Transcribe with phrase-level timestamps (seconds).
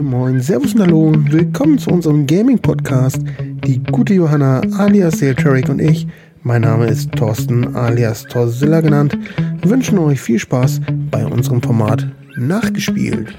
[0.00, 3.18] Moin Moin, Servus und Hallo willkommen zu unserem Gaming-Podcast.
[3.66, 6.06] Die gute Johanna alias Seeltrek und ich,
[6.42, 9.18] mein Name ist Thorsten alias Torzilla genannt,
[9.62, 12.06] wünschen euch viel Spaß bei unserem Format
[12.36, 13.36] Nachgespielt.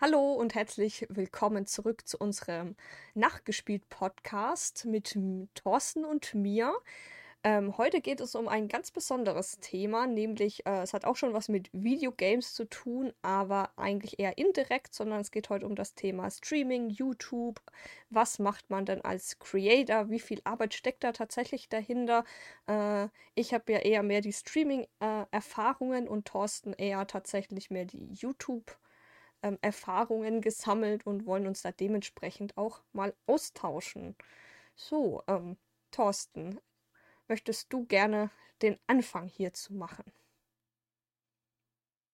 [0.00, 2.76] Hallo und herzlich willkommen zurück zu unserem
[3.14, 5.18] Nachgespielt-Podcast mit
[5.54, 6.72] Thorsten und mir.
[7.44, 11.32] Ähm, heute geht es um ein ganz besonderes Thema, nämlich äh, es hat auch schon
[11.34, 15.94] was mit Videogames zu tun, aber eigentlich eher indirekt, sondern es geht heute um das
[15.94, 17.60] Thema Streaming, YouTube.
[18.10, 20.10] Was macht man denn als Creator?
[20.10, 22.24] Wie viel Arbeit steckt da tatsächlich dahinter?
[22.66, 28.12] Äh, ich habe ja eher mehr die Streaming-Erfahrungen äh, und Thorsten eher tatsächlich mehr die
[28.14, 28.76] YouTube.
[29.44, 29.58] Ähm,
[30.40, 34.16] gesammelt und wollen uns da dementsprechend auch mal austauschen.
[34.74, 35.56] So, ähm,
[35.92, 36.60] Thorsten,
[37.28, 38.30] möchtest du gerne
[38.62, 40.04] den Anfang hierzu machen?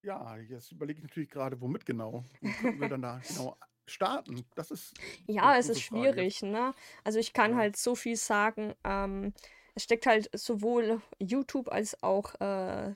[0.02, 2.24] Ja, jetzt überlege ich natürlich gerade, womit genau.
[2.60, 3.56] Können wir dann da genau
[3.87, 4.45] starten?
[4.54, 4.95] Das ist.
[5.26, 6.74] Ja, es ist schwierig, ne?
[7.04, 7.57] Also ich kann ja.
[7.59, 8.74] halt so viel sagen.
[8.85, 9.32] Ähm,
[9.74, 12.95] es steckt halt sowohl YouTube als auch äh,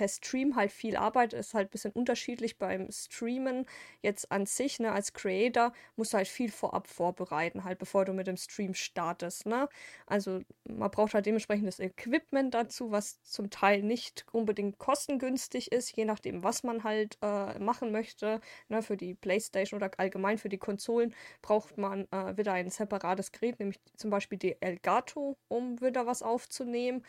[0.00, 3.66] per Stream halt viel Arbeit, ist halt ein bisschen unterschiedlich beim Streamen.
[4.00, 8.14] Jetzt an sich, ne, als Creator musst du halt viel vorab vorbereiten, halt bevor du
[8.14, 9.68] mit dem Stream startest, ne?
[10.06, 16.06] Also man braucht halt dementsprechendes Equipment dazu, was zum Teil nicht unbedingt kostengünstig ist, je
[16.06, 18.40] nachdem, was man halt äh, machen möchte.
[18.70, 23.32] Ne, für die Playstation oder allgemein für die Konsolen braucht man äh, wieder ein separates
[23.32, 27.04] Gerät, nämlich zum Beispiel die Elgato, um wieder was aufzunehmen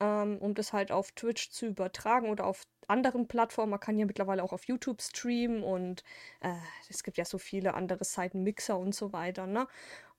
[0.00, 3.70] ähm, um das halt auf Twitch zu übertragen oder auf anderen Plattformen.
[3.70, 6.02] Man kann ja mittlerweile auch auf YouTube streamen und
[6.40, 6.54] äh,
[6.88, 9.68] es gibt ja so viele andere Seiten, Mixer und so weiter, ne?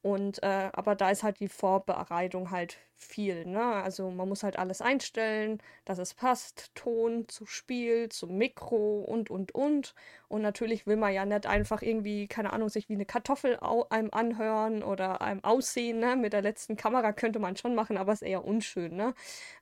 [0.02, 3.62] Und äh, aber da ist halt die Vorbereitung halt viel, ne?
[3.62, 9.30] Also man muss halt alles einstellen, dass es passt, Ton zu Spiel, zum Mikro und
[9.30, 9.94] und und.
[10.28, 14.10] Und natürlich will man ja nicht einfach irgendwie, keine Ahnung, sich wie eine Kartoffel einem
[14.12, 16.16] anhören oder einem aussehen, ne?
[16.16, 19.14] Mit der letzten Kamera könnte man schon machen, aber ist eher unschön, ne?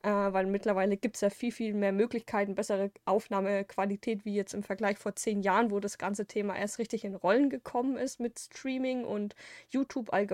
[0.04, 4.64] Äh, weil mittlerweile gibt es ja viel, viel mehr Möglichkeiten, bessere Aufnahmequalität wie jetzt im
[4.64, 8.40] Vergleich vor zehn Jahren, wo das ganze Thema erst richtig in Rollen gekommen ist mit
[8.40, 9.36] Streaming und
[9.70, 10.29] YouTube allgemein.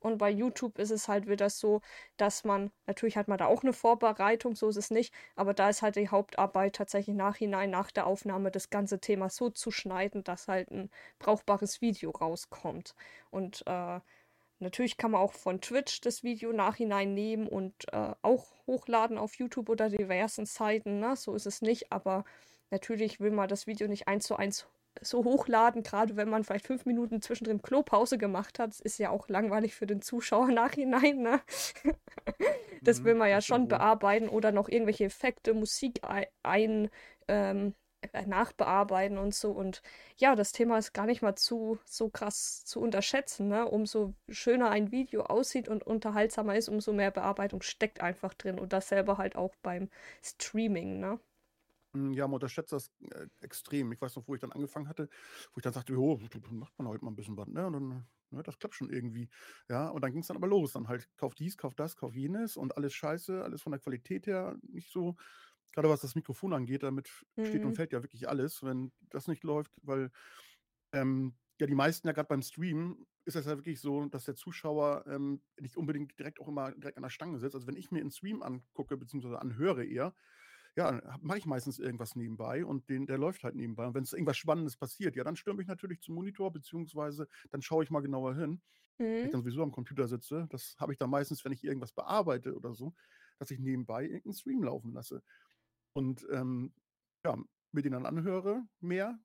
[0.00, 1.80] Und bei YouTube ist es halt wieder so,
[2.16, 5.68] dass man, natürlich hat man da auch eine Vorbereitung, so ist es nicht, aber da
[5.68, 10.24] ist halt die Hauptarbeit tatsächlich nachhinein, nach der Aufnahme, das ganze Thema so zu schneiden,
[10.24, 12.94] dass halt ein brauchbares Video rauskommt.
[13.30, 14.00] Und äh,
[14.58, 19.34] Natürlich kann man auch von Twitch das Video nachhinein nehmen und äh, auch hochladen auf
[19.34, 20.98] YouTube oder diversen Seiten.
[20.98, 21.14] Ne?
[21.14, 22.24] So ist es nicht, aber
[22.70, 24.66] natürlich will man das Video nicht eins zu eins
[25.00, 28.78] so hochladen, gerade wenn man vielleicht fünf Minuten zwischendrin Klopause gemacht hat.
[28.80, 31.22] Ist ja auch langweilig für den Zuschauer nachhinein.
[31.22, 31.40] Ne?
[32.82, 36.00] das will mhm, man ja schon bearbeiten oder noch irgendwelche Effekte, Musik
[36.42, 36.90] ein,
[37.28, 37.74] ähm,
[38.12, 39.52] äh, nachbearbeiten und so.
[39.52, 39.82] Und
[40.18, 43.48] ja, das Thema ist gar nicht mal zu so krass zu unterschätzen.
[43.48, 43.66] Ne?
[43.66, 48.58] Umso schöner ein Video aussieht und unterhaltsamer ist, umso mehr Bearbeitung steckt einfach drin.
[48.58, 49.88] Und das selber halt auch beim
[50.22, 51.00] Streaming.
[51.00, 51.18] Ne?
[51.96, 53.90] Hm, ja, man unterschätzt das äh, extrem.
[53.92, 55.08] Ich weiß noch, wo ich dann angefangen hatte,
[55.52, 56.20] wo ich dann sagte, oh,
[56.50, 57.66] macht man heute mal ein bisschen was, ne?
[57.66, 59.30] Und dann, ne, das klappt schon irgendwie.
[59.68, 60.72] Ja, und dann ging es dann aber los.
[60.72, 64.26] Dann halt, kauf dies, kauf das, kauf jenes und alles scheiße, alles von der Qualität
[64.26, 65.16] her nicht so.
[65.72, 67.74] Gerade was das Mikrofon angeht, damit steht und mhm.
[67.74, 70.10] fällt ja wirklich alles, wenn das nicht läuft, weil
[70.92, 74.36] ähm, ja die meisten ja gerade beim Stream ist das ja wirklich so, dass der
[74.36, 77.54] Zuschauer ähm, nicht unbedingt direkt auch immer direkt an der Stange sitzt.
[77.56, 80.14] Also wenn ich mir einen Stream angucke, beziehungsweise anhöre eher,
[80.76, 83.86] ja, mache ich meistens irgendwas nebenbei und den, der läuft halt nebenbei.
[83.86, 87.62] Und wenn es irgendwas Spannendes passiert, ja, dann stürme ich natürlich zum Monitor, beziehungsweise dann
[87.62, 88.60] schaue ich mal genauer hin.
[88.98, 89.32] Wenn ich mhm.
[89.32, 92.74] dann sowieso am Computer sitze, das habe ich dann meistens, wenn ich irgendwas bearbeite oder
[92.74, 92.94] so,
[93.38, 95.22] dass ich nebenbei irgendeinen Stream laufen lasse.
[95.94, 96.74] Und ähm,
[97.24, 97.36] ja,
[97.72, 99.18] mir den dann anhöre, mehr.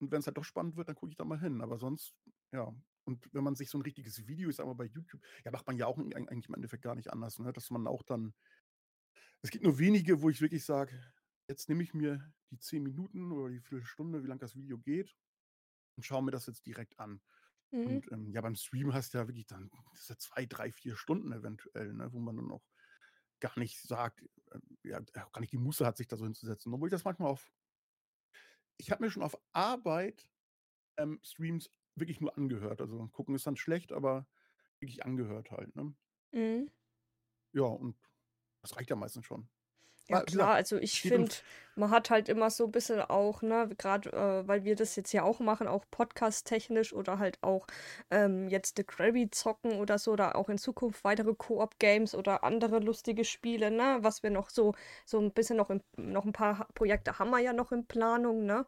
[0.00, 1.60] Und wenn es halt doch spannend wird, dann gucke ich da mal hin.
[1.60, 2.14] Aber sonst,
[2.52, 2.74] ja.
[3.04, 5.76] Und wenn man sich so ein richtiges Video, ist aber bei YouTube, ja, macht man
[5.76, 7.52] ja auch eigentlich im Endeffekt gar nicht anders, ne?
[7.52, 8.34] Dass man auch dann
[9.42, 10.92] es gibt nur wenige, wo ich wirklich sage,
[11.48, 15.16] jetzt nehme ich mir die 10 Minuten oder die Viertelstunde, wie lang das Video geht,
[15.96, 17.20] und schaue mir das jetzt direkt an.
[17.70, 17.86] Mhm.
[17.86, 19.70] Und ähm, ja, beim Stream hast du ja wirklich dann
[20.08, 22.64] ja zwei, drei, vier Stunden eventuell, ne, wo man dann auch
[23.40, 26.72] gar nicht sagt, äh, ja, gar nicht die Muße hat, sich da so hinzusetzen.
[26.72, 27.50] Obwohl ich das manchmal auf.
[28.78, 30.28] Ich habe mir schon auf Arbeit
[30.96, 32.80] ähm, Streams wirklich nur angehört.
[32.80, 34.26] Also gucken ist dann schlecht, aber
[34.80, 35.74] wirklich angehört halt.
[35.74, 35.94] Ne?
[36.32, 36.70] Mhm.
[37.52, 37.96] Ja, und
[38.62, 39.48] das reicht ja meistens schon.
[40.08, 41.30] Ja, klar, also ich finde,
[41.76, 45.12] man hat halt immer so ein bisschen auch, ne, gerade äh, weil wir das jetzt
[45.12, 47.66] ja auch machen, auch podcast-technisch oder halt auch
[48.10, 52.78] ähm, jetzt The Krabby zocken oder so, oder auch in Zukunft weitere Koop-Games oder andere
[52.78, 56.66] lustige Spiele, ne, was wir noch so, so ein bisschen noch, im, noch ein paar
[56.74, 58.64] Projekte haben wir ja noch in Planung, ne.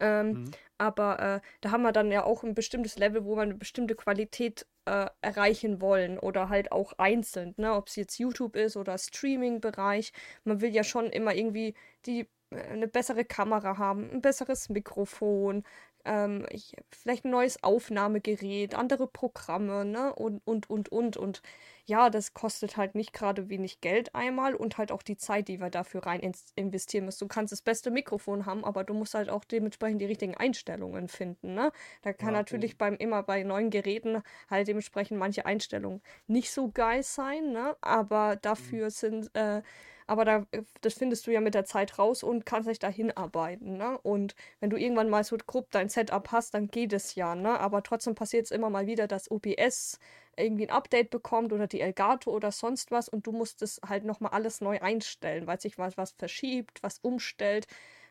[0.00, 0.50] Ähm, mhm.
[0.78, 3.94] Aber äh, da haben wir dann ja auch ein bestimmtes Level, wo wir eine bestimmte
[3.96, 7.74] Qualität äh, erreichen wollen oder halt auch einzeln, ne?
[7.74, 10.12] Ob es jetzt YouTube ist oder Streaming-Bereich.
[10.44, 11.74] Man will ja schon immer irgendwie
[12.06, 15.64] die äh, eine bessere Kamera haben, ein besseres Mikrofon,
[16.04, 20.14] ähm, ich, vielleicht ein neues Aufnahmegerät, andere Programme, ne?
[20.14, 21.16] Und, und, und, und.
[21.16, 21.42] Und
[21.86, 25.58] ja, das kostet halt nicht gerade wenig Geld einmal und halt auch die Zeit, die
[25.60, 26.20] wir dafür rein
[26.54, 27.20] investieren müssen.
[27.20, 31.08] Du kannst das beste Mikrofon haben, aber du musst halt auch dementsprechend die richtigen Einstellungen
[31.08, 31.72] finden, ne?
[32.02, 36.70] Da kann ja, natürlich beim immer bei neuen Geräten halt dementsprechend manche Einstellungen nicht so
[36.70, 37.76] geil sein, ne?
[37.80, 38.38] Aber mhm.
[38.42, 38.90] dafür mhm.
[38.90, 39.62] sind äh,
[40.08, 42.88] aber da, äh, das findest du ja mit der Zeit raus und kannst dich da
[42.88, 43.76] hinarbeiten.
[43.76, 43.98] Ne?
[43.98, 47.34] Und wenn du irgendwann mal so grob dein Setup hast, dann geht es ja.
[47.34, 47.60] Ne?
[47.60, 49.98] Aber trotzdem passiert es immer mal wieder, dass OBS
[50.36, 54.04] irgendwie ein Update bekommt oder die Elgato oder sonst was und du musst es halt
[54.04, 57.66] nochmal alles neu einstellen, weil sich was, was verschiebt, was umstellt.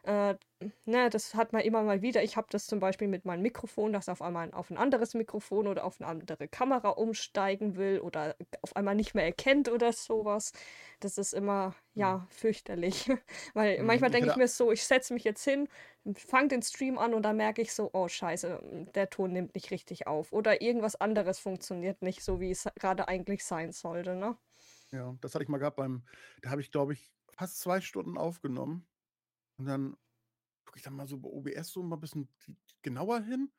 [0.07, 0.38] Äh,
[0.86, 2.24] ne, das hat man immer mal wieder.
[2.24, 5.68] Ich habe das zum Beispiel mit meinem Mikrofon, das auf einmal auf ein anderes Mikrofon
[5.68, 10.54] oder auf eine andere Kamera umsteigen will oder auf einmal nicht mehr erkennt oder sowas.
[11.01, 12.27] Das ist immer, ja, mhm.
[12.30, 13.12] fürchterlich.
[13.54, 15.68] Weil mhm, manchmal denke ich mir so, ich setze mich jetzt hin,
[16.15, 19.71] fange den Stream an und dann merke ich so, oh scheiße, der Ton nimmt nicht
[19.71, 20.31] richtig auf.
[20.31, 24.38] Oder irgendwas anderes funktioniert nicht so, wie es gerade eigentlich sein sollte, ne?
[24.92, 26.06] Ja, das hatte ich mal gehabt beim,
[26.42, 28.88] da habe ich, glaube ich, fast zwei Stunden aufgenommen
[29.57, 29.98] und dann
[30.65, 32.30] gucke ich dann mal so bei OBS so mal ein bisschen
[32.81, 33.51] genauer hin.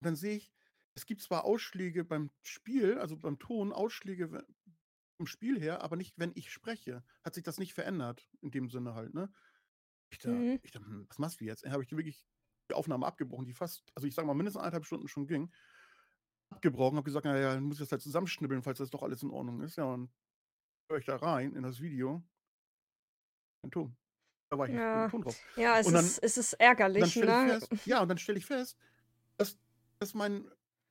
[0.00, 0.52] Und dann sehe ich,
[0.94, 4.46] es gibt zwar Ausschläge beim Spiel, also beim Ton, Ausschläge
[5.16, 7.04] vom Spiel her, aber nicht, wenn ich spreche.
[7.22, 9.32] Hat sich das nicht verändert, in dem Sinne halt, ne?
[10.10, 10.60] Ich da, mhm.
[10.62, 11.64] ich da hm, was machst du jetzt?
[11.64, 12.26] Dann habe ich wirklich
[12.70, 15.52] die Aufnahme abgebrochen, die fast, also ich sage mal, mindestens eineinhalb Stunden schon ging.
[16.50, 19.30] Abgebrochen, habe gesagt, naja, dann muss ich das halt zusammenschnibbeln, falls das doch alles in
[19.30, 19.76] Ordnung ist.
[19.76, 20.12] Ja, und
[20.90, 22.22] höre ich da rein in das Video.
[23.62, 23.96] Ein Ton.
[24.48, 25.08] Da war ich ja.
[25.08, 25.36] Ton drauf.
[25.56, 27.16] Ja, es, dann, ist, es ist ärgerlich.
[27.16, 27.58] Ne?
[27.60, 28.76] Fest, ja, und dann stelle ich fest,
[29.36, 29.58] dass,
[29.98, 30.44] dass, mein,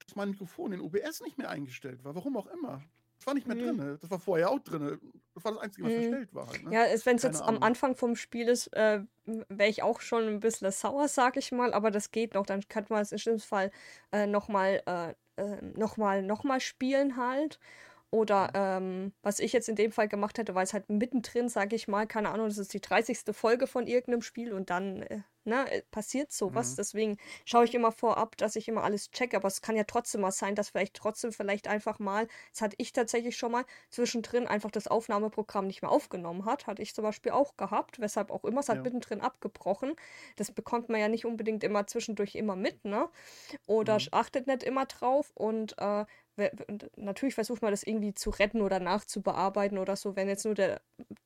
[0.06, 2.16] dass mein Mikrofon in OBS nicht mehr eingestellt war.
[2.16, 2.84] Warum auch immer.
[3.18, 3.78] Das war nicht mehr mhm.
[3.78, 3.98] drin.
[4.02, 5.00] Das war vorher auch drin.
[5.34, 6.02] Das war das Einzige, was mhm.
[6.02, 6.48] verstellt war.
[6.48, 6.74] Halt, ne?
[6.74, 7.58] Ja, wenn es jetzt Ahnung.
[7.58, 11.52] am Anfang vom Spiel ist, äh, wäre ich auch schon ein bisschen sauer, sag ich
[11.52, 11.74] mal.
[11.74, 12.46] Aber das geht noch.
[12.46, 13.72] Dann kann man es im schlimmsten Fall
[14.12, 17.60] äh, nochmal äh, äh, noch mal, noch mal spielen halt.
[18.16, 21.76] Oder ähm, was ich jetzt in dem Fall gemacht hätte, weil es halt mittendrin, sage
[21.76, 23.36] ich mal, keine Ahnung, das ist die 30.
[23.36, 26.72] Folge von irgendeinem Spiel und dann äh, ne, äh, passiert sowas.
[26.72, 26.76] Mhm.
[26.78, 29.38] Deswegen schaue ich immer vorab, dass ich immer alles checke.
[29.38, 32.76] Aber es kann ja trotzdem mal sein, dass vielleicht trotzdem vielleicht einfach mal, das hatte
[32.80, 36.68] ich tatsächlich schon mal, zwischendrin einfach das Aufnahmeprogramm nicht mehr aufgenommen hat.
[36.68, 38.62] Hatte ich zum Beispiel auch gehabt, weshalb auch immer.
[38.62, 38.84] Es hat ja.
[38.84, 39.96] mittendrin abgebrochen.
[40.36, 43.10] Das bekommt man ja nicht unbedingt immer zwischendurch immer mit, ne?
[43.68, 44.08] Oder mhm.
[44.12, 45.32] achtet nicht immer drauf.
[45.36, 46.06] Und äh,
[46.98, 50.16] natürlich versucht man das irgendwie zu retten oder nachzubearbeiten oder so.
[50.16, 50.82] Wenn jetzt nur der,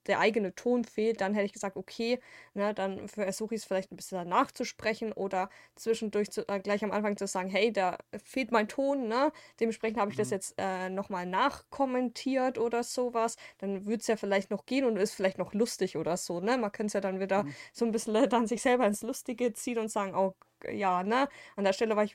[0.09, 2.19] der eigene Ton fehlt, dann hätte ich gesagt, okay,
[2.53, 6.91] ne, dann versuche ich es vielleicht ein bisschen nachzusprechen oder zwischendurch zu, äh, gleich am
[6.91, 9.31] Anfang zu sagen, hey, da fehlt mein Ton, ne?
[9.59, 10.21] Dementsprechend habe ich mhm.
[10.21, 13.37] das jetzt äh, nochmal nachkommentiert oder sowas.
[13.59, 16.57] Dann würde es ja vielleicht noch gehen und ist vielleicht noch lustig oder so, ne?
[16.57, 17.53] Man könnte es ja dann wieder mhm.
[17.71, 20.33] so ein bisschen dann sich selber ins Lustige ziehen und sagen, oh
[20.71, 21.29] ja, ne?
[21.55, 22.05] An der Stelle habe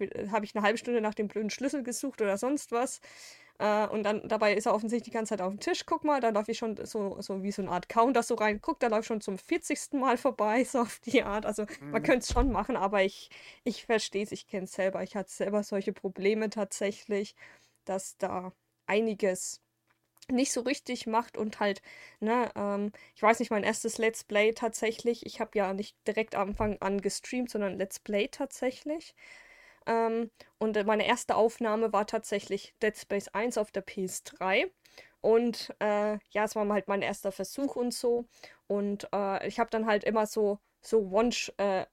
[0.45, 3.01] ich eine halbe Stunde nach dem blöden Schlüssel gesucht oder sonst was.
[3.59, 5.87] Äh, und dann dabei ist er offensichtlich die ganze Zeit auf dem Tisch.
[5.87, 8.61] Guck mal, da laufe ich schon so, so wie so eine Art Counter so rein.
[8.61, 9.93] Guck, da läuft schon zum 40.
[9.93, 11.47] Mal vorbei, so auf die Art.
[11.47, 11.91] Also mhm.
[11.91, 13.31] man könnte es schon machen, aber ich,
[13.65, 15.03] ich verstehe es, ich kenne es selber.
[15.03, 17.37] Ich hatte selber solche Probleme tatsächlich,
[17.85, 18.53] dass da
[18.87, 19.61] einiges
[20.31, 21.83] nicht so richtig macht und halt,
[22.21, 26.35] ne, ähm, ich weiß nicht, mein erstes Let's Play tatsächlich, ich habe ja nicht direkt
[26.35, 29.15] am Anfang an gestreamt, sondern Let's Play tatsächlich.
[29.87, 34.71] Ähm, und meine erste Aufnahme war tatsächlich Dead Space 1 auf der PS3.
[35.21, 38.27] Und äh, ja, es war halt mein erster Versuch und so.
[38.67, 40.99] Und äh, ich habe dann halt immer so so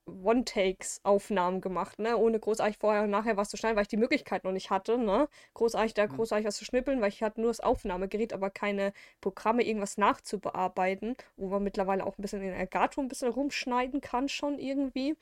[0.05, 2.17] One-Takes-Aufnahmen äh, gemacht, ne?
[2.17, 4.98] Ohne großartig vorher und nachher was zu schneiden, weil ich die Möglichkeit noch nicht hatte,
[4.98, 5.29] ne?
[5.53, 6.15] Großartig da mhm.
[6.15, 11.15] großartig was zu schnippeln, weil ich hatte nur das Aufnahmegerät, aber keine Programme, irgendwas nachzubearbeiten,
[11.38, 15.15] wo man mittlerweile auch ein bisschen in Elgato ein bisschen rumschneiden kann, schon irgendwie.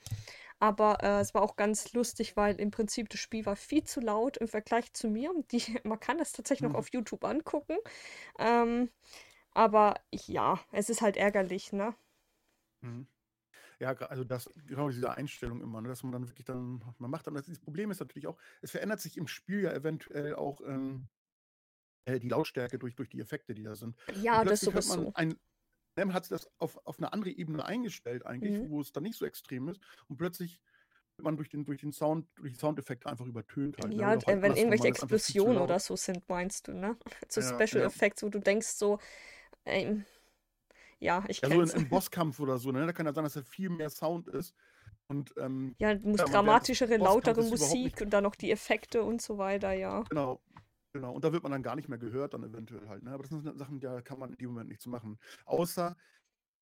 [0.60, 4.00] Aber äh, es war auch ganz lustig, weil im Prinzip das Spiel war viel zu
[4.00, 5.32] laut im Vergleich zu mir.
[5.50, 6.72] Die, man kann das tatsächlich mhm.
[6.72, 7.78] noch auf YouTube angucken.
[8.38, 8.90] Ähm,
[9.52, 11.94] aber ja, es ist halt ärgerlich, ne?
[12.82, 13.06] Mhm.
[13.78, 17.26] Ja, also das, genau diese Einstellung immer, ne, dass man dann wirklich dann, man macht
[17.26, 21.08] dann, das, Problem ist natürlich auch, es verändert sich im Spiel ja eventuell auch ähm,
[22.04, 23.96] äh, die Lautstärke durch, durch die Effekte, die da sind.
[24.20, 25.12] Ja, das sowieso.
[25.14, 25.34] Ein,
[25.96, 28.70] Sam hat das auf, auf eine andere Ebene eingestellt eigentlich, mhm.
[28.70, 30.60] wo es dann nicht so extrem ist und plötzlich
[31.16, 33.92] wird man durch den, durch den Sound, durch die Soundeffekte einfach übertönt halt.
[33.92, 34.22] Ne, ja, ne?
[34.26, 36.96] halt wenn irgendwelche Explosionen oder so sind, meinst du, ne?
[37.28, 37.88] So ja, Special ja.
[37.88, 38.98] Effects, wo du denkst so,
[39.64, 40.02] ey,
[40.98, 42.86] ja, ich kenne Ja, so im Bosskampf oder so, ne?
[42.86, 44.54] Da kann ja sein, dass da viel mehr Sound ist.
[45.08, 49.72] Und, ähm, ja, ja, dramatischere, lautere Musik und dann noch die Effekte und so weiter,
[49.72, 50.02] ja.
[50.08, 50.40] Genau,
[50.92, 51.12] genau.
[51.12, 53.02] Und da wird man dann gar nicht mehr gehört, dann eventuell halt.
[53.02, 53.12] Ne?
[53.12, 55.18] Aber das sind Sachen, da kann man in dem Moment nichts machen.
[55.44, 55.96] Außer,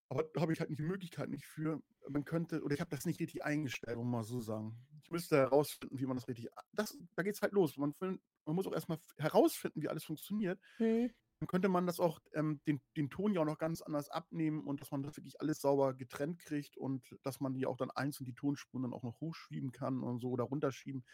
[0.08, 2.90] aber da habe ich halt nicht die Möglichkeit nicht für, man könnte, oder ich habe
[2.90, 4.76] das nicht richtig eingestellt, um mal so sagen.
[5.04, 7.76] Ich müsste herausfinden, wie man das richtig, das, da geht es halt los.
[7.76, 10.60] Man, man muss auch erstmal herausfinden, wie alles funktioniert.
[10.78, 14.10] Hm dann könnte man das auch, ähm, den, den Ton ja auch noch ganz anders
[14.10, 17.76] abnehmen und dass man das wirklich alles sauber getrennt kriegt und dass man die auch
[17.76, 21.04] dann einzeln die Tonspuren dann auch noch hochschieben kann und so oder runterschieben.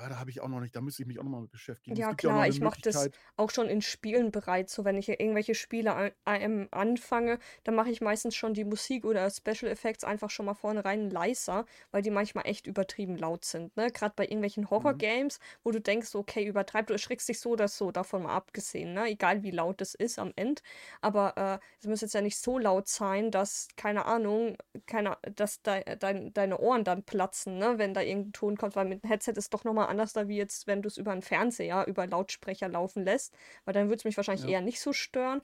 [0.00, 1.52] Ja, da habe ich auch noch nicht, da müsste ich mich auch noch mal mit
[1.52, 1.94] beschäftigen.
[1.94, 4.74] Ja, klar, ja ich mache das auch schon in Spielen bereits.
[4.74, 9.04] So, wenn ich irgendwelche Spiele an, an, anfange, dann mache ich meistens schon die Musik
[9.04, 13.44] oder Special Effects einfach schon mal vorne rein leiser, weil die manchmal echt übertrieben laut
[13.44, 13.76] sind.
[13.76, 13.92] Ne?
[13.92, 15.42] Gerade bei irgendwelchen Horror-Games, mhm.
[15.62, 19.06] wo du denkst, okay, übertreib, du erschrickst dich so oder so, davon mal abgesehen, ne?
[19.06, 20.60] egal wie laut es ist am Ende.
[21.02, 25.62] Aber äh, es muss jetzt ja nicht so laut sein, dass, keine Ahnung, keine, dass
[25.62, 27.78] de, de, deine Ohren dann platzen, ne?
[27.78, 30.28] wenn da irgendein Ton kommt, weil mit dem Headset ist doch nochmal nochmal anders da,
[30.28, 33.96] wie jetzt, wenn du es über einen Fernseher, über Lautsprecher laufen lässt, weil dann würde
[33.96, 34.52] es mich wahrscheinlich ja.
[34.52, 35.42] eher nicht so stören.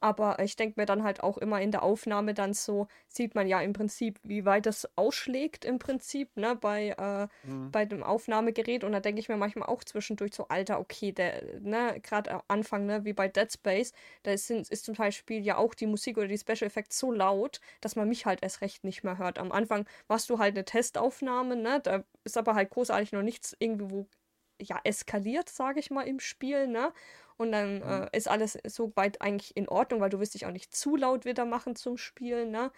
[0.00, 3.46] Aber ich denke mir dann halt auch immer in der Aufnahme dann so, sieht man
[3.46, 7.70] ja im Prinzip, wie weit das ausschlägt im Prinzip, ne, bei, äh, mhm.
[7.70, 8.84] bei dem Aufnahmegerät.
[8.84, 12.42] Und da denke ich mir manchmal auch zwischendurch so, Alter, okay, der, ne, gerade am
[12.48, 16.18] Anfang, ne, wie bei Dead Space, da ist, ist zum Beispiel ja auch die Musik
[16.18, 19.38] oder die Special Effects so laut, dass man mich halt erst recht nicht mehr hört.
[19.38, 23.56] Am Anfang warst du halt eine Testaufnahme, ne, da ist aber halt großartig noch nichts
[23.58, 24.06] irgendwo
[24.60, 26.92] ja, eskaliert, sage ich mal, im Spiel, ne?
[27.36, 27.82] Und dann mhm.
[27.82, 30.96] äh, ist alles so weit eigentlich in Ordnung, weil du wirst dich auch nicht zu
[30.96, 32.70] laut wieder machen zum Spielen, ne?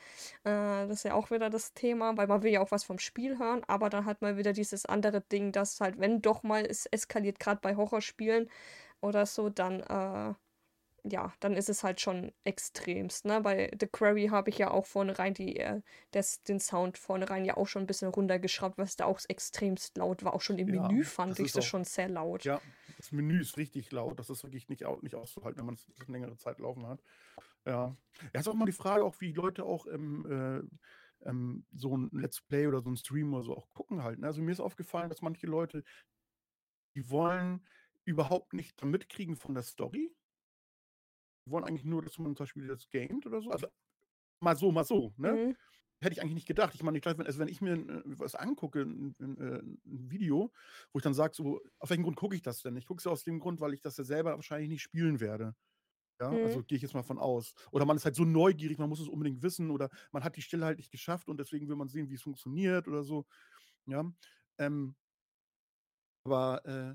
[0.45, 2.99] Äh, das ist ja auch wieder das Thema, weil man will ja auch was vom
[2.99, 6.65] Spiel hören, aber dann hat man wieder dieses andere Ding, dass halt, wenn doch mal
[6.65, 8.51] es eskaliert, gerade bei Horrorspielen
[9.01, 10.35] oder so, dann äh,
[11.05, 13.25] ja, dann ist es halt schon extremst.
[13.25, 13.41] Ne?
[13.41, 15.81] Bei The Quarry habe ich ja auch vorne rein die, äh,
[16.15, 19.97] des, den Sound vorne rein ja auch schon ein bisschen runtergeschraubt, was da auch extremst
[19.97, 20.35] laut war.
[20.35, 22.45] Auch schon im ja, Menü fand ich das schon sehr laut.
[22.45, 22.61] Ja,
[22.99, 24.19] das Menü ist richtig laut.
[24.19, 27.03] Das ist wirklich nicht, nicht auszuhalten, wenn man es eine längere Zeit laufen hat.
[27.65, 27.97] Ja.
[28.35, 32.11] Ja, ist auch mal die Frage, auch wie Leute auch im, äh, ähm, so ein
[32.13, 34.19] Let's Play oder so ein Stream oder so auch gucken halt.
[34.19, 34.27] Ne?
[34.27, 35.85] Also mir ist aufgefallen, dass manche Leute,
[36.97, 37.65] die wollen
[38.05, 40.13] überhaupt nicht mitkriegen von der Story
[41.51, 43.51] wollen eigentlich nur, dass man zum Beispiel das gamet oder so.
[43.51, 43.67] Also
[44.41, 45.33] mal so, mal so, ne?
[45.33, 45.57] Mhm.
[46.01, 46.75] Hätte ich eigentlich nicht gedacht.
[46.75, 50.11] Ich meine, ich glaube, also wenn ich mir äh, was angucke, ein, ein, äh, ein
[50.11, 50.53] Video,
[50.93, 52.77] wo ich dann sage, so, auf welchen Grund gucke ich das denn?
[52.77, 55.57] Ich gucke es aus dem Grund, weil ich das ja selber wahrscheinlich nicht spielen werde.
[56.21, 56.47] Ja, also mhm.
[56.47, 57.55] also gehe ich jetzt mal von aus.
[57.73, 60.43] Oder man ist halt so neugierig, man muss es unbedingt wissen, oder man hat die
[60.43, 63.27] Stelle halt nicht geschafft und deswegen will man sehen, wie es funktioniert oder so.
[63.87, 64.05] Ja.
[64.59, 64.95] Ähm,
[66.25, 66.95] aber äh,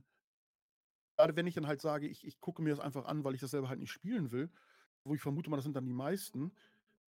[1.18, 3.42] gerade wenn ich dann halt sage, ich, ich gucke mir das einfach an, weil ich
[3.42, 4.52] das selber halt nicht spielen will,
[5.04, 6.54] wo ich vermute mal, das sind dann die meisten.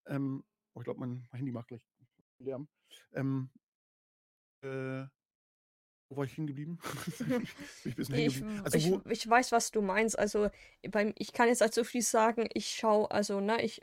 [0.06, 0.44] Ähm,
[0.78, 1.86] oh, ich glaube, mein, Handy macht gleich
[2.40, 2.68] Lärm.
[3.14, 3.50] Ähm,
[4.62, 5.06] äh,
[6.10, 6.80] wo war ich hängen geblieben?
[7.84, 10.18] ich, ich, also, ich, ich, weiß, was du meinst.
[10.18, 10.50] Also
[10.90, 13.82] beim, ich kann jetzt also viel sagen, ich schaue, also, ne, ich,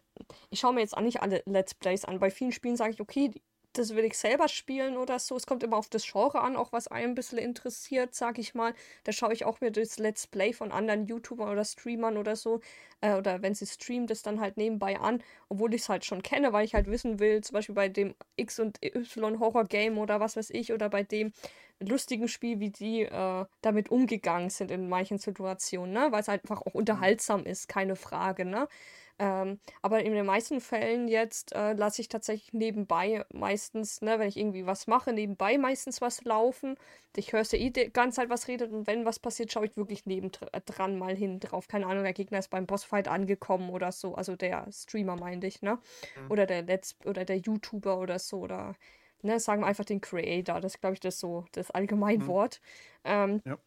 [0.50, 2.20] ich schaue mir jetzt auch nicht alle Let's Plays an.
[2.20, 3.32] Bei vielen Spielen sage ich, okay,
[3.78, 5.37] das will ich selber spielen oder so.
[5.37, 8.54] Es kommt immer auf das Genre an, auch was einen ein bisschen interessiert, sag ich
[8.54, 8.75] mal.
[9.04, 12.61] Da schaue ich auch mir das Let's Play von anderen YouTubern oder Streamern oder so.
[13.00, 16.23] Äh, oder wenn sie streamen, das dann halt nebenbei an, obwohl ich es halt schon
[16.23, 19.99] kenne, weil ich halt wissen will, zum Beispiel bei dem X und Y Horror Game
[19.99, 21.33] oder was weiß ich, oder bei dem
[21.81, 26.09] lustigen Spiel, wie die äh, damit umgegangen sind in manchen Situationen, ne?
[26.11, 28.69] Weil es halt einfach auch unterhaltsam ist, keine Frage, ne?
[29.18, 34.26] Ähm, aber in den meisten Fällen jetzt äh, lasse ich tatsächlich nebenbei meistens, ne, wenn
[34.26, 36.76] ich irgendwie was mache, nebenbei meistens was laufen.
[37.14, 39.76] Ich höre ja eh die ganze Zeit was redet und wenn was passiert, schaue ich
[39.76, 41.68] wirklich nebendran mal hin drauf.
[41.68, 44.16] Keine Ahnung, der Gegner ist beim Bossfight angekommen oder so.
[44.16, 45.78] Also der Streamer meinte ich, ne?
[46.16, 46.30] Mhm.
[46.30, 48.75] Oder der Let's oder der YouTuber oder so oder
[49.23, 50.61] ne, sagen wir einfach den Creator.
[50.61, 52.61] Das glaube ich das so das Allgemeinwort.
[53.04, 53.11] Mhm.
[53.11, 53.59] Ähm, ja.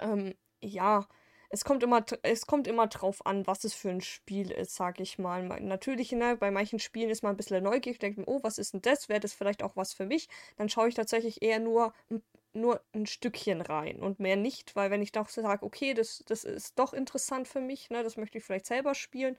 [0.00, 1.06] Ähm, ja
[1.50, 5.00] es kommt immer, es kommt immer drauf an, was es für ein Spiel ist, sag
[5.00, 5.42] ich mal.
[5.60, 8.74] Natürlich, ne, bei manchen Spielen ist man ein bisschen neugierig, denkt man, oh, was ist
[8.74, 9.08] denn das?
[9.08, 10.28] Wäre das vielleicht auch was für mich?
[10.56, 12.22] Dann schaue ich tatsächlich eher nur ein
[12.56, 16.42] nur ein Stückchen rein und mehr nicht, weil wenn ich doch sage, okay, das, das
[16.44, 19.36] ist doch interessant für mich, ne, das möchte ich vielleicht selber spielen,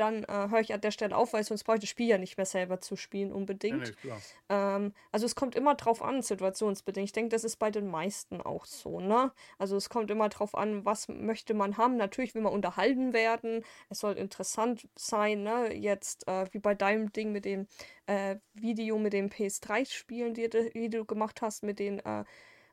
[0.00, 2.18] dann äh, höre ich an der Stelle auf, weil sonst brauche ich das Spiel ja
[2.18, 3.94] nicht mehr selber zu spielen unbedingt.
[4.02, 7.04] Ja, nee, ähm, also es kommt immer drauf an, situationsbedingt.
[7.04, 9.32] Ich denke, das ist bei den meisten auch so, ne?
[9.58, 11.96] Also es kommt immer drauf an, was möchte man haben.
[11.96, 15.74] Natürlich will man unterhalten werden, es soll interessant sein, ne?
[15.74, 17.66] Jetzt äh, wie bei deinem Ding mit dem
[18.06, 22.24] äh, Video mit den PS3-Spielen, die, die, du gemacht hast, mit den äh,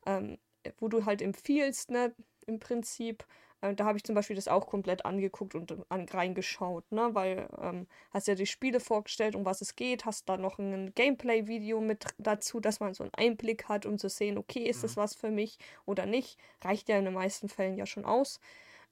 [0.06, 0.38] ähm,
[0.80, 2.14] wo du halt empfiehlst, ne,
[2.46, 3.26] im Prinzip,
[3.62, 7.10] Äh, da habe ich zum Beispiel das auch komplett angeguckt und an, reingeschaut, ne?
[7.14, 10.94] Weil ähm, hast ja die Spiele vorgestellt, um was es geht, hast da noch ein
[10.96, 14.96] Gameplay-Video mit dazu, dass man so einen Einblick hat, um zu sehen, okay, ist das
[14.96, 15.02] mhm.
[15.02, 16.40] was für mich oder nicht.
[16.64, 18.40] Reicht ja in den meisten Fällen ja schon aus.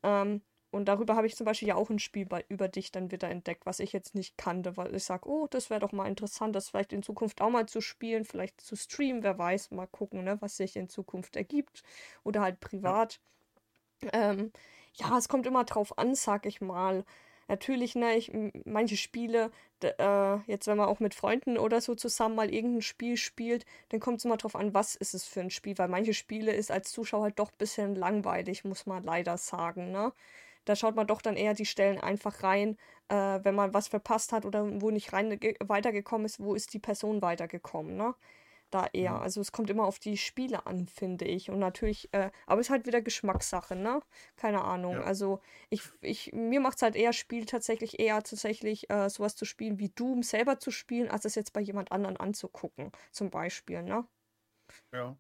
[0.04, 0.42] Ähm,
[0.76, 3.30] und darüber habe ich zum Beispiel ja auch ein Spiel bei, über dich dann wieder
[3.30, 6.54] entdeckt, was ich jetzt nicht kannte, weil ich sage, oh, das wäre doch mal interessant,
[6.54, 10.26] das vielleicht in Zukunft auch mal zu spielen, vielleicht zu streamen, wer weiß, mal gucken,
[10.26, 11.82] ne, was sich in Zukunft ergibt.
[12.26, 13.14] Oder halt privat.
[13.14, 13.20] Ja,
[14.14, 14.52] ähm,
[14.94, 17.06] ja es kommt immer drauf an, sag ich mal.
[17.48, 18.32] Natürlich, ne, ich,
[18.66, 19.52] manche Spiele,
[19.84, 24.00] äh, jetzt wenn man auch mit Freunden oder so zusammen mal irgendein Spiel spielt, dann
[24.00, 26.72] kommt es immer drauf an, was ist es für ein Spiel, weil manche Spiele ist
[26.72, 30.12] als Zuschauer halt doch ein bisschen langweilig, muss man leider sagen, ne.
[30.66, 32.78] Da schaut man doch dann eher die Stellen einfach rein,
[33.10, 36.80] äh, wenn man was verpasst hat oder wo nicht rein weitergekommen ist, wo ist die
[36.80, 38.16] Person weitergekommen, ne?
[38.72, 39.14] Da eher.
[39.14, 39.22] Mhm.
[39.22, 41.50] Also es kommt immer auf die Spiele an, finde ich.
[41.50, 44.02] Und natürlich, äh, aber es ist halt wieder Geschmackssache, ne?
[44.36, 44.96] Keine Ahnung.
[44.96, 45.04] Ja.
[45.04, 49.46] Also ich, ich, mir macht es halt eher Spiel tatsächlich eher tatsächlich äh, sowas zu
[49.46, 53.84] spielen wie Doom selber zu spielen, als es jetzt bei jemand anderen anzugucken, zum Beispiel,
[53.84, 54.08] ne?
[54.92, 55.16] Ja.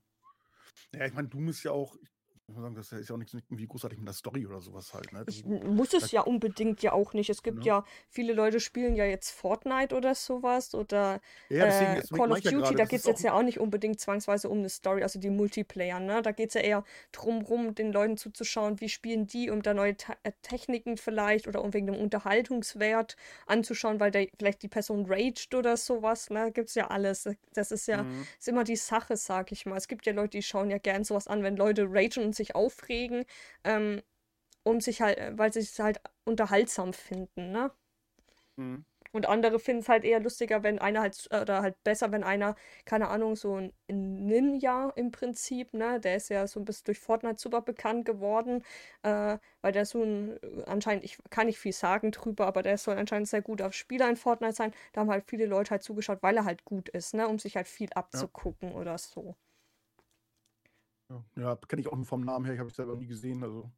[0.93, 2.09] Ja, ich meine, Doom ist ja auch, ich
[2.47, 4.93] ich muss sagen, das ist ja auch nichts irgendwie großartig mit der Story oder sowas
[4.93, 5.11] halt.
[5.11, 5.23] Ne?
[5.27, 7.31] Ich, muss es ja unbedingt ja auch nicht.
[7.31, 7.79] Es gibt ja.
[7.79, 12.31] ja, viele Leute spielen ja jetzt Fortnite oder sowas oder ja, deswegen, äh, deswegen Call
[12.31, 15.01] of Duty, ja da geht es jetzt ja auch nicht unbedingt zwangsweise um eine Story,
[15.01, 16.21] also die Multiplayer, ne?
[16.21, 19.73] Da geht es ja eher drum rum, den Leuten zuzuschauen, wie spielen die, um da
[19.73, 23.15] neue Te äh, Techniken vielleicht oder um wegen dem Unterhaltungswert
[23.47, 26.51] anzuschauen, weil der, vielleicht die Person raged oder sowas, ne?
[26.51, 27.27] Gibt es ja alles.
[27.53, 28.27] Das ist ja mhm.
[28.37, 29.77] ist immer die Sache, sag ich mal.
[29.77, 32.55] Es gibt ja Leute, die schauen ja gern sowas an, wenn Leute ragen und sich
[32.55, 33.25] aufregen,
[33.63, 34.01] ähm,
[34.63, 37.71] um sich halt, weil sie es halt unterhaltsam finden, ne?
[38.57, 38.85] Mhm.
[39.15, 42.55] Und andere finden es halt eher lustiger, wenn einer halt, oder halt besser, wenn einer,
[42.83, 46.99] keine Ahnung, so ein Ninja im Prinzip, ne, der ist ja so ein bisschen durch
[46.99, 48.61] Fortnite super bekannt geworden,
[49.03, 52.97] äh, weil der so ein, anscheinend, ich kann nicht viel sagen drüber, aber der soll
[52.97, 54.73] anscheinend sehr gut auf Spieler in Fortnite sein.
[54.91, 57.55] Da haben halt viele Leute halt zugeschaut, weil er halt gut ist, ne, um sich
[57.55, 58.75] halt viel abzugucken ja.
[58.75, 59.35] oder so.
[61.09, 63.71] Ja, ja kenne ich auch vom Namen her, ich habe es selber nie gesehen, also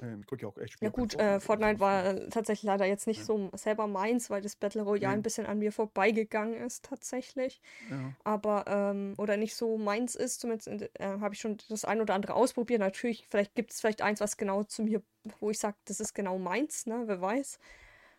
[0.00, 0.90] ähm, ich ja auch echt Spiele.
[0.90, 3.24] Ja gut, äh, Fortnite war äh, tatsächlich leider jetzt nicht ja.
[3.24, 5.20] so selber meins, weil das Battle Royale mhm.
[5.20, 7.60] ein bisschen an mir vorbeigegangen ist tatsächlich.
[7.90, 8.12] Ja.
[8.22, 12.14] Aber, ähm, oder nicht so meins ist, zumindest äh, habe ich schon das ein oder
[12.14, 12.80] andere ausprobiert.
[12.80, 15.02] Natürlich, vielleicht gibt es vielleicht eins, was genau zu mir,
[15.40, 17.58] wo ich sage, das ist genau meins, ne, wer weiß.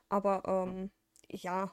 [0.10, 0.92] Aber, ähm,
[1.30, 1.72] ja,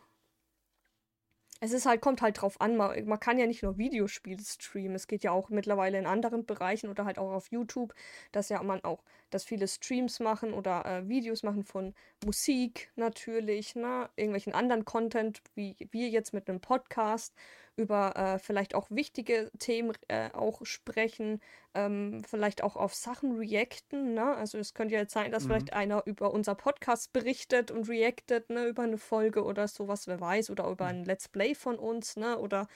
[1.61, 4.95] es ist halt, kommt halt drauf an, man, man, kann ja nicht nur Videospiele streamen,
[4.95, 7.95] es geht ja auch mittlerweile in anderen Bereichen oder halt auch auf YouTube,
[8.33, 13.75] dass ja man auch, dass viele Streams machen oder äh, Videos machen von Musik natürlich,
[13.75, 17.35] ne, irgendwelchen anderen Content, wie wir jetzt mit einem Podcast
[17.77, 21.41] über äh, vielleicht auch wichtige Themen äh, auch sprechen,
[21.75, 24.15] ähm, vielleicht auch auf Sachen reacten.
[24.15, 24.35] Ne?
[24.35, 25.49] Also es könnte ja jetzt sein, dass mhm.
[25.49, 30.21] vielleicht einer über unser Podcast berichtet und reactet, ne, über eine Folge oder sowas, wer
[30.21, 30.91] weiß, oder über mhm.
[30.91, 32.39] ein Let's Play von uns, ne?
[32.39, 32.67] Oder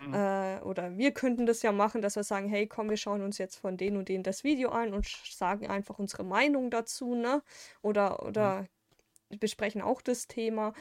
[0.00, 0.14] mhm.
[0.14, 3.38] äh, oder wir könnten das ja machen, dass wir sagen, hey, komm, wir schauen uns
[3.38, 7.42] jetzt von denen und denen das Video ein und sagen einfach unsere Meinung dazu, ne?
[7.82, 8.66] Oder, oder
[9.30, 9.38] mhm.
[9.40, 10.74] besprechen auch das Thema.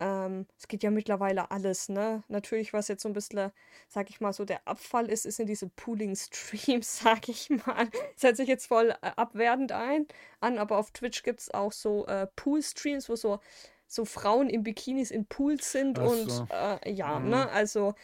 [0.00, 2.24] Ähm, es geht ja mittlerweile alles, ne?
[2.28, 3.52] Natürlich, was jetzt so ein bisschen,
[3.88, 7.88] sag ich mal, so der Abfall ist, ist in diese Pooling-Streams, sag ich mal.
[8.14, 10.06] Das hört sich jetzt voll äh, abwertend ein,
[10.40, 13.40] an, aber auf Twitch gibt es auch so äh, Pool-Streams, wo so,
[13.86, 16.48] so Frauen in Bikinis in Pools sind Ach und so.
[16.50, 17.28] äh, ja, mhm.
[17.28, 17.50] ne?
[17.50, 17.94] Also.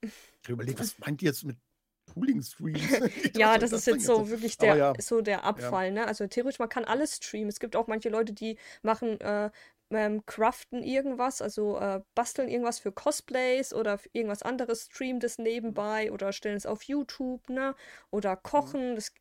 [0.00, 1.58] Ich überlege, was meint ihr jetzt mit
[2.06, 2.80] Pooling-Streams.
[3.36, 4.92] ja, das, das ist jetzt so wirklich der, ja.
[4.98, 5.92] so der Abfall, ja.
[5.92, 6.06] ne?
[6.06, 7.48] Also theoretisch, man kann alles streamen.
[7.48, 9.50] Es gibt auch manche Leute, die machen äh,
[9.94, 16.10] ähm, craften irgendwas, also äh, basteln irgendwas für Cosplays oder irgendwas anderes, streamen das nebenbei
[16.12, 17.74] oder stellen es auf YouTube, ne?
[18.10, 18.42] Oder mhm.
[18.42, 18.94] kochen.
[18.94, 19.12] Das,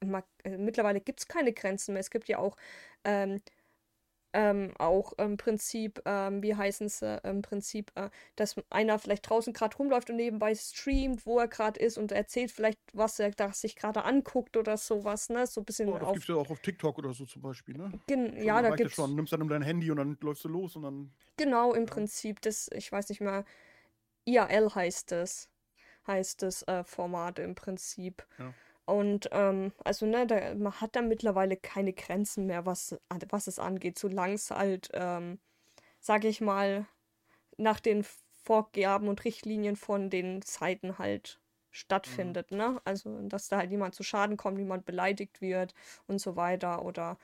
[0.43, 2.01] äh, mittlerweile gibt es keine Grenzen mehr.
[2.01, 2.57] Es gibt ja auch
[3.03, 3.41] ähm,
[4.33, 9.29] ähm, auch im Prinzip, ähm, wie heißen es äh, im Prinzip, äh, dass einer vielleicht
[9.29, 13.31] draußen gerade rumläuft und nebenbei streamt, wo er gerade ist und erzählt vielleicht, was er
[13.31, 15.45] da sich gerade anguckt oder sowas, ne?
[15.47, 15.89] So ein bisschen.
[15.89, 16.13] Oh, das auf...
[16.13, 17.91] gibt ja auch auf TikTok oder so zum Beispiel, ne?
[18.07, 18.95] Gen schon, ja, da gibt's.
[18.95, 19.15] Schon.
[19.15, 21.11] Nimmst dann dein Handy und dann läufst du los und dann.
[21.37, 21.93] Genau, im ja.
[21.93, 23.45] Prinzip, das, ich weiß nicht mehr,
[24.25, 25.49] IAL heißt es,
[26.07, 28.25] heißt das äh, Format im Prinzip.
[28.37, 28.53] Ja.
[28.85, 32.97] Und ähm, also, ne, da, man hat da mittlerweile keine Grenzen mehr, was,
[33.29, 35.39] was es angeht, solange es halt, ähm,
[35.99, 36.87] sage ich mal,
[37.57, 38.05] nach den
[38.43, 41.39] Vorgaben und Richtlinien von den Zeiten halt
[41.71, 42.57] stattfindet, mhm.
[42.57, 42.81] ne?
[42.85, 45.73] Also, dass da halt niemand zu Schaden kommt, niemand beleidigt wird
[46.07, 47.17] und so weiter oder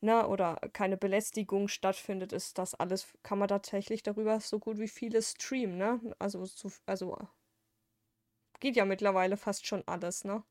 [0.00, 4.88] ne, oder keine Belästigung stattfindet, ist das alles, kann man tatsächlich darüber so gut wie
[4.88, 6.00] vieles streamen, ne?
[6.18, 7.16] Also, so, also
[8.60, 10.42] geht ja mittlerweile fast schon alles, ne?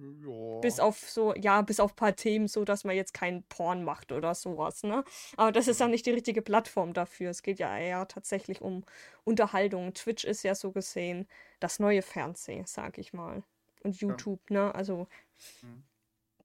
[0.00, 0.60] Ja.
[0.60, 3.84] Bis auf so, ja, bis auf ein paar Themen, so dass man jetzt keinen Porn
[3.84, 5.04] macht oder sowas, ne?
[5.36, 7.30] Aber das ist ja nicht die richtige Plattform dafür.
[7.30, 8.84] Es geht ja eher tatsächlich um
[9.24, 9.92] Unterhaltung.
[9.92, 11.28] Twitch ist ja so gesehen
[11.60, 13.42] das neue Fernsehen, sag ich mal.
[13.82, 14.66] Und YouTube, ja.
[14.66, 14.74] ne?
[14.74, 15.06] Also.
[15.62, 15.84] Mhm.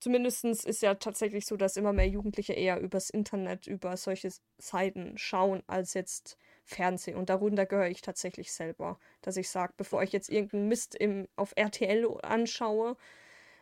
[0.02, 5.18] Zumindest ist ja tatsächlich so, dass immer mehr Jugendliche eher übers Internet, über solche Seiten
[5.18, 7.18] schauen, als jetzt Fernsehen.
[7.18, 9.00] Und darunter gehöre ich tatsächlich selber.
[9.24, 12.98] Dass ich sage, bevor ich jetzt irgendeinen Mist im, auf RTL anschaue,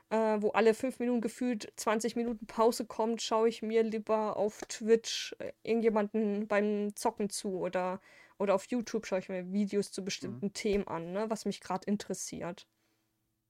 [0.10, 4.62] äh, wo alle fünf Minuten gefühlt 20 Minuten Pause kommt, schaue ich mir lieber auf
[4.68, 8.00] Twitch äh, irgendjemanden beim Zocken zu oder,
[8.38, 10.54] oder auf YouTube schaue ich mir Videos zu bestimmten mhm.
[10.54, 12.68] Themen an, ne, was mich gerade interessiert.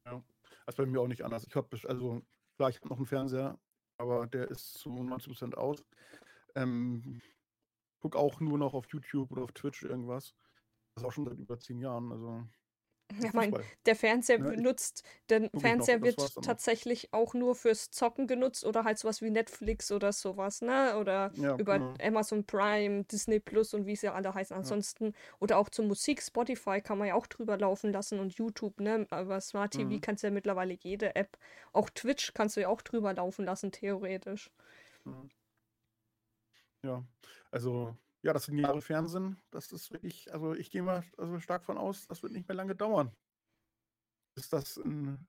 [0.05, 0.23] Ja,
[0.65, 1.45] das ist bei mir auch nicht anders.
[1.47, 2.21] Ich habe, also
[2.57, 3.59] klar, ich habe noch einen Fernseher,
[3.97, 5.83] aber der ist zu 90% aus.
[6.55, 7.21] Ähm,
[7.99, 10.35] gucke auch nur noch auf YouTube oder auf Twitch irgendwas.
[10.93, 12.11] Das ist auch schon seit über zehn Jahren.
[12.11, 12.45] Also
[13.21, 13.53] ja, mein,
[13.85, 18.83] der Fernseher ja, benutzt, der Fernseher noch, wird tatsächlich auch nur fürs Zocken genutzt oder
[18.83, 20.97] halt sowas wie Netflix oder sowas, ne?
[20.97, 21.93] Oder ja, über genau.
[22.01, 24.55] Amazon Prime, Disney Plus und wie sie ja alle heißen.
[24.55, 28.79] Ansonsten, oder auch zur Musik, Spotify kann man ja auch drüber laufen lassen und YouTube,
[28.79, 29.05] ne?
[29.09, 30.01] Aber Smart TV mhm.
[30.01, 31.37] kannst du ja mittlerweile jede App.
[31.71, 34.49] Auch Twitch kannst du ja auch drüber laufen lassen, theoretisch.
[35.03, 35.29] Mhm.
[36.83, 37.03] Ja,
[37.51, 39.37] also ja, das sind Jahre Fernsehen.
[39.51, 42.55] Das ist wirklich, also ich gehe mal also stark von aus, das wird nicht mehr
[42.55, 43.11] lange dauern.
[44.35, 45.27] Bis das in,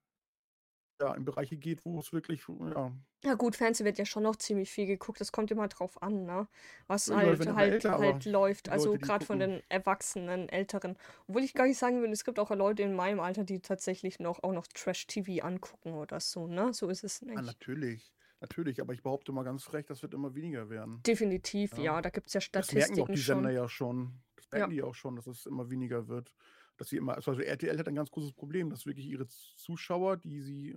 [1.00, 2.92] ja, in Bereiche geht, wo es wirklich, ja.
[3.24, 5.20] Ja gut, Fernsehen wird ja schon noch ziemlich viel geguckt.
[5.20, 6.46] Das kommt immer drauf an, ne?
[6.86, 8.68] Was ja, halt, halt, älter, halt läuft.
[8.68, 10.96] Also gerade von den Erwachsenen, Älteren.
[11.26, 14.20] Obwohl ich gar nicht sagen würde, es gibt auch Leute in meinem Alter, die tatsächlich
[14.20, 16.72] noch auch noch Trash-TV angucken oder so, ne?
[16.74, 17.34] So ist es nicht.
[17.34, 18.12] Ja, natürlich.
[18.44, 21.02] Natürlich, aber ich behaupte mal ganz frech, das wird immer weniger werden.
[21.02, 21.84] Definitiv, ja.
[21.84, 24.20] ja da gibt es ja Statistiken Das merken auch die Sender ja schon.
[24.36, 24.74] Das merken ja.
[24.74, 26.34] die auch schon, dass es immer weniger wird.
[26.76, 30.42] Dass sie immer, also RTL hat ein ganz großes Problem, dass wirklich ihre Zuschauer, die
[30.42, 30.76] sie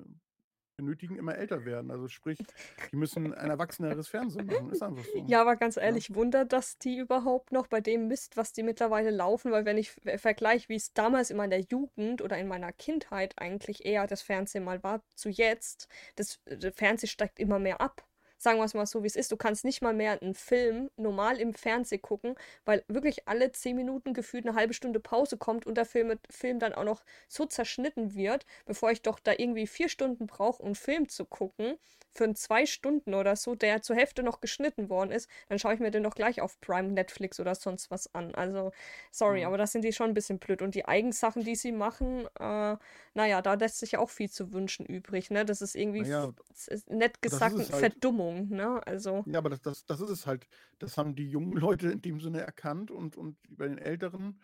[0.77, 1.91] benötigen, immer älter werden.
[1.91, 2.37] Also sprich,
[2.91, 4.71] die müssen ein erwachseneres Fernsehen machen.
[4.71, 5.25] Ist einfach so.
[5.27, 6.15] Ja, aber ganz ehrlich, ja.
[6.15, 9.91] wundert, dass die überhaupt noch bei dem Mist, was die mittlerweile laufen, weil wenn ich
[9.91, 14.63] vergleiche, wie es damals in meiner Jugend oder in meiner Kindheit eigentlich eher das Fernsehen
[14.63, 18.06] mal war, zu jetzt, das, das Fernsehen steigt immer mehr ab
[18.47, 19.29] sagen wir es mal so, wie es ist.
[19.33, 23.75] Du kannst nicht mal mehr einen Film normal im Fernsehen gucken, weil wirklich alle zehn
[23.75, 27.45] Minuten gefühlt eine halbe Stunde Pause kommt und der Film, Film dann auch noch so
[27.45, 31.77] zerschnitten wird, bevor ich doch da irgendwie vier Stunden brauche, um einen Film zu gucken,
[32.17, 35.79] für zwei Stunden oder so, der zur Hälfte noch geschnitten worden ist, dann schaue ich
[35.79, 38.33] mir den doch gleich auf Prime, Netflix oder sonst was an.
[38.33, 38.71] Also,
[39.11, 39.47] sorry, mhm.
[39.47, 40.61] aber das sind die schon ein bisschen blöd.
[40.61, 42.75] Und die Eigensachen, die sie machen, äh,
[43.13, 45.45] naja, da lässt sich ja auch viel zu wünschen übrig, ne?
[45.45, 46.33] Das ist irgendwie naja,
[46.87, 48.85] nett gesagt halt, Verdummung, ne?
[48.85, 49.23] Also.
[49.27, 50.47] Ja, aber das, das, das ist es halt.
[50.79, 54.41] Das haben die jungen Leute in dem Sinne erkannt und, und bei den Älteren,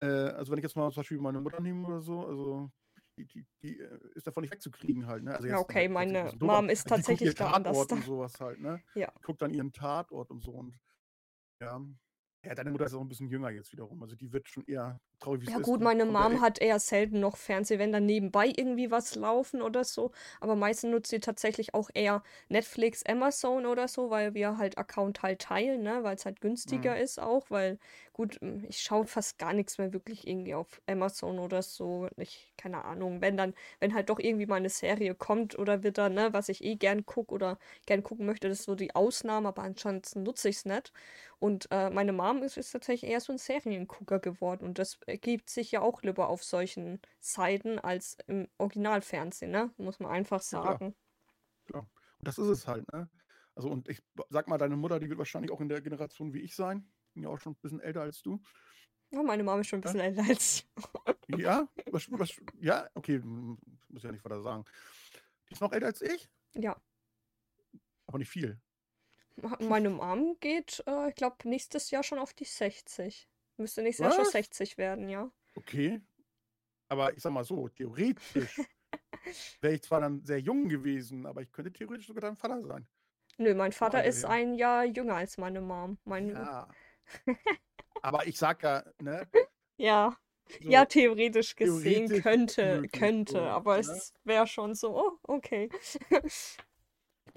[0.00, 2.70] äh, also wenn ich jetzt mal zum Beispiel meine Mutter nehme oder so, also
[3.16, 5.24] die, die, die äh, ist davon nicht wegzukriegen halt.
[5.24, 5.34] Ne?
[5.34, 7.76] Also ja, okay, meine Mom ist tatsächlich da anders.
[7.76, 8.82] Und sowas halt, ne?
[8.94, 9.12] Ja.
[9.22, 10.78] Guckt dann ihren Tatort und so und
[11.60, 11.80] ja.
[12.44, 14.00] Ja, deine Mutter ist auch ein bisschen jünger jetzt wiederum.
[14.00, 17.36] Also die wird schon eher traurig, wie Ja, gut, meine Mom hat eher selten noch
[17.36, 20.12] Fernsehen, wenn dann nebenbei irgendwie was laufen oder so.
[20.40, 25.22] Aber meistens nutzt sie tatsächlich auch eher Netflix, Amazon oder so, weil wir halt Account
[25.22, 26.04] halt teilen, ne?
[26.04, 27.02] Weil es halt günstiger mhm.
[27.02, 27.78] ist auch, weil
[28.18, 32.08] gut, hm, ich schaue fast gar nichts mehr wirklich irgendwie auf Amazon oder so.
[32.16, 35.98] Ich, keine Ahnung, wenn dann, wenn halt doch irgendwie mal eine Serie kommt oder wird
[35.98, 38.94] dann, ne, was ich eh gern gucke oder gern gucken möchte, das ist so die
[38.94, 40.92] Ausnahme, aber anscheinend nutze ich es nicht.
[41.38, 45.48] Und äh, meine Mom ist, ist tatsächlich eher so ein Seriengucker geworden und das ergibt
[45.50, 49.72] sich ja auch lieber auf solchen Seiten als im Originalfernsehen, ne?
[49.78, 50.76] Muss man einfach sagen.
[50.76, 51.90] Ja, klar.
[52.18, 53.10] Und das ist es halt, ne?
[53.54, 56.40] Also, und ich sag mal, deine Mutter, die wird wahrscheinlich auch in der Generation wie
[56.42, 58.40] ich sein bin ja auch schon ein bisschen älter als du.
[59.10, 60.04] Ja, meine Mama ist schon ein bisschen ja?
[60.04, 60.64] älter als
[61.26, 61.38] ich.
[61.38, 61.68] Ja?
[61.90, 64.64] Was, was, ja, okay, muss ja nicht weiter sagen.
[65.48, 66.28] Die ist noch älter als ich?
[66.54, 66.80] Ja.
[68.06, 68.60] Aber nicht viel.
[69.60, 73.28] Meine Mom geht, äh, ich glaube, nächstes Jahr schon auf die 60.
[73.56, 74.16] Müsste nächstes was?
[74.16, 75.30] Jahr schon 60 werden, ja.
[75.54, 76.00] Okay.
[76.88, 78.60] Aber ich sag mal so, theoretisch
[79.60, 82.86] wäre ich zwar dann sehr jung gewesen, aber ich könnte theoretisch sogar dein Vater sein.
[83.38, 85.98] Nö, mein Vater ist ein Jahr jünger als meine Mom.
[86.04, 86.68] Mein, ja.
[88.02, 89.28] Aber ich sag ja, ne?
[89.76, 90.16] Ja.
[90.60, 93.80] So, ja, theoretisch gesehen theoretisch könnte, möglich, könnte, so, aber ne?
[93.80, 95.68] es wäre schon so, oh, okay.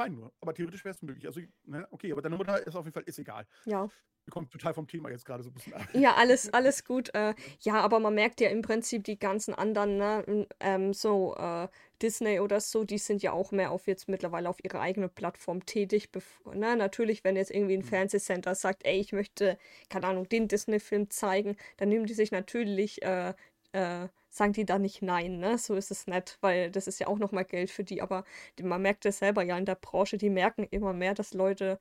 [0.01, 1.25] meine nur, aber theoretisch wäre es möglich.
[1.25, 3.45] Also, ne, okay, aber deine Mutter ist auf jeden Fall, ist egal.
[3.65, 3.89] Ja.
[4.25, 5.81] Wir kommen total vom Thema jetzt gerade so ein bisschen ab.
[5.93, 7.13] Ja, alles, alles gut.
[7.15, 11.67] Äh, ja, aber man merkt ja im Prinzip die ganzen anderen, ne, ähm, so äh,
[12.01, 15.65] Disney oder so, die sind ja auch mehr auf jetzt mittlerweile auf ihre eigene Plattform
[15.65, 16.09] tätig.
[16.53, 16.75] Ne?
[16.75, 17.85] Natürlich, wenn jetzt irgendwie ein mhm.
[17.87, 19.57] Fernsehcenter sagt, ey, ich möchte,
[19.89, 23.33] keine Ahnung, den Disney-Film zeigen, dann nehmen die sich natürlich äh,
[23.71, 25.57] äh, sagen die da nicht nein, ne?
[25.57, 28.23] So ist es nicht, weil das ist ja auch nochmal Geld für die, aber
[28.57, 31.79] die, man merkt es selber ja in der Branche, die merken immer mehr, dass Leute,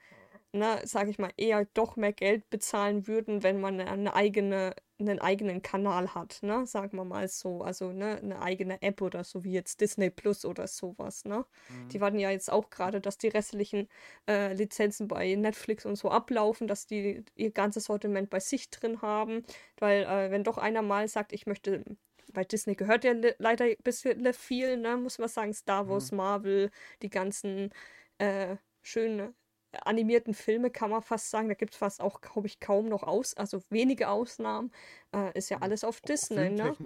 [0.52, 5.20] ne, sag ich mal, eher doch mehr Geld bezahlen würden, wenn man eine eigene, einen
[5.20, 6.66] eigenen Kanal hat, ne?
[6.66, 7.62] Sagen wir mal so.
[7.62, 11.46] Also, ne, eine eigene App oder so, wie jetzt Disney Plus oder sowas, ne?
[11.68, 11.88] Mhm.
[11.90, 13.88] Die warten ja jetzt auch gerade, dass die restlichen
[14.28, 19.02] äh, Lizenzen bei Netflix und so ablaufen, dass die ihr ganzes Sortiment bei sich drin
[19.02, 19.44] haben.
[19.78, 21.84] Weil, äh, wenn doch einer mal sagt, ich möchte
[22.32, 26.18] bei Disney gehört ja leider ein bisschen viel, ne, muss man sagen, Star Wars, mhm.
[26.18, 26.70] Marvel,
[27.02, 27.70] die ganzen
[28.18, 29.34] äh, schönen
[29.72, 31.48] animierten Filme, kann man fast sagen.
[31.48, 34.72] Da gibt es fast auch, glaube ich, kaum noch aus, also wenige Ausnahmen.
[35.14, 35.62] Äh, ist ja mhm.
[35.64, 36.76] alles auf Disney, ne?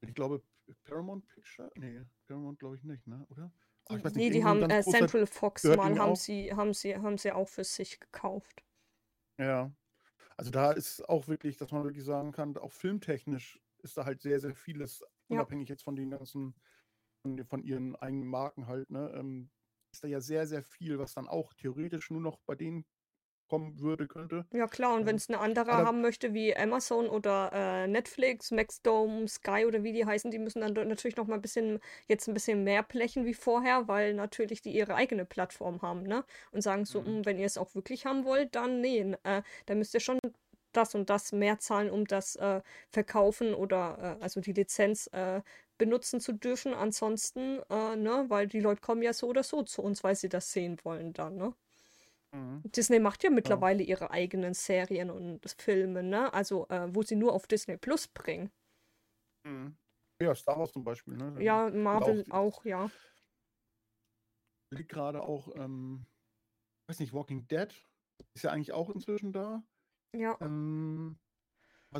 [0.00, 0.42] Ich glaube,
[0.84, 1.70] Paramount Picture?
[1.76, 3.24] Nee, Paramount glaube ich nicht, ne?
[3.30, 3.52] Oder?
[3.88, 7.48] Nicht, nee, die haben äh, Central Fox mal haben sie, haben sie, haben sie auch
[7.48, 8.64] für sich gekauft.
[9.38, 9.70] Ja.
[10.36, 14.20] Also da ist auch wirklich, dass man wirklich sagen kann, auch filmtechnisch ist da halt
[14.20, 15.36] sehr, sehr vieles, ja.
[15.36, 16.54] unabhängig jetzt von den ganzen,
[17.48, 19.12] von, ihren eigenen Marken halt, ne?
[19.16, 19.50] Ähm,
[19.92, 22.84] ist da ja sehr, sehr viel, was dann auch theoretisch nur noch bei denen
[23.48, 24.44] kommen würde, könnte.
[24.52, 28.50] Ja klar, und wenn es eine andere Aber, haben möchte, wie Amazon oder äh, Netflix,
[28.50, 32.28] Maxdome, Sky oder wie die heißen, die müssen dann natürlich noch mal ein bisschen, jetzt
[32.28, 36.24] ein bisschen mehr blechen wie vorher, weil natürlich die ihre eigene Plattform haben, ne?
[36.50, 37.06] Und sagen so, mhm.
[37.06, 40.18] Hm, wenn ihr es auch wirklich haben wollt, dann nee, äh, dann müsst ihr schon
[40.76, 45.42] das und das mehr zahlen, um das äh, verkaufen oder äh, also die Lizenz äh,
[45.78, 46.74] benutzen zu dürfen.
[46.74, 50.28] Ansonsten, äh, ne, weil die Leute kommen ja so oder so zu uns, weil sie
[50.28, 51.54] das sehen wollen dann, ne?
[52.32, 52.62] Mhm.
[52.64, 53.90] Disney macht ja mittlerweile ja.
[53.90, 56.32] ihre eigenen Serien und Filme, ne?
[56.34, 58.50] Also, äh, wo sie nur auf Disney Plus bringen.
[59.44, 59.76] Mhm.
[60.20, 61.42] Ja, Star Wars zum Beispiel, ne?
[61.42, 62.90] Ja, Marvel auch, auch, ja.
[64.70, 66.06] Liegt gerade auch, ähm,
[66.88, 67.72] weiß nicht, Walking Dead
[68.34, 69.62] ist ja eigentlich auch inzwischen da.
[70.12, 70.36] Ja.
[70.40, 71.18] Ähm,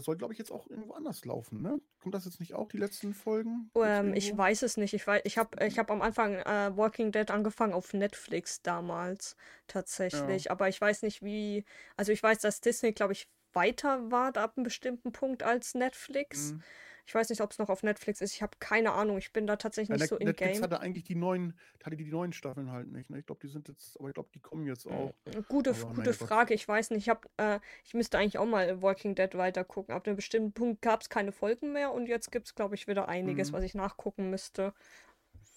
[0.00, 1.80] soll, glaube ich, jetzt auch irgendwo anders laufen, ne?
[2.00, 3.70] Kommt das jetzt nicht auch, die letzten Folgen?
[3.76, 4.94] Ähm, ich weiß es nicht.
[4.94, 10.44] Ich, ich habe ich hab am Anfang äh, Walking Dead angefangen auf Netflix damals tatsächlich.
[10.44, 10.50] Ja.
[10.50, 11.64] Aber ich weiß nicht, wie.
[11.96, 16.52] Also ich weiß, dass Disney, glaube ich, weiter war ab einem bestimmten Punkt als Netflix.
[16.52, 16.62] Mhm.
[17.06, 18.34] Ich weiß nicht, ob es noch auf Netflix ist.
[18.34, 19.16] Ich habe keine Ahnung.
[19.16, 20.62] Ich bin da tatsächlich nicht so in Netflix Game.
[20.62, 23.10] hatte eigentlich die neuen, hatte die neuen Staffeln halt nicht.
[23.10, 23.20] Ne?
[23.20, 25.14] Ich glaube, die sind jetzt, aber ich glaube, die kommen jetzt auch.
[25.24, 26.54] Äh, gute, aber, gute Frage.
[26.54, 27.04] Ich weiß nicht.
[27.04, 29.94] Ich habe, äh, ich müsste eigentlich auch mal Walking Dead weiter gucken.
[29.94, 32.88] Ab einem bestimmten Punkt gab es keine Folgen mehr und jetzt gibt es, glaube ich,
[32.88, 33.56] wieder einiges, mhm.
[33.56, 34.74] was ich nachgucken müsste.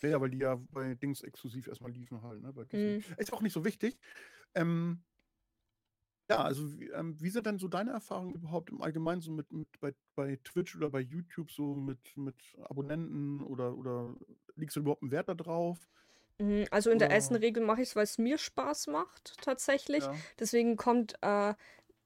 [0.04, 2.54] Ja, weil die ja bei Dings exklusiv erstmal liefen halt, ne?
[2.72, 3.04] Mhm.
[3.18, 3.98] Ist auch nicht so wichtig.
[4.54, 5.02] Ähm,
[6.30, 9.52] ja, also wie, ähm, wie sind denn so deine Erfahrungen überhaupt im Allgemeinen so mit,
[9.52, 14.16] mit bei, bei Twitch oder bei YouTube so mit, mit Abonnenten oder, oder
[14.56, 15.88] legst du überhaupt einen Wert darauf?
[16.40, 20.04] Mhm, also in der ersten Regel mache ich es, weil es mir Spaß macht, tatsächlich.
[20.06, 20.14] Ja.
[20.40, 21.54] Deswegen kommt äh,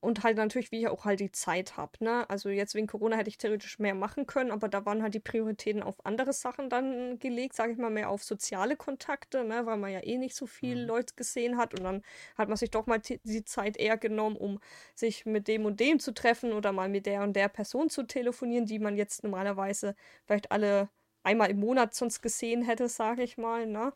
[0.04, 1.92] und halt natürlich, wie ich auch halt die Zeit habe.
[2.04, 2.30] Ne?
[2.30, 5.22] Also jetzt wegen Corona hätte ich theoretisch mehr machen können, aber da waren halt die
[5.22, 9.66] Prioritäten auf andere Sachen dann gelegt, sage ich mal, mehr auf soziale Kontakte, ne?
[9.66, 10.88] weil man ja eh nicht so viele mhm.
[10.90, 12.02] Leute gesehen hat und dann
[12.38, 14.60] hat man sich doch mal die Zeit eher genommen, um
[14.94, 18.04] sich mit dem und dem zu treffen oder mal mit der und der Person zu
[18.04, 20.90] telefonieren, die man jetzt normalerweise vielleicht alle
[21.24, 23.66] einmal im Monat sonst gesehen hätte, sage ich mal.
[23.68, 23.94] Ne?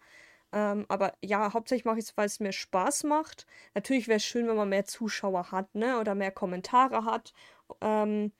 [0.53, 3.45] Ähm, aber ja, hauptsächlich mache ich es, weil es mir Spaß macht.
[3.75, 5.99] Natürlich wäre es schön, wenn man mehr Zuschauer hat, ne?
[5.99, 7.33] Oder mehr Kommentare hat.
[7.81, 8.31] Ähm,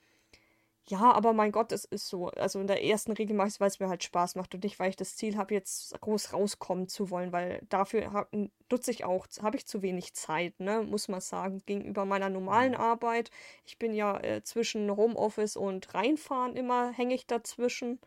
[0.90, 2.30] ja, aber mein Gott, es ist so.
[2.30, 4.64] Also in der ersten Regel mache ich es, weil es mir halt Spaß macht und
[4.64, 8.28] nicht, weil ich das Ziel habe, jetzt groß rauskommen zu wollen, weil dafür
[8.72, 12.72] nutze ich auch, habe ich zu wenig Zeit, ne, muss man sagen, gegenüber meiner normalen
[12.72, 12.80] mhm.
[12.80, 13.32] Arbeit.
[13.66, 18.00] Ich bin ja äh, zwischen Homeoffice und Reinfahren immer, hänge ich dazwischen.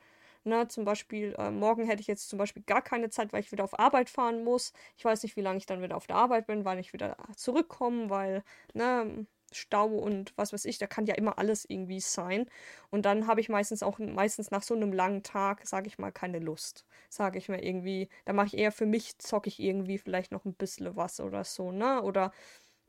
[0.44, 3.53] Ne, zum Beispiel, äh, morgen hätte ich jetzt zum Beispiel gar keine Zeit, weil ich
[3.53, 4.72] wieder auf Arbeit fahren muss.
[4.96, 7.16] Ich weiß nicht, wie lange ich dann wieder auf der Arbeit bin, weil ich wieder
[7.37, 12.46] zurückkomme, weil, ne, Stau und was weiß ich, da kann ja immer alles irgendwie sein.
[12.90, 16.12] Und dann habe ich meistens auch, meistens nach so einem langen Tag, sage ich mal,
[16.12, 16.87] keine Lust.
[17.09, 20.44] Sage ich mir irgendwie, da mache ich eher für mich, zocke ich irgendwie vielleicht noch
[20.44, 22.00] ein bisschen was oder so, ne?
[22.03, 22.31] Oder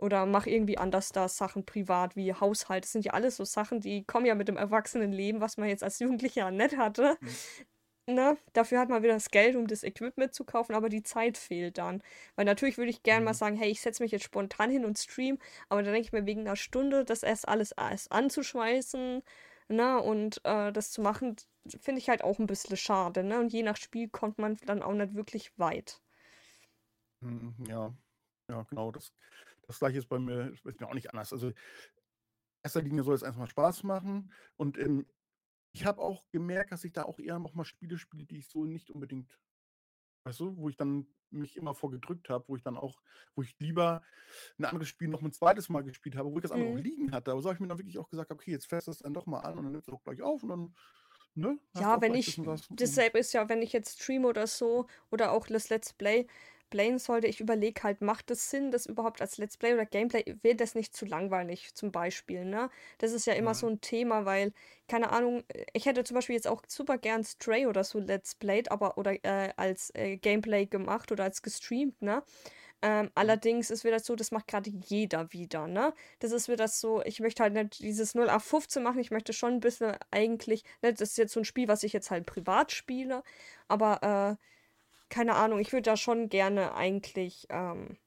[0.01, 2.83] oder mach irgendwie anders da Sachen privat wie Haushalt.
[2.83, 5.83] Das sind ja alles so Sachen, die kommen ja mit dem Erwachsenenleben, was man jetzt
[5.83, 7.17] als Jugendlicher nicht hatte.
[7.21, 8.15] Mhm.
[8.15, 8.37] Ne?
[8.53, 11.77] Dafür hat man wieder das Geld, um das Equipment zu kaufen, aber die Zeit fehlt
[11.77, 12.01] dann.
[12.35, 13.25] Weil natürlich würde ich gerne mhm.
[13.25, 15.37] mal sagen, hey, ich setze mich jetzt spontan hin und stream,
[15.69, 19.21] aber dann denke ich mir wegen einer Stunde, das erst alles erst anzuschweißen,
[19.67, 21.35] ne, und äh, das zu machen,
[21.79, 23.39] finde ich halt auch ein bisschen schade, ne?
[23.39, 26.01] Und je nach Spiel kommt man dann auch nicht wirklich weit.
[27.21, 27.93] Mhm, ja,
[28.49, 28.91] ja, genau.
[28.91, 29.13] Das,
[29.71, 31.33] das gleiche ist bei mir, ist mir auch nicht anders.
[31.33, 31.55] Also in
[32.63, 34.31] erster Linie soll es erstmal Spaß machen.
[34.57, 35.07] Und ähm,
[35.73, 38.65] ich habe auch gemerkt, dass ich da auch eher nochmal Spiele spiele, die ich so
[38.65, 39.39] nicht unbedingt,
[40.25, 43.01] weißt du, wo ich dann mich immer vorgedrückt habe, wo ich dann auch,
[43.35, 44.03] wo ich lieber
[44.59, 46.83] ein anderes Spiel noch ein zweites Mal gespielt habe, wo ich das andere auch Mhm.
[46.83, 47.31] liegen hatte.
[47.31, 49.13] Aber so habe ich mir dann wirklich auch gesagt, okay, jetzt fährst du es dann
[49.13, 50.75] doch mal an und dann nimmst du auch gleich auf und dann
[51.35, 51.57] ne?
[51.75, 52.59] ja, wenn ich, hm.
[52.71, 56.27] dasselbe ist ja, wenn ich jetzt streame oder so oder auch das Let's Play,
[56.71, 60.23] playen sollte, ich überlege halt, macht es Sinn, das überhaupt als Let's Play oder Gameplay,
[60.41, 62.71] wird das nicht zu langweilig zum Beispiel, ne?
[62.97, 63.55] Das ist ja immer ja.
[63.55, 64.53] so ein Thema, weil,
[64.87, 68.71] keine Ahnung, ich hätte zum Beispiel jetzt auch super gern Stray oder so Let's Played,
[68.71, 72.23] aber oder äh, als äh, Gameplay gemacht oder als gestreamt, ne?
[72.83, 75.93] Ähm, allerdings ist wieder so, das macht gerade jeder wieder, ne?
[76.19, 79.33] Das ist wieder so, ich möchte halt nicht dieses 0 auf 15 machen, ich möchte
[79.33, 82.25] schon ein bisschen eigentlich, ne, das ist jetzt so ein Spiel, was ich jetzt halt
[82.25, 83.23] privat spiele,
[83.67, 84.45] aber äh,
[85.11, 87.97] keine Ahnung, ich würde da schon gerne eigentlich, ähm,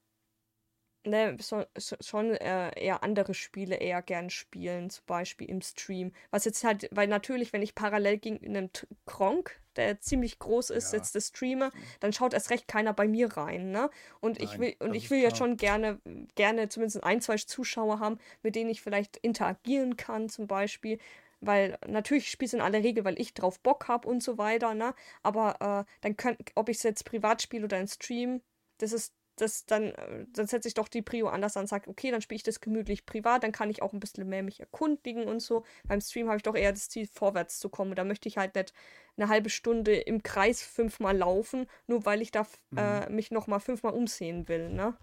[1.07, 6.13] ne, so, so, schon äh, eher andere Spiele eher gern spielen, zum Beispiel im Stream.
[6.31, 8.71] Was jetzt halt, weil natürlich, wenn ich parallel gegen einem
[9.07, 10.99] Kronk, der ziemlich groß ist, ja.
[10.99, 13.91] jetzt das streame, dann schaut erst recht keiner bei mir rein, ne?
[14.21, 16.01] Und Nein, ich will, und ich will ja schon gerne,
[16.37, 20.99] gerne zumindest ein, zwei Zuschauer haben, mit denen ich vielleicht interagieren kann, zum Beispiel
[21.47, 24.75] weil natürlich spiele ich in aller Regel, weil ich drauf Bock habe und so weiter,
[24.75, 24.95] ne?
[25.23, 28.43] Aber äh, dann könnt, ob ich es jetzt privat spiele oder in Stream,
[28.79, 31.91] das ist das dann, äh, dann setze ich doch die Prio anders an und sage,
[31.91, 34.61] okay, dann spiele ich das gemütlich privat, dann kann ich auch ein bisschen mehr mich
[34.61, 35.65] erkundigen und so.
[35.89, 37.95] Beim Stream habe ich doch eher das Ziel, vorwärts zu kommen.
[37.95, 38.73] Da möchte ich halt nicht
[39.17, 42.79] eine halbe Stunde im Kreis fünfmal laufen, nur weil ich da mhm.
[42.79, 44.97] äh, mich nochmal fünfmal umsehen will, ne?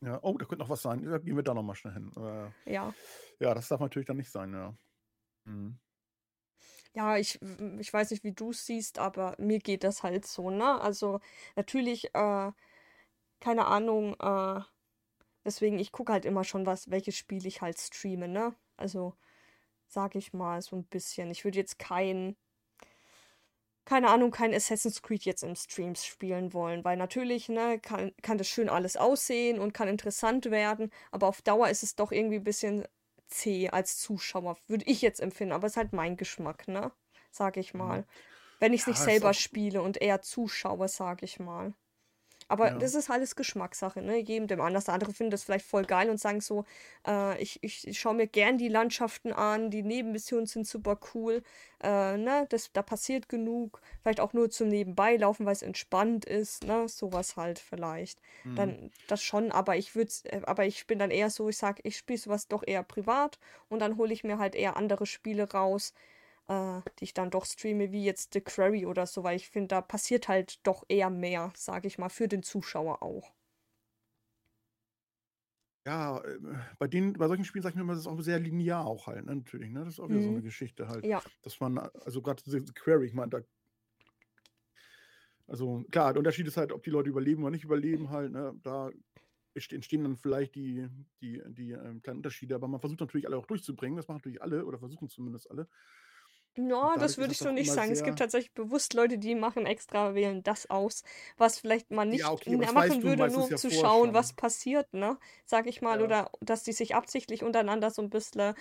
[0.00, 1.04] Ja, oh, da könnte noch was sein.
[1.04, 2.10] Da gehen wir da nochmal schnell hin.
[2.16, 2.92] Äh, ja.
[3.38, 4.74] Ja, das darf natürlich dann nicht sein, ja.
[5.46, 5.76] Mhm.
[6.94, 7.38] Ja, ich,
[7.78, 10.80] ich weiß nicht, wie du es siehst, aber mir geht das halt so, ne?
[10.80, 11.20] Also
[11.56, 12.52] natürlich, äh,
[13.40, 14.60] keine Ahnung, äh,
[15.44, 18.54] deswegen, ich gucke halt immer schon, was, welches Spiel ich halt streame, ne?
[18.76, 19.14] Also,
[19.88, 21.30] sag ich mal, so ein bisschen.
[21.32, 22.36] Ich würde jetzt kein,
[23.84, 28.38] keine Ahnung, kein Assassin's Creed jetzt im Streams spielen wollen, weil natürlich, ne, kann, kann
[28.38, 32.36] das schön alles aussehen und kann interessant werden, aber auf Dauer ist es doch irgendwie
[32.36, 32.84] ein bisschen
[33.32, 36.92] zäh als Zuschauer, würde ich jetzt empfinden, aber es ist halt mein Geschmack, ne?
[37.30, 38.02] Sag ich mal.
[38.02, 38.06] Mhm.
[38.60, 41.74] Wenn ich es ja, nicht selber spiele und eher zuschaue, sag ich mal.
[42.52, 42.78] Aber ja.
[42.78, 44.18] das ist alles Geschmackssache, ne?
[44.18, 44.84] Jedem dem anders.
[44.84, 46.66] Der andere finden das vielleicht voll geil und sagen so,
[47.08, 51.42] äh, ich, ich, schaue mir gern die Landschaften an, die Nebenmissionen sind super cool,
[51.82, 52.44] äh, ne?
[52.50, 53.80] Das, da passiert genug.
[54.02, 56.90] Vielleicht auch nur zum Nebenbeilaufen, weil es entspannt ist, ne?
[56.90, 58.20] Sowas halt vielleicht.
[58.44, 58.56] Mhm.
[58.56, 61.80] Dann das schon, aber ich würde äh, aber ich bin dann eher so, ich sag,
[61.84, 63.38] ich spiele sowas doch eher privat
[63.70, 65.94] und dann hole ich mir halt eher andere Spiele raus,
[66.48, 69.68] äh, die ich dann doch streame, wie jetzt The Quarry oder so, weil ich finde,
[69.68, 73.32] da passiert halt doch eher mehr, sage ich mal, für den Zuschauer auch.
[75.84, 76.38] Ja, äh,
[76.78, 79.08] bei den, bei solchen Spielen sag ich mir immer, das ist auch sehr linear auch
[79.08, 79.84] halt, ne, natürlich, ne?
[79.84, 80.44] Das ist auch wieder so eine mhm.
[80.44, 81.04] Geschichte halt.
[81.04, 81.22] Ja.
[81.42, 83.40] Dass man, also gerade The Query, ich meine, da
[85.48, 88.54] also klar, der Unterschied ist halt, ob die Leute überleben oder nicht überleben halt, ne?
[88.62, 88.90] Da
[89.54, 90.88] entstehen dann vielleicht die,
[91.20, 93.96] die, die ähm, kleinen Unterschiede, aber man versucht natürlich alle auch durchzubringen.
[93.96, 95.68] Das machen natürlich alle oder versuchen zumindest alle.
[96.56, 97.92] Ja, das würde ich so nicht sagen.
[97.92, 101.02] Es gibt tatsächlich bewusst Leute, die machen extra, wählen das aus,
[101.38, 104.92] was vielleicht man nicht ja, okay, machen würde, nur um ja zu schauen, was passiert,
[104.92, 105.16] ne?
[105.46, 105.98] Sag ich mal.
[105.98, 106.04] Ja.
[106.04, 108.54] Oder dass die sich absichtlich untereinander so ein bisschen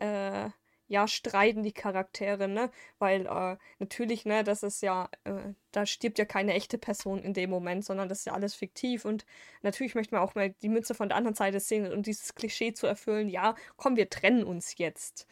[0.00, 0.50] äh,
[0.90, 2.70] ja, streiten, die Charaktere, ne?
[2.98, 7.32] Weil äh, natürlich, ne, das ist ja, äh, da stirbt ja keine echte Person in
[7.32, 9.04] dem Moment, sondern das ist ja alles fiktiv.
[9.04, 9.24] Und
[9.62, 12.74] natürlich möchte man auch mal die Mütze von der anderen Seite sehen und dieses Klischee
[12.74, 15.26] zu erfüllen, ja, komm, wir trennen uns jetzt.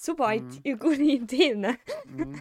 [0.00, 0.78] Super mhm.
[0.78, 1.76] gute Idee, ne?
[2.06, 2.40] Mhm.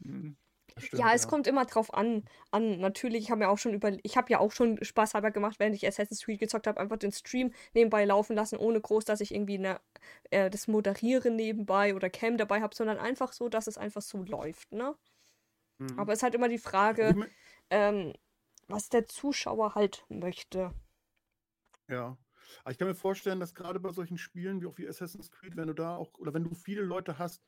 [0.00, 0.36] mhm.
[0.78, 1.28] Stimmt, ja, es ja.
[1.28, 2.24] kommt immer drauf an.
[2.50, 2.80] an.
[2.80, 5.58] Natürlich, ich habe mir auch schon über, ich habe ja auch schon Spaß halber gemacht,
[5.58, 9.20] während ich Assassin's Creed gezockt habe, einfach den Stream nebenbei laufen lassen, ohne groß, dass
[9.20, 9.78] ich irgendwie eine,
[10.30, 14.22] äh, das Moderieren nebenbei oder Cam dabei habe, sondern einfach so, dass es einfach so
[14.22, 14.96] läuft, ne?
[15.76, 15.98] Mhm.
[15.98, 17.28] Aber es ist halt immer die Frage,
[17.70, 18.14] ähm,
[18.68, 20.72] was der Zuschauer halt möchte.
[21.88, 22.16] Ja.
[22.62, 25.56] Aber ich kann mir vorstellen, dass gerade bei solchen Spielen wie auch wie Assassin's Creed,
[25.56, 27.44] wenn du da auch, oder wenn du viele Leute hast,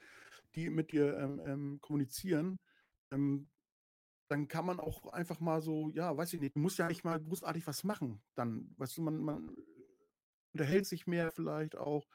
[0.54, 2.58] die mit dir ähm, ähm, kommunizieren,
[3.10, 3.48] ähm,
[4.28, 7.04] dann kann man auch einfach mal so, ja, weiß ich nicht, du musst ja nicht
[7.04, 8.22] mal großartig was machen.
[8.34, 9.56] Dann, weißt du, man, man
[10.52, 12.06] unterhält sich mehr vielleicht auch.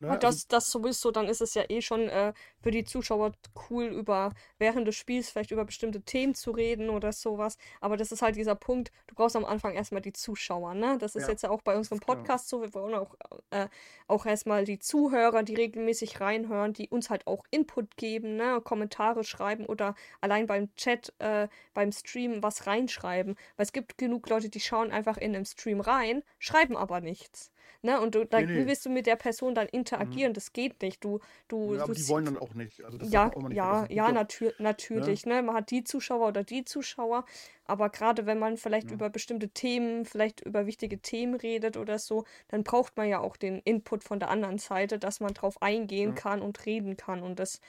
[0.00, 0.12] Ne?
[0.12, 3.32] Und das, das sowieso, dann ist es ja eh schon äh, für die Zuschauer
[3.68, 7.58] cool, über während des Spiels vielleicht über bestimmte Themen zu reden oder sowas.
[7.80, 10.98] Aber das ist halt dieser Punkt, du brauchst am Anfang erstmal die Zuschauer, ne?
[10.98, 11.30] Das ist ja.
[11.30, 12.60] jetzt ja auch bei unserem Podcast so.
[12.60, 13.16] Wir wollen auch,
[13.50, 13.66] äh,
[14.06, 18.60] auch erstmal die Zuhörer, die regelmäßig reinhören, die uns halt auch Input geben, ne?
[18.62, 23.34] Kommentare schreiben oder allein beim Chat, äh, beim Stream was reinschreiben.
[23.56, 27.50] Weil es gibt genug Leute, die schauen einfach in den Stream rein, schreiben aber nichts.
[27.82, 28.00] Ne?
[28.00, 28.66] Und du, da, nee, nee.
[28.66, 30.32] willst du mit der Person dann interagieren?
[30.32, 30.34] Mhm.
[30.34, 31.04] Das geht nicht.
[31.04, 32.82] Du, du, ja, aber die wollen dann auch nicht.
[32.84, 35.26] Also ja, nicht ja, ja, natür natürlich.
[35.26, 35.34] Ne?
[35.36, 35.42] ne?
[35.42, 37.24] Man hat die Zuschauer oder die Zuschauer.
[37.66, 38.94] Aber gerade wenn man vielleicht ja.
[38.94, 43.36] über bestimmte Themen, vielleicht über wichtige Themen redet oder so, dann braucht man ja auch
[43.36, 46.14] den Input von der anderen Seite, dass man drauf eingehen ja.
[46.14, 47.22] kann und reden kann.
[47.22, 47.60] Und das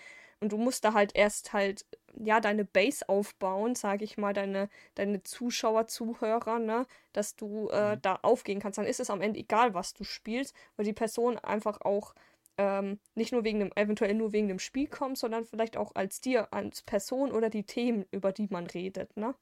[0.41, 1.85] Und du musst da halt erst halt,
[2.15, 7.95] ja, deine Base aufbauen, sage ich mal, deine, deine Zuschauer, Zuhörer, ne, dass du äh,
[7.95, 8.01] mhm.
[8.01, 8.77] da aufgehen kannst.
[8.77, 12.15] Dann ist es am Ende egal, was du spielst, weil die Person einfach auch
[12.57, 16.21] ähm, nicht nur wegen dem, eventuell nur wegen dem Spiel kommt, sondern vielleicht auch als
[16.21, 19.35] dir, als Person oder die Themen, über die man redet, ne?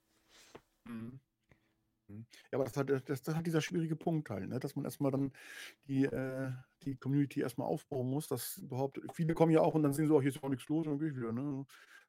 [0.86, 1.20] Mhm.
[2.08, 2.26] Mhm.
[2.51, 4.60] Ja, aber das hat, das, das hat dieser schwierige Punkt halt, ne?
[4.60, 5.32] dass man erstmal dann
[5.88, 6.51] die, äh,
[6.84, 10.14] die Community erstmal aufbauen muss, dass überhaupt, viele kommen ja auch und dann sehen sie,
[10.14, 11.32] oh, hier ist auch nichts los und dann gehe ich wieder.
[11.32, 11.66] Ne?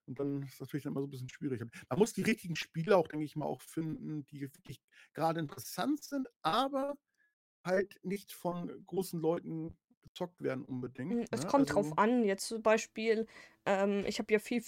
[0.07, 1.61] Und dann ist das natürlich dann immer so ein bisschen schwierig.
[1.89, 4.81] Man muss die richtigen Spiele auch, denke ich mal, auch finden, die wirklich
[5.13, 6.95] gerade interessant sind, aber
[7.65, 11.13] halt nicht von großen Leuten gezockt werden unbedingt.
[11.13, 11.49] Hm, es ne?
[11.49, 12.25] kommt also, drauf an.
[12.25, 13.27] Jetzt zum Beispiel,
[13.67, 14.63] ähm, ich habe ja viel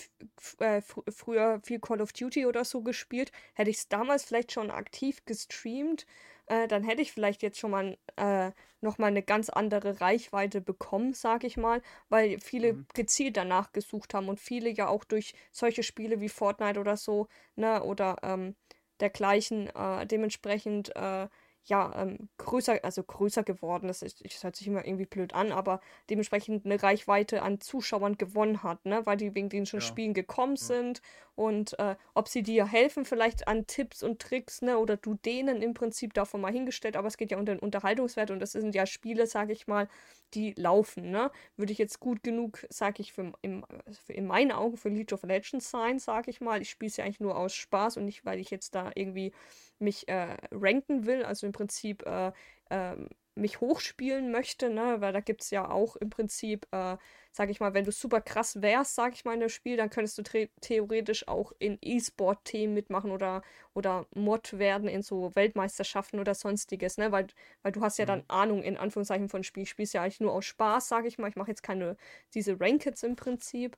[0.59, 3.33] äh, früher viel Call of Duty oder so gespielt.
[3.55, 6.07] Hätte ich es damals vielleicht schon aktiv gestreamt,
[6.51, 8.51] äh, dann hätte ich vielleicht jetzt schon mal äh,
[8.81, 12.87] nochmal eine ganz andere Reichweite bekommen, sage ich mal, weil viele mhm.
[12.93, 17.29] gezielt danach gesucht haben und viele ja auch durch solche Spiele wie Fortnite oder so,
[17.55, 18.57] ne, oder ähm,
[18.99, 21.29] dergleichen äh, dementsprechend äh,
[21.65, 24.03] ja, ähm, größer, also größer geworden ist.
[24.03, 28.85] Das hört sich immer irgendwie blöd an, aber dementsprechend eine Reichweite an Zuschauern gewonnen hat,
[28.87, 29.05] ne?
[29.07, 29.87] weil die wegen den schon ja.
[29.87, 30.65] Spielen gekommen ja.
[30.65, 31.03] sind
[31.41, 35.63] und äh, ob sie dir helfen, vielleicht an Tipps und Tricks, ne, oder du denen
[35.63, 38.75] im Prinzip davon mal hingestellt, aber es geht ja um den Unterhaltungswert und das sind
[38.75, 39.89] ja Spiele, sage ich mal,
[40.35, 41.31] die laufen, ne?
[41.57, 43.65] Würde ich jetzt gut genug, sage ich, für, im,
[44.05, 46.61] für in meinen Augen für League of Legends sein, sage ich mal.
[46.61, 49.33] Ich spiele es ja eigentlich nur aus Spaß und nicht, weil ich jetzt da irgendwie
[49.81, 52.33] mich äh, ranken will, also im Prinzip äh,
[52.71, 52.97] äh,
[53.35, 55.01] mich hochspielen möchte, ne?
[55.01, 56.97] weil da gibt es ja auch im Prinzip, äh,
[57.33, 59.91] sag ich mal, wenn du super krass wärst, sag ich mal, in dem Spiel, dann
[59.91, 66.35] könntest du theoretisch auch in E-Sport-Themen mitmachen oder, oder Mod werden in so Weltmeisterschaften oder
[66.35, 67.13] sonstiges, ne?
[67.13, 67.29] Weil,
[67.63, 68.25] weil du hast ja dann mhm.
[68.29, 69.63] Ahnung in Anführungszeichen von Spiel.
[69.63, 71.29] Ich spielst ja eigentlich nur aus Spaß, sag ich mal.
[71.29, 71.97] Ich mache jetzt keine,
[72.35, 73.77] diese Rankeds im Prinzip.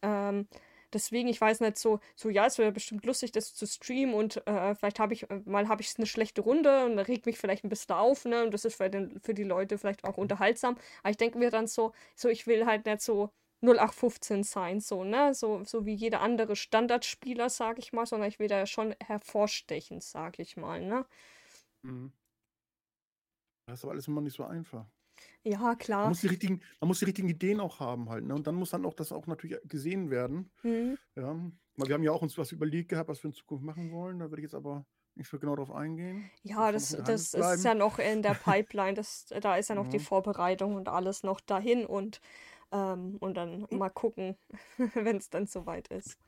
[0.00, 0.46] Ähm,
[0.92, 4.46] Deswegen, ich weiß nicht, so, so ja, es wäre bestimmt lustig, das zu streamen und
[4.46, 7.38] äh, vielleicht habe ich, äh, mal habe ich eine schlechte Runde und da regt mich
[7.38, 8.44] vielleicht ein bisschen auf, ne?
[8.44, 10.76] Und das ist für, den, für die Leute vielleicht auch unterhaltsam.
[11.02, 13.30] Aber ich denke mir dann so, so, ich will halt nicht so
[13.62, 15.34] 0815 sein, so, ne?
[15.34, 20.00] So, so wie jeder andere Standardspieler, sag ich mal, sondern ich will da schon hervorstechen,
[20.00, 21.06] sag ich mal, ne?
[21.82, 22.12] Mhm.
[23.66, 24.86] Das ist aber alles immer nicht so einfach.
[25.44, 26.08] Ja, Man klar.
[26.08, 28.34] muss die richtigen, man muss die richtigen Ideen auch haben halt, ne?
[28.34, 30.50] Und dann muss dann auch das auch natürlich gesehen werden.
[30.62, 30.98] Mhm.
[31.16, 31.34] Ja.
[31.76, 34.18] Weil wir haben ja auch uns was überlegt gehabt, was wir in Zukunft machen wollen.
[34.18, 36.30] Da würde ich jetzt aber nicht so genau drauf eingehen.
[36.42, 38.94] Ja, das, das ist ja noch in der Pipeline.
[38.94, 42.20] Das, da ist ja noch die Vorbereitung und alles noch dahin und,
[42.70, 43.78] ähm, und dann hm.
[43.78, 44.36] mal gucken,
[44.94, 46.18] wenn es dann soweit ist.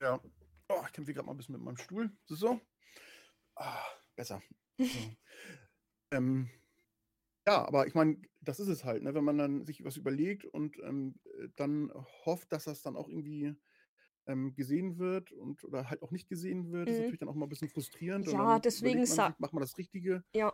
[0.00, 0.20] Ja.
[0.68, 2.10] Oh, ich kämpfe gerade mal ein bisschen mit meinem Stuhl.
[2.26, 2.60] So?
[3.54, 4.42] Ah, besser.
[4.78, 4.84] So.
[6.10, 6.50] ähm,
[7.46, 9.14] ja, aber ich meine, das ist es halt, ne?
[9.14, 11.92] Wenn man dann sich was überlegt und, ähm, äh, dann
[12.24, 13.54] hofft, dass das dann auch irgendwie,
[14.26, 17.00] ähm, gesehen wird und oder halt auch nicht gesehen wird, ist mhm.
[17.00, 20.24] natürlich dann auch mal ein bisschen frustrierend und Ja, deswegen sich, macht man das Richtige?
[20.34, 20.52] Ja.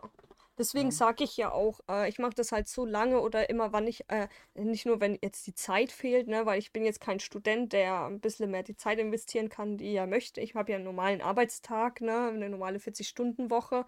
[0.57, 0.91] Deswegen Ja.
[0.91, 4.07] sage ich ja auch, äh, ich mache das halt so lange oder immer, wann ich,
[4.09, 7.73] äh, nicht nur, wenn jetzt die Zeit fehlt, ne, weil ich bin jetzt kein Student,
[7.73, 10.41] der ein bisschen mehr die Zeit investieren kann, die er möchte.
[10.41, 13.85] Ich habe ja einen normalen Arbeitstag, ne, eine normale 40-Stunden-Woche.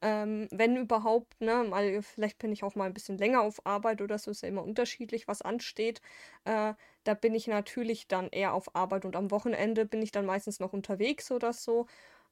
[0.00, 4.00] Ähm, wenn überhaupt, ne, mal, vielleicht bin ich auch mal ein bisschen länger auf Arbeit
[4.00, 6.00] oder so, ist ja immer unterschiedlich, was ansteht.
[6.44, 6.74] Äh,
[7.04, 10.60] da bin ich natürlich dann eher auf Arbeit und am Wochenende bin ich dann meistens
[10.60, 11.86] noch unterwegs oder so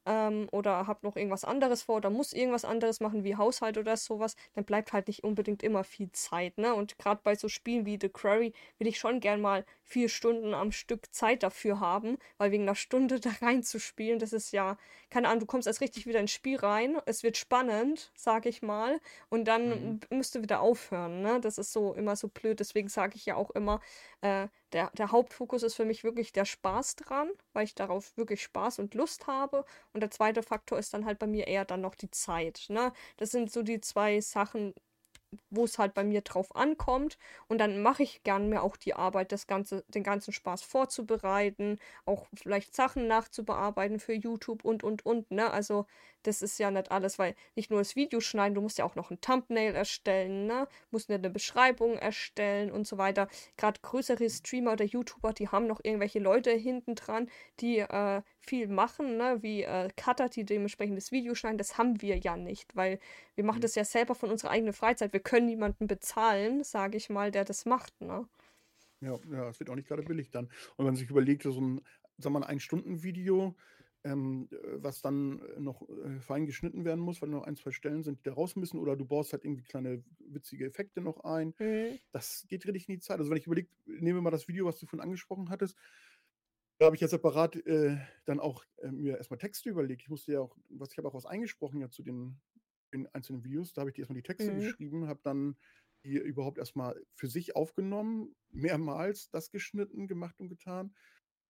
[0.05, 3.97] ähm, oder habe noch irgendwas anderes vor oder muss irgendwas anderes machen wie Haushalt oder
[3.97, 6.73] sowas, dann bleibt halt nicht unbedingt immer viel Zeit, ne?
[6.73, 10.53] Und gerade bei so Spielen wie The Quarry will ich schon gern mal vier Stunden
[10.53, 14.77] am Stück Zeit dafür haben, weil wegen einer Stunde da reinzuspielen, das ist ja,
[15.09, 18.61] keine Ahnung, du kommst erst richtig wieder ins Spiel rein, es wird spannend, sag ich
[18.61, 18.99] mal,
[19.29, 19.99] und dann mhm.
[20.09, 21.39] musst du wieder aufhören, ne?
[21.41, 23.79] Das ist so immer so blöd, deswegen sage ich ja auch immer,
[24.21, 28.43] äh, der, der Hauptfokus ist für mich wirklich der Spaß dran, weil ich darauf wirklich
[28.43, 29.63] Spaß und Lust habe.
[29.93, 32.65] Und der zweite Faktor ist dann halt bei mir eher dann noch die Zeit.
[32.69, 32.91] Ne?
[33.17, 34.73] Das sind so die zwei Sachen,
[35.49, 37.17] wo es halt bei mir drauf ankommt.
[37.47, 41.79] Und dann mache ich gern mir auch die Arbeit, das Ganze, den ganzen Spaß vorzubereiten,
[42.05, 45.31] auch vielleicht Sachen nachzubearbeiten für YouTube und und und.
[45.31, 45.49] Ne?
[45.51, 45.85] Also
[46.27, 48.95] das ist ja nicht alles, weil nicht nur das Video schneiden, du musst ja auch
[48.95, 50.67] noch ein Thumbnail erstellen, ne?
[50.91, 53.29] Musst eine Beschreibung erstellen und so weiter.
[53.55, 57.29] Gerade größere Streamer oder YouTuber, die haben noch irgendwelche Leute hinten dran,
[57.61, 59.37] die äh, viel machen, ne?
[59.41, 61.57] Wie äh, Cutter, die dementsprechend das Video schneiden.
[61.57, 62.99] Das haben wir ja nicht, weil
[63.35, 63.61] wir machen mhm.
[63.61, 65.13] das ja selber von unserer eigenen Freizeit.
[65.13, 68.27] Wir können niemanden bezahlen, sage ich mal, der das macht, ne?
[69.01, 70.45] Ja, ja, es wird auch nicht gerade billig dann.
[70.45, 71.81] Und wenn man sich überlegt, so ein,
[72.17, 73.55] sagen wir mal, ein Stunden-Video,
[74.03, 78.19] ähm, was dann noch äh, fein geschnitten werden muss, weil noch ein, zwei Stellen sind,
[78.19, 81.53] die da raus müssen, oder du baust halt irgendwie kleine witzige Effekte noch ein.
[81.59, 81.99] Mhm.
[82.11, 83.19] Das geht richtig in die Zeit.
[83.19, 85.77] Also wenn ich überlege, nehmen wir mal das Video, was du vorhin angesprochen hattest,
[86.79, 90.03] da habe ich ja separat äh, dann auch äh, mir erstmal Texte überlegt.
[90.03, 92.39] Ich musste ja auch, was ich habe auch was eingesprochen ja zu den,
[92.93, 94.53] den einzelnen Videos, da habe ich dir erstmal die Texte Mhm.
[94.53, 95.57] geschrieben, habe dann
[96.03, 100.95] die überhaupt erstmal für sich aufgenommen, mehrmals das geschnitten, gemacht und getan.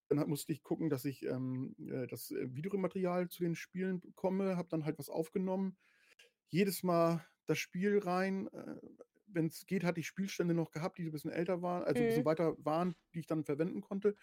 [0.09, 3.99] Dann hat, musste ich gucken, dass ich ähm, äh, das äh, Videomaterial zu den Spielen
[3.99, 5.77] bekomme, habe dann halt was aufgenommen.
[6.49, 8.47] Jedes Mal das Spiel rein.
[8.53, 8.77] Äh,
[9.27, 12.03] Wenn es geht, hatte ich Spielstände noch gehabt, die so ein bisschen älter waren, also
[12.03, 12.25] ein bisschen Mhm.
[12.25, 14.15] weiter waren, die ich dann verwenden konnte.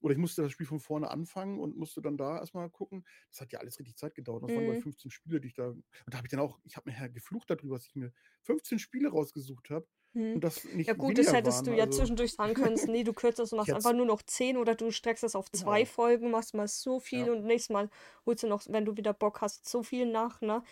[0.00, 3.04] Oder ich musste das Spiel von vorne anfangen und musste dann da erstmal gucken.
[3.30, 4.42] Das hat ja alles richtig Zeit gedauert.
[4.42, 4.76] Das waren bei Mhm.
[4.76, 5.68] 15 Spiele, die ich da.
[5.68, 8.12] Und da habe ich dann auch, ich habe mir ja geflucht darüber, dass ich mir
[8.42, 10.34] 15 Spiele rausgesucht habe Mhm.
[10.34, 11.66] und das nicht Ja gut, das hättest waren.
[11.66, 14.22] du ja Also zwischendurch sagen können, nee, du kürzt das und machst einfach nur noch
[14.22, 15.86] 10 oder du streckst das auf zwei genau.
[15.86, 17.90] Folgen, machst mal so viel Ja, und nächstes Mal
[18.26, 20.62] holst du noch, wenn du wieder Bock hast, so viel nach, ne?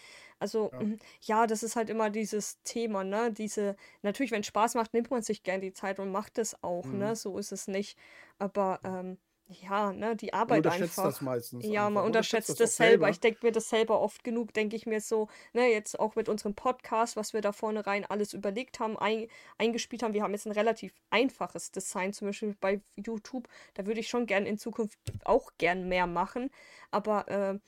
[0.40, 0.78] Also, ja.
[0.78, 3.32] mhm, ja, das ist halt immer dieses Thema, ne?
[3.32, 6.92] Diese, natürlich, wenn Spaß macht, nimmt man sich gern die Zeit und macht es auch,
[6.92, 7.14] ne?
[7.14, 7.16] Mhm.
[7.16, 7.96] So ist es nicht.
[8.38, 9.18] Aber, ähm,
[9.48, 11.20] ja, ne, die Man Arbeit unterschätzt das einfach.
[11.22, 11.94] meistens Ja, man einfach.
[11.94, 13.06] Man unterschätzt unterschätzt das das selber.
[13.06, 13.10] selber.
[13.10, 16.28] Ich denke mir das selber oft genug, denke ich mir so, ne, jetzt auch mit
[16.28, 20.12] unserem Podcast, was wir da vorne rein alles überlegt haben, ein, eingespielt haben.
[20.14, 23.48] Wir haben jetzt ein relativ einfaches Design, zum Beispiel bei YouTube.
[23.74, 26.50] Da würde ich schon gern in Zukunft auch gern mehr machen.
[26.90, 27.58] Aber äh,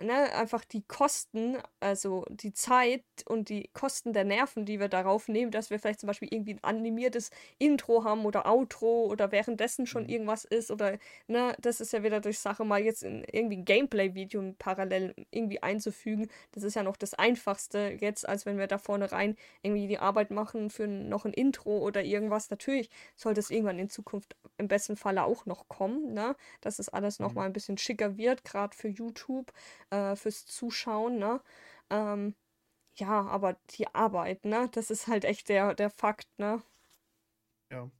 [0.00, 5.28] ne, einfach die Kosten, also die Zeit und die Kosten der Nerven, die wir darauf
[5.28, 9.86] nehmen, dass wir vielleicht zum Beispiel irgendwie ein animiertes Intro haben oder Outro oder währenddessen
[9.86, 10.08] schon Mhm.
[10.08, 13.64] irgendwas ist oder, ne, das ist ja wieder durch Sache, mal jetzt in irgendwie ein
[13.64, 16.28] Gameplay-Video parallel irgendwie einzufügen.
[16.52, 19.98] Das ist ja noch das Einfachste jetzt, als wenn wir da vorne rein irgendwie die
[19.98, 22.50] Arbeit machen für noch ein Intro oder irgendwas.
[22.50, 26.88] Natürlich soll das irgendwann in Zukunft im besten Falle auch noch kommen, ne, dass es
[26.88, 27.34] alles noch Mhm.
[27.34, 29.52] mal ein bisschen schicker wird, gerade für YouTube
[29.90, 31.42] äh, fürs Zuschauen, ne?
[31.90, 32.34] Ähm,
[32.96, 34.68] ja, aber die Arbeit, ne?
[34.72, 36.62] Das ist halt echt der, der Fakt, ne?
[37.70, 37.90] Ja.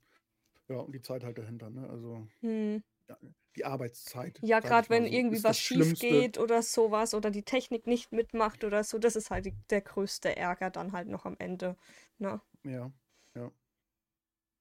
[0.69, 1.89] Ja, und die Zeit halt dahinter, ne?
[1.89, 2.79] Also Hm.
[3.09, 3.17] ja,
[3.55, 5.97] die Arbeitszeit, Ja, gerade wenn so, irgendwie was schief Schlimmste.
[5.97, 9.81] geht oder sowas oder die Technik nicht mitmacht oder so, das ist halt die, der
[9.81, 11.75] größte Ärger dann halt noch am Ende,
[12.19, 12.41] ne?
[12.63, 12.91] Ja,
[13.35, 13.51] ja,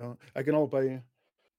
[0.00, 0.16] ja.
[0.34, 1.04] Ja, genau, bei,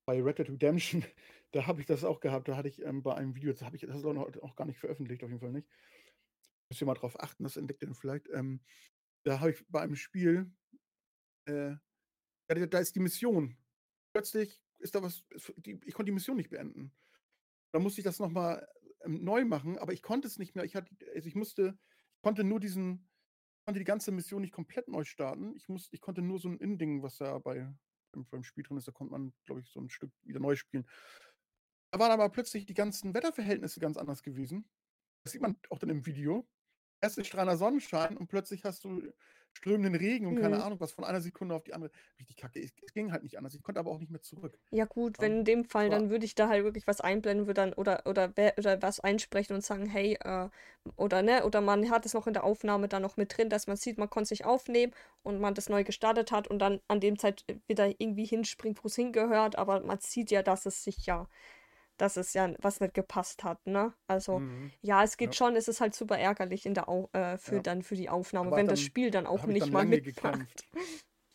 [0.06, 1.04] bei Red Dead Redemption,
[1.52, 2.48] da habe ich das auch gehabt.
[2.48, 4.66] Da hatte ich ähm, bei einem Video, das habe ich das auch, noch, auch gar
[4.66, 5.68] nicht veröffentlicht, auf jeden Fall nicht.
[6.68, 8.28] Müsst ihr mal drauf achten, das entdeckt ihr vielleicht.
[8.28, 8.60] Ähm,
[9.24, 10.52] da habe ich bei einem Spiel,
[11.46, 11.74] äh,
[12.48, 13.56] da da ist die Mission.
[14.12, 15.24] Plötzlich ist da was,
[15.56, 16.92] die, ich konnte die Mission nicht beenden.
[17.72, 18.68] Da musste ich das nochmal
[19.02, 20.64] ähm, neu machen, aber ich konnte es nicht mehr.
[20.64, 21.78] Ich hatte, also ich musste,
[22.16, 23.08] ich konnte nur diesen,
[23.64, 25.54] konnte die ganze Mission nicht komplett neu starten.
[25.56, 27.72] Ich musste, ich konnte nur so ein Inding, was da bei
[28.12, 30.56] beim, beim Spiel drin ist, da konnte man, glaube ich, so ein Stück wieder neu
[30.56, 30.86] spielen.
[31.92, 34.68] Da waren aber plötzlich die ganzen Wetterverhältnisse ganz anders gewesen.
[35.24, 36.48] Das sieht man auch dann im Video.
[37.02, 39.12] Erst ist strahlender Sonnenschein und plötzlich hast du
[39.54, 40.62] strömenden Regen und keine Hm.
[40.62, 41.92] Ahnung, was von einer Sekunde auf die andere.
[42.20, 42.60] Richtig kacke.
[42.62, 43.54] Es, es ging halt nicht anders.
[43.54, 44.58] Ich konnte aber auch nicht mehr zurück.
[44.72, 45.20] Ja gut, Ja.
[45.20, 48.02] wenn in dem Fall, dann würde ich da halt wirklich was einblenden würde dann oder
[48.06, 50.48] oder oder was einsprechen und sagen, hey, äh,
[50.96, 53.66] oder ne, oder man hat es noch in der Aufnahme dann noch mit drin, dass
[53.66, 57.00] man sieht, man konnte sich aufnehmen und man das neu gestartet hat und dann an
[57.00, 61.04] dem Zeit wieder irgendwie hinspringt, wo es hingehört, aber man sieht ja, dass es sich
[61.04, 61.28] ja,
[62.00, 63.94] dass es ja was nicht gepasst hat, ne?
[64.08, 64.72] Also mhm.
[64.82, 67.60] ja, es geht Ja, schon, es ist halt super ärgerlich in der Au äh, für
[67.60, 67.62] ja.
[67.62, 69.58] dann für die Aufnahme, Aber wenn das dann Spiel dann da auch habe ich nicht
[69.58, 70.00] dann mal lange mitmacht.
[70.02, 70.68] gekämpft.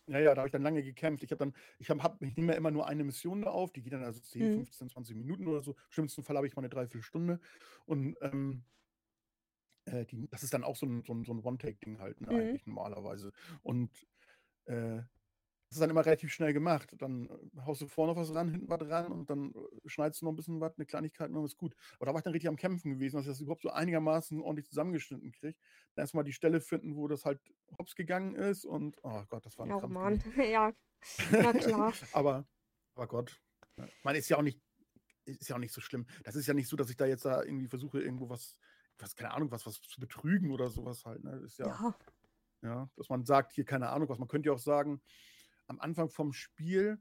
[0.08, 1.24] Ja, ja, da habe ich dann lange gekämpft.
[1.24, 3.72] Ich habe dann, ich habe, hab, ich nehme ja immer nur eine Mission da auf,
[3.74, 4.52] die geht dann also 10, Mhm.
[4.52, 5.72] 15, 20 Minuten oder so.
[5.74, 7.40] Im schlimmsten Fall habe ich mal eine Dreiviertelstunde.
[7.86, 8.66] Und ähm,
[9.86, 12.30] äh, die, das ist dann auch so ein, so ein, so ein One-Take-Ding halt, ne,
[12.30, 12.34] Mhm.
[12.34, 13.32] eigentlich normalerweise.
[13.62, 13.92] Und
[14.66, 15.06] äh, das
[15.76, 16.90] ist dann immer relativ schnell gemacht.
[16.98, 20.22] Dann äh, haust du vorne noch was ran, hinten was ran und dann äh, schneidest
[20.22, 21.76] du noch ein bisschen was, eine Kleinigkeit und dann ist gut.
[21.98, 24.42] Aber da war ich dann richtig am Kämpfen gewesen, dass ich das überhaupt so einigermaßen
[24.42, 25.58] ordentlich zusammengeschnitten kriege.
[25.96, 27.40] Dann erstmal die Stelle finden, wo das halt
[27.78, 30.74] hops gegangen ist und oh Gott, das war ein Oh Krampf Mann, ja,
[31.32, 31.94] na klar.
[32.14, 32.48] aber,
[32.96, 33.42] aber Gott.
[34.04, 34.62] meine, ist ja auch nicht,
[35.26, 36.06] ist ja auch nicht so schlimm.
[36.24, 38.58] Das ist ja nicht so, dass ich da jetzt da irgendwie versuche, irgendwo was,
[38.98, 41.24] was, keine Ahnung, was, was zu betrügen oder sowas halt.
[41.24, 41.42] Ne?
[41.46, 41.96] Ist ja, Ja,
[42.66, 44.20] ja, dass man sagt, hier, keine Ahnung was.
[44.20, 45.02] Man könnte ja auch sagen,
[45.68, 47.00] am Anfang vom Spiel,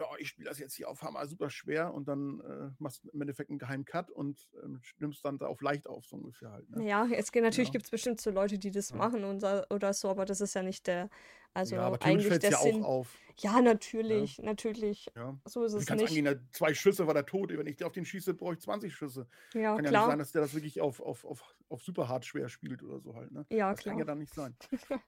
[0.00, 3.10] ja, ich spiele das jetzt hier auf Hammer super schwer und dann äh, machst du
[3.10, 6.50] im Endeffekt einen geheimen Cut und ähm, nimmst dann da auf leicht auf, so ungefähr
[6.50, 6.68] halt.
[6.70, 6.84] Ne?
[6.88, 8.96] ja, es natürlich Ja, gibt es bestimmt so Leute, die das ja.
[8.96, 11.10] machen und, oder so, aber das ist ja nicht der,
[11.54, 13.18] ja, also aber theoretisch eigentlich fällt ja auch auf.
[13.38, 15.10] Ja, Ja, natürlich, natürlich.
[15.16, 15.36] ja.
[15.44, 15.90] So ist es nicht.
[15.90, 16.48] angehen?
[16.52, 17.50] Zwei Schüsse war der tot.
[17.56, 19.26] Wenn ich auf den schieße, brauche ich 20 Schüsse.
[19.54, 20.06] Ja, Kann ja nicht klar.
[20.08, 23.14] sein, dass der das wirklich auf, auf, auf, auf super hart schwer spielt oder so
[23.14, 23.32] halt.
[23.32, 23.44] Ne?
[23.50, 24.06] Ja, Das kann ja klar.
[24.06, 24.56] dann nicht sein.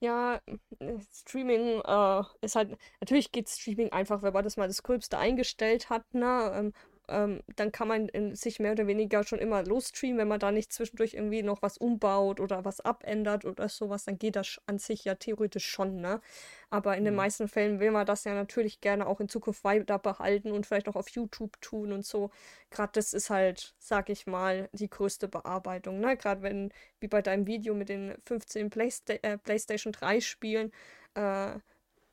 [0.00, 0.40] Ja.
[0.40, 0.40] Ja,
[0.80, 5.16] äh, Streaming äh, ist halt, natürlich geht Streaming einfach, wenn man das mal das Gröbste
[5.16, 6.52] eingestellt hat, ne?
[6.54, 6.72] Ähm,
[7.08, 10.50] ähm, dann kann man in, sich mehr oder weniger schon immer losstreamen, wenn man da
[10.52, 14.78] nicht zwischendurch irgendwie noch was umbaut oder was abändert oder sowas, dann geht das an
[14.78, 16.20] sich ja theoretisch schon, ne?
[16.70, 17.18] Aber in den mhm.
[17.18, 20.88] meisten Fällen will man das ja natürlich gerne auch in Zukunft weiter behalten und vielleicht
[20.88, 22.30] auch auf YouTube tun und so.
[22.70, 26.16] Gerade das ist halt, sag ich mal, die größte Bearbeitung, ne?
[26.16, 30.72] Gerade wenn, wie bei deinem Video mit den 15 Playsta äh, PlayStation 3 Spielen,
[31.14, 31.58] äh,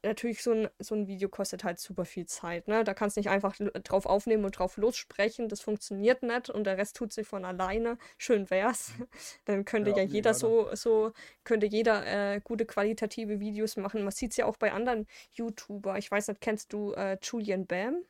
[0.04, 2.68] natürlich so ein, so ein Video kostet halt super viel Zeit.
[2.68, 2.84] Ne?
[2.84, 5.49] Da kannst du nicht einfach drauf aufnehmen und drauf lossprechen.
[5.49, 7.97] Das funktioniert nicht und der Rest tut sich von alleine.
[8.18, 8.93] Schön wär's.
[8.97, 9.08] Mhm.
[9.45, 14.04] Dann könnte ja, ja jeder so, so, könnte jeder äh, gute qualitative Videos machen.
[14.04, 15.97] Man sieht es ja auch bei anderen YouTuber.
[15.97, 18.04] Ich weiß nicht, kennst du äh, Julian Bam?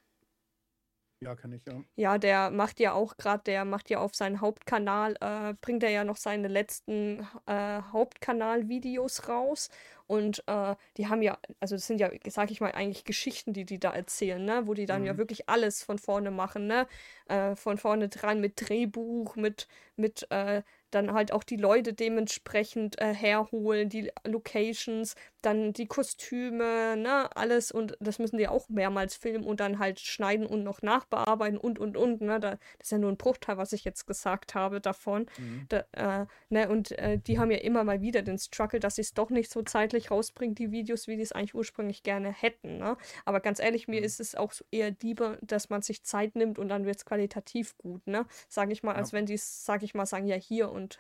[1.24, 1.84] Ja, kann ich, ja.
[1.96, 5.92] Ja, der macht ja auch gerade, der macht ja auf seinen Hauptkanal, äh, bringt er
[5.92, 9.70] ja noch seine letzten äh, Hauptkanal-Videos raus.
[10.08, 13.66] Und äh, die haben ja, also das sind ja, sag ich mal, eigentlich Geschichten, die
[13.66, 14.64] die da erzählen, ne?
[14.66, 15.08] Wo die dann mhm.
[15.08, 16.88] ja wirklich alles von vorne machen, ne?
[17.28, 23.00] Äh, von vorne dran mit Drehbuch, mit, mit äh, dann halt auch die Leute dementsprechend
[23.00, 29.16] äh, herholen, die Locations, dann die Kostüme, ne, alles und das müssen die auch mehrmals
[29.16, 32.92] filmen und dann halt schneiden und noch nachbearbeiten und und und, ne, da, das ist
[32.92, 35.66] ja nur ein Bruchteil, was ich jetzt gesagt habe davon, mhm.
[35.70, 39.02] da, äh, ne, und äh, die haben ja immer mal wieder den Struggle, dass sie
[39.02, 42.78] es doch nicht so zeitlich rausbringen, die Videos, wie die es eigentlich ursprünglich gerne hätten,
[42.78, 44.06] ne, aber ganz ehrlich, mir mhm.
[44.06, 47.78] ist es auch eher lieber, dass man sich Zeit nimmt und dann wird es qualitativ
[47.78, 48.98] gut, ne, sage ich mal, ja.
[48.98, 51.00] als wenn die, sage ich mal, sagen, ja hier und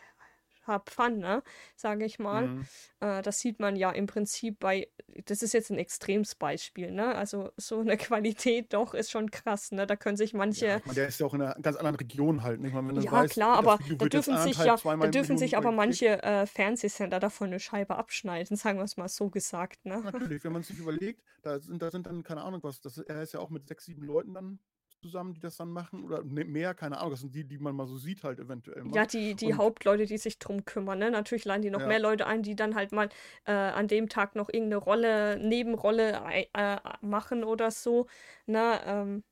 [0.79, 1.43] Fun, ne?
[1.75, 2.47] Sage ich mal.
[2.47, 2.65] Mhm.
[2.99, 4.87] Äh, das sieht man ja im Prinzip bei,
[5.25, 7.15] das ist jetzt ein Extremsbeispiel, ne?
[7.15, 9.87] Also so eine Qualität doch ist schon krass, ne?
[9.87, 10.65] Da können sich manche.
[10.65, 12.73] Ja, meine, der ist ja auch in einer ganz anderen Region halt, nicht?
[12.73, 16.45] Meine, ja, weißt, klar, aber da dürfen sich ja, da dürfen sich aber manche äh,
[16.45, 20.01] Fernsehsender davon eine Scheibe abschneiden, sagen wir es mal so gesagt, ne?
[20.01, 23.21] Natürlich, wenn man sich überlegt, da sind, da sind dann, keine Ahnung was, das, er
[23.21, 24.59] ist ja auch mit sechs, sieben Leuten dann
[25.01, 26.03] zusammen, die das dann machen?
[26.03, 28.83] Oder ne, mehr, keine Ahnung, das sind die, die man mal so sieht halt eventuell.
[28.83, 28.95] Mal.
[28.95, 30.99] Ja, die, die Hauptleute, die sich drum kümmern.
[30.99, 31.11] Ne?
[31.11, 31.87] Natürlich laden die noch ja.
[31.87, 33.09] mehr Leute ein, die dann halt mal
[33.45, 36.21] äh, an dem Tag noch irgendeine Rolle, Nebenrolle
[36.53, 38.07] äh, machen oder so.
[38.45, 38.79] Ne?
[38.85, 39.23] Ähm,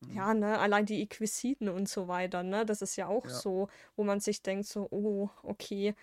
[0.00, 0.12] mhm.
[0.14, 3.30] Ja, ne, allein die Equisiten und so weiter, ne, das ist ja auch ja.
[3.30, 5.94] so, wo man sich denkt, so, oh, okay,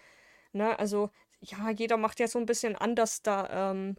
[0.53, 1.09] ne, also,
[1.41, 3.95] ja, jeder macht ja so ein bisschen anders da, ähm,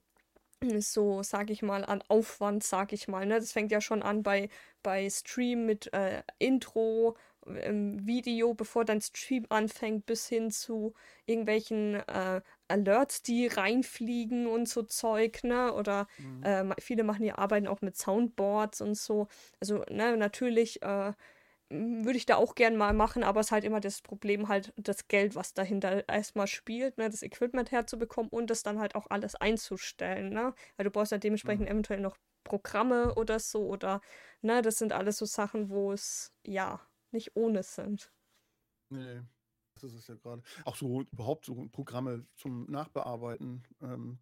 [0.79, 3.27] so, sag ich mal, an Aufwand, sag ich mal.
[3.27, 3.37] Ne?
[3.37, 4.49] Das fängt ja schon an bei,
[4.83, 10.95] bei Stream mit äh, Intro, ähm, Video, bevor dein Stream anfängt, bis hin zu
[11.27, 15.73] irgendwelchen äh, Alerts, die reinfliegen und so Zeug, ne?
[15.73, 16.43] Oder mhm.
[16.43, 19.29] äh, viele machen die Arbeiten auch mit Soundboards und so.
[19.61, 21.13] Also, ne, natürlich äh,
[21.71, 24.73] würde ich da auch gern mal machen, aber es ist halt immer das Problem, halt
[24.77, 29.07] das Geld, was dahinter erstmal spielt, ne, das Equipment herzubekommen und das dann halt auch
[29.11, 30.55] alles einzustellen, ne?
[30.77, 31.73] Weil du brauchst ja dementsprechend mhm.
[31.73, 34.01] eventuell noch Programme oder so oder,
[34.41, 38.11] ne, das sind alles so Sachen, wo es, ja, nicht ohne sind.
[38.91, 39.21] Nee,
[39.75, 40.43] das ist es ja gerade.
[40.64, 43.64] Auch so überhaupt so Programme zum Nachbearbeiten.
[43.83, 44.19] Ähm,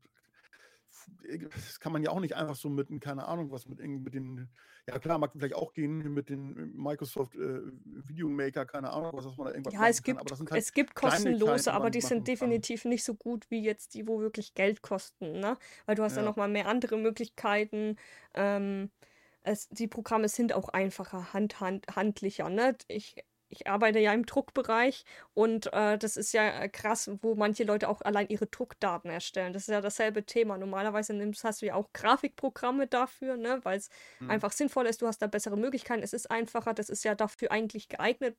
[1.54, 4.48] das kann man ja auch nicht einfach so mit, keine Ahnung, was mit, mit den,
[4.86, 9.36] ja klar, mag vielleicht auch gehen mit den Microsoft äh, Videomaker, keine Ahnung, was, was
[9.36, 12.90] man da irgendwas Ja, es gibt, halt es gibt kostenlose, aber die sind definitiv kann.
[12.90, 15.57] nicht so gut wie jetzt die, wo wirklich Geld kosten, ne?
[15.86, 17.96] Weil du hast ja, ja nochmal mehr andere Möglichkeiten.
[18.34, 18.90] Ähm,
[19.42, 22.76] es, die Programme sind auch einfacher, hand, hand, handlicher, ne?
[22.88, 23.16] Ich
[23.49, 27.88] ich arbeite ja im Druckbereich und äh, das ist ja äh, krass, wo manche Leute
[27.88, 29.53] auch allein ihre Druckdaten erstellen.
[29.53, 30.59] Das ist ja dasselbe Thema.
[30.59, 33.88] Normalerweise nimmst, hast du ja auch Grafikprogramme dafür, ne, weil es
[34.20, 34.30] mhm.
[34.30, 35.03] einfach sinnvoll ist.
[35.03, 36.03] Du hast da bessere Möglichkeiten.
[36.03, 36.74] Es ist einfacher.
[36.74, 38.36] Das ist ja dafür eigentlich geeignet,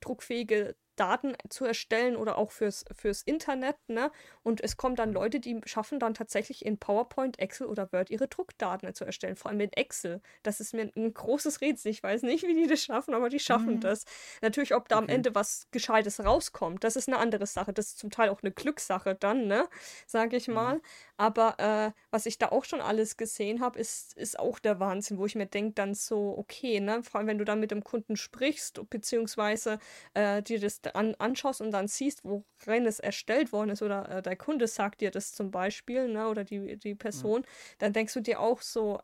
[0.00, 4.12] druckfähige Daten zu erstellen oder auch fürs, fürs Internet, ne?
[4.42, 5.14] Und es kommen dann mhm.
[5.14, 9.50] Leute, die schaffen dann tatsächlich in PowerPoint, Excel oder Word ihre Druckdaten zu erstellen, vor
[9.50, 10.20] allem in Excel.
[10.42, 11.90] Das ist mir ein großes Rätsel.
[11.90, 13.80] Ich weiß nicht, wie die das schaffen, aber die schaffen mhm.
[13.80, 14.04] das.
[14.42, 15.04] Natürlich, ob da okay.
[15.04, 17.72] am Ende was Gescheites rauskommt, das ist eine andere Sache.
[17.72, 19.66] Das ist zum Teil auch eine Glückssache dann, ne?
[20.06, 20.76] Sag ich mal.
[20.76, 20.82] Mhm.
[21.16, 25.18] Aber äh, was ich da auch schon alles gesehen habe, ist, ist auch der Wahnsinn,
[25.18, 27.02] wo ich mir denke, dann so, okay, ne?
[27.02, 29.78] Vor allem, wenn du dann mit dem Kunden sprichst, beziehungsweise
[30.12, 34.22] äh, dir das an, anschaust und dann siehst, worin es erstellt worden ist, oder äh,
[34.22, 36.28] der Kunde sagt dir das zum Beispiel, ne?
[36.28, 36.98] Oder die, die mhm.
[36.98, 37.46] Person, mhm.
[37.78, 39.00] dann denkst du dir auch so,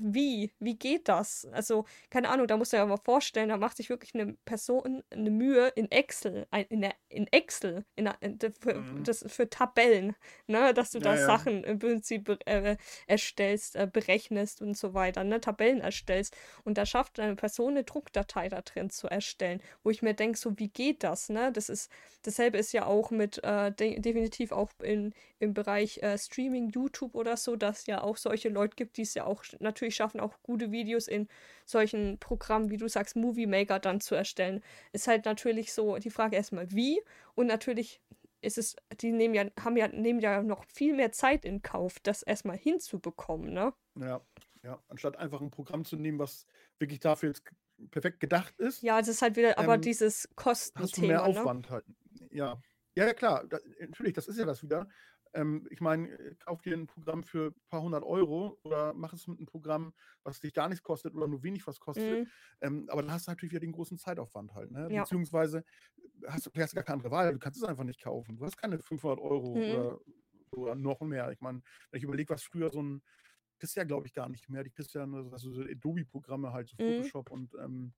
[0.00, 0.52] wie?
[0.58, 1.46] Wie geht das?
[1.52, 5.02] Also, keine Ahnung, da musst du dir aber vorstellen, da macht sich wirklich eine Person
[5.10, 9.04] eine Mühe in Excel, in, der, in Excel, in der, für, mhm.
[9.04, 10.14] das, für Tabellen,
[10.46, 11.26] ne, dass du ja, da ja.
[11.26, 12.76] Sachen im Prinzip äh,
[13.06, 16.36] erstellst, äh, berechnest und so weiter, ne, Tabellen erstellst.
[16.64, 20.38] Und da schafft eine Person eine Druckdatei da drin zu erstellen, wo ich mir denke,
[20.38, 21.52] so, wie geht das, ne?
[21.52, 21.90] Das ist,
[22.22, 27.14] dasselbe ist ja auch mit, äh, de definitiv auch in, im Bereich äh, Streaming, YouTube
[27.14, 30.20] oder so, dass ja auch solche Leute gibt, die es ja auch natürlich natürlich schaffen,
[30.20, 31.28] auch gute Videos in
[31.64, 34.62] solchen Programmen, wie du sagst, Movie Maker dann zu erstellen.
[34.92, 37.00] Ist halt natürlich so die Frage erstmal wie
[37.34, 38.00] und natürlich
[38.40, 41.98] ist es, die nehmen ja, haben ja, nehmen ja noch viel mehr Zeit in Kauf,
[42.00, 43.72] das erstmal hinzubekommen, ne?
[43.98, 44.20] Ja,
[44.62, 44.80] ja.
[44.88, 46.46] Anstatt einfach ein Programm zu nehmen, was
[46.78, 47.42] wirklich dafür jetzt
[47.90, 48.82] perfekt gedacht ist.
[48.82, 50.84] Ja, es ist halt wieder aber ähm, dieses Kostenthema.
[50.84, 51.22] Hast du mehr ne?
[51.24, 51.84] Aufwand halt.
[52.30, 52.62] Ja.
[52.94, 53.44] Ja, ja, klar.
[53.48, 54.88] Da, natürlich, das ist ja das wieder.
[55.34, 59.26] Ähm, ich meine, kauf dir ein Programm für ein paar hundert Euro oder mach es
[59.26, 59.92] mit einem Programm,
[60.24, 62.20] was dich gar nichts kostet oder nur wenig was kostet.
[62.20, 62.30] Mhm.
[62.60, 64.70] Ähm, aber dann hast du natürlich wieder den großen Zeitaufwand halt.
[64.70, 64.88] Ne?
[64.90, 65.02] Ja.
[65.02, 65.64] Beziehungsweise
[66.26, 67.32] hast du hast gar keine andere Wahl.
[67.32, 68.36] Du kannst es einfach nicht kaufen.
[68.36, 69.62] Du hast keine 500 Euro mhm.
[69.62, 70.00] oder,
[70.52, 71.30] oder noch mehr.
[71.30, 73.02] Ich meine, wenn ich überlege, was früher so ein,
[73.58, 74.64] kriegst ja, glaube ich, gar nicht mehr.
[74.64, 76.98] Die kriegst ja also so Adobe-Programme halt, so mhm.
[76.98, 77.92] Photoshop und ähm,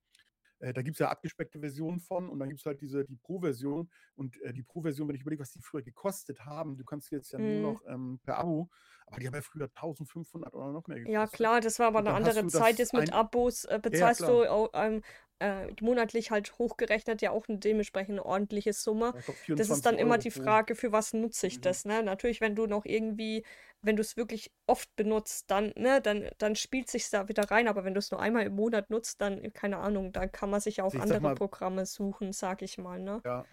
[0.60, 3.16] äh, da gibt es ja abgespeckte Versionen von und dann gibt es halt diese, die
[3.16, 3.90] Pro-Version.
[4.14, 7.32] Und äh, die Pro-Version, wenn ich überlege, was die früher gekostet haben, du kannst jetzt
[7.32, 7.62] ja mhm.
[7.62, 8.68] nur noch ähm, per Abo,
[9.06, 11.14] aber die haben ja früher 1500 oder noch mehr gekostet.
[11.14, 12.78] Ja, klar, das war aber eine andere Zeit.
[12.78, 15.02] Jetzt mit Abos äh, bezahlst ja, du auch, ähm,
[15.40, 19.14] äh, monatlich halt hochgerechnet ja auch eine dementsprechend ordentliche Summe.
[19.48, 21.62] Das ist dann immer Euro die Frage, für was nutze ich mhm.
[21.62, 22.02] das, ne?
[22.02, 23.44] Natürlich, wenn du noch irgendwie,
[23.82, 27.68] wenn du es wirklich oft benutzt, dann, ne, dann, dann spielt sich da wieder rein,
[27.68, 30.60] aber wenn du es nur einmal im Monat nutzt, dann, keine Ahnung, dann kann man
[30.60, 33.20] sich ja auch ich andere mal, Programme suchen, sag ich mal, ne?
[33.24, 33.44] Ja.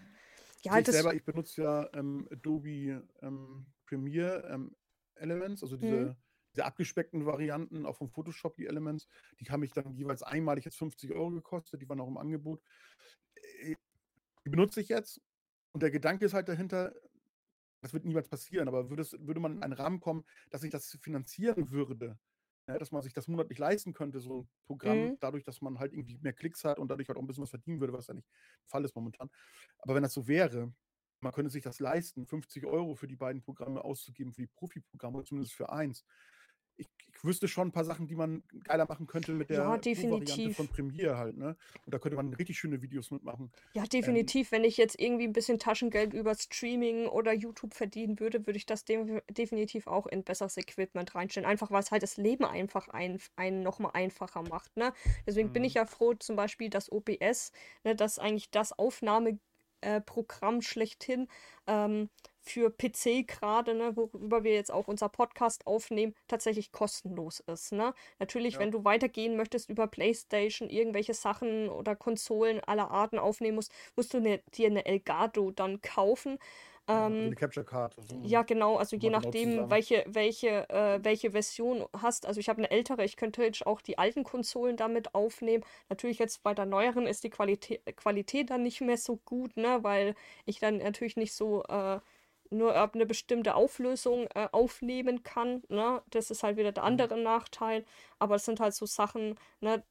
[0.64, 4.74] Ja, ich selber, ich benutze ja ähm, Adobe ähm, Premiere ähm,
[5.14, 6.16] Elements, also diese mhm
[6.58, 9.06] diese abgespeckten Varianten, auch vom Photoshop, die Elements,
[9.38, 12.60] die haben mich dann jeweils einmalig jetzt 50 Euro gekostet, die waren auch im Angebot.
[13.62, 13.76] Äh,
[14.44, 15.20] die benutze ich jetzt
[15.70, 16.92] und der Gedanke ist halt dahinter,
[17.80, 20.70] das wird niemals passieren, aber würde, es, würde man in einen Rahmen kommen, dass ich
[20.70, 22.18] das finanzieren würde,
[22.66, 25.16] ja, dass man sich das monatlich leisten könnte, so ein Programm, mhm.
[25.20, 27.50] dadurch, dass man halt irgendwie mehr Klicks hat und dadurch halt auch ein bisschen was
[27.50, 29.30] verdienen würde, was ja nicht der Fall ist momentan.
[29.78, 30.72] Aber wenn das so wäre,
[31.20, 35.22] man könnte sich das leisten, 50 Euro für die beiden Programme auszugeben, für die Profi-Programme,
[35.22, 36.04] zumindest für eins,
[37.18, 40.54] ich, wüsste schon ein paar Sachen, die man geiler machen könnte mit der ja, Variante
[40.54, 41.56] von Premiere halt, ne?
[41.84, 43.50] Und da könnte man richtig schöne Videos mitmachen.
[43.74, 44.52] Ja, ähm, definitiv.
[44.52, 48.56] Ähm, Wenn ich jetzt irgendwie ein bisschen Taschengeld über Streaming oder YouTube verdienen würde, würde
[48.56, 51.48] ich das de definitiv auch in besseres Equipment reinstellen.
[51.48, 54.92] Einfach, weil es halt das Leben einfach ein, einen nochmal einfacher macht, ne?
[55.26, 55.78] Deswegen bin ich mhm.
[55.78, 57.52] ja froh, zum Beispiel, dass OBS,
[57.84, 61.28] ne, das eigentlich das Aufnahmeprogramm schlechthin,
[61.66, 62.08] ähm,
[62.48, 67.72] für PC gerade, ne, worüber wir jetzt auch unser Podcast aufnehmen, tatsächlich kostenlos ist.
[67.72, 67.94] Ne?
[68.18, 68.60] Natürlich, ja.
[68.60, 74.14] wenn du weitergehen möchtest über PlayStation, irgendwelche Sachen oder Konsolen aller Arten aufnehmen musst, musst
[74.14, 76.38] du ne, dir eine Elgato dann kaufen.
[76.88, 77.98] Ja, also ähm, eine Capture Card.
[77.98, 82.26] Also ja, genau, also je nachdem, welche, welche, äh, welche Version hast.
[82.26, 85.64] Also ich habe eine ältere, ich könnte jetzt auch die alten Konsolen damit aufnehmen.
[85.88, 89.78] Natürlich jetzt bei der neueren ist die Qualität, Qualität dann nicht mehr so gut, ne,
[89.82, 90.14] weil
[90.46, 92.00] ich dann natürlich nicht so äh,
[92.50, 95.62] nur ab eine bestimmte Auflösung äh, aufnehmen kann.
[95.68, 96.02] Ne?
[96.10, 96.88] Das ist halt wieder der mhm.
[96.88, 97.18] andere.
[97.18, 97.84] Nachteil.
[98.18, 99.82] Aber es sind halt so Sachen, ne?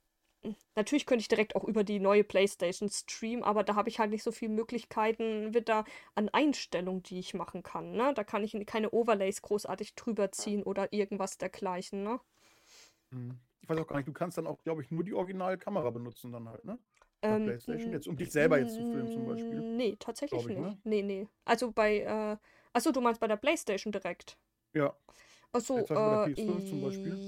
[0.75, 4.11] Natürlich könnte ich direkt auch über die neue PlayStation streamen, aber da habe ich halt
[4.11, 5.83] nicht so viele Möglichkeiten wieder
[6.15, 7.91] an Einstellungen, die ich machen kann.
[7.93, 8.13] Ne?
[8.13, 12.03] Da kann ich keine Overlays großartig drüber ziehen oder irgendwas dergleichen.
[12.03, 12.19] Ne?
[13.09, 13.39] Mhm.
[13.61, 16.31] Ich weiß auch gar nicht, du kannst dann auch, glaube ich, nur die Originalkamera benutzen
[16.31, 16.77] dann halt, ne?
[17.21, 19.59] Ähm, PlayStation jetzt, um dich selber jetzt zu filmen zum Beispiel?
[19.59, 20.59] Nee, tatsächlich ich, nicht.
[20.59, 20.77] Ne?
[20.83, 21.27] Nee, nee.
[21.45, 22.37] Also bei, äh,
[22.73, 24.37] achso, du meinst bei der PlayStation direkt?
[24.73, 24.95] Ja.
[25.53, 26.31] Achso, äh,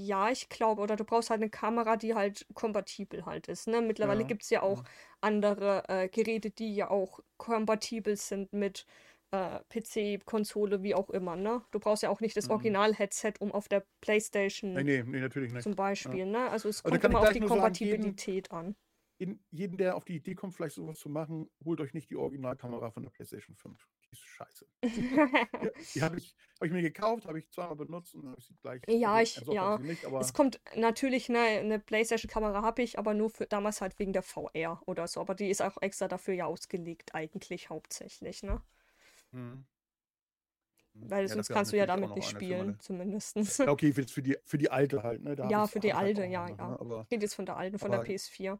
[0.04, 3.66] ja, ich glaube, oder du brauchst halt eine Kamera, die halt kompatibel halt ist.
[3.66, 3.80] Ne?
[3.80, 4.90] Mittlerweile ja, gibt es ja auch ja.
[5.22, 8.86] andere äh, Geräte, die ja auch kompatibel sind mit
[9.32, 11.36] äh, PC, Konsole, wie auch immer.
[11.36, 11.62] Ne?
[11.70, 12.52] Du brauchst ja auch nicht das mhm.
[12.52, 15.62] Original-Headset, um auf der PlayStation nee, nee, nee, natürlich nicht.
[15.62, 16.20] zum Beispiel.
[16.20, 16.26] Ja.
[16.26, 16.50] Ne?
[16.50, 18.76] Also es kommt immer auf die Kompatibilität sagen, an
[19.20, 22.16] jeden, jeden, der auf die Idee kommt, vielleicht sowas zu machen, holt euch nicht die
[22.16, 23.86] Originalkamera von der PlayStation 5.
[24.02, 24.66] Die ist scheiße.
[24.82, 28.46] ja, die habe ich, hab ich mir gekauft, habe ich zweimal benutzt und habe ich
[28.46, 28.80] sie gleich.
[28.88, 29.78] Ja, also, ich, ja.
[29.78, 34.14] Nicht, es kommt natürlich, ne, eine PlayStation-Kamera habe ich, aber nur für damals halt wegen
[34.14, 35.20] der VR oder so.
[35.20, 38.62] Aber die ist auch extra dafür ja ausgelegt, eigentlich hauptsächlich, ne?
[39.32, 39.66] Mhm.
[40.94, 43.36] Weil ja, sonst kannst du ja damit nicht spielen, zumindest.
[43.58, 45.36] Ja, okay, für die, für die alte halt, ne?
[45.36, 46.68] Da ja, für die alte, ja, ja.
[46.68, 46.80] Ne?
[46.80, 48.58] Aber, rede jetzt von der alten, von der PS4.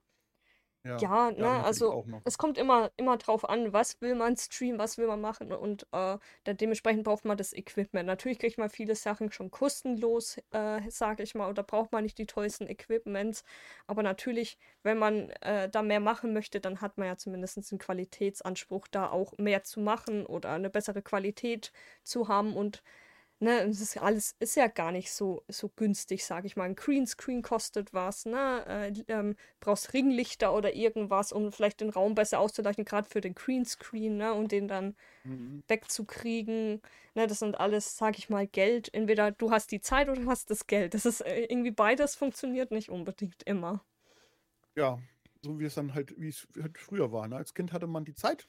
[0.85, 4.97] Ja, ja, ne, also es kommt immer, immer drauf an, was will man streamen, was
[4.97, 8.07] will man machen und äh, dann dementsprechend braucht man das Equipment.
[8.07, 12.17] Natürlich kriegt man viele Sachen schon kostenlos, äh, sage ich mal, oder braucht man nicht
[12.19, 13.45] die tollsten Equipments.
[13.87, 17.79] Aber natürlich, wenn man äh, da mehr machen möchte, dann hat man ja zumindest einen
[17.79, 21.73] Qualitätsanspruch, da auch mehr zu machen oder eine bessere Qualität
[22.05, 22.83] zu haben und
[23.41, 26.65] ne, das ist alles ist ja gar nicht so, so günstig, sage ich mal.
[26.65, 28.65] Ein Greenscreen kostet was, ne?
[28.67, 33.35] Äh, ähm, brauchst Ringlichter oder irgendwas, um vielleicht den Raum besser auszuleuchten, gerade für den
[33.35, 34.35] Greenscreen, ne?
[34.35, 35.63] Und den dann mhm.
[35.69, 36.83] wegzukriegen.
[37.15, 38.93] Ne, das sind alles, sage ich mal, Geld.
[38.95, 40.95] Entweder du hast die Zeit oder du hast das Geld.
[40.95, 43.85] Das ist äh, irgendwie beides funktioniert nicht unbedingt immer.
[44.77, 44.99] Ja,
[45.43, 47.27] so wie es dann halt, wie es halt früher war.
[47.27, 47.37] Ne?
[47.37, 48.49] Als Kind hatte man die Zeit,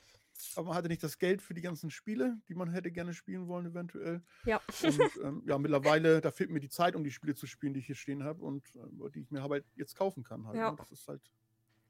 [0.56, 3.48] aber man hatte nicht das Geld für die ganzen Spiele, die man hätte gerne spielen
[3.48, 4.22] wollen, eventuell.
[4.46, 4.62] Ja.
[4.84, 7.80] Und ähm, ja, mittlerweile, da fehlt mir die Zeit, um die Spiele zu spielen, die
[7.80, 10.46] ich hier stehen habe und äh, die ich mir halt jetzt kaufen kann.
[10.48, 10.72] Halt, ja.
[10.72, 10.78] Ne?
[10.78, 11.22] Das ist halt.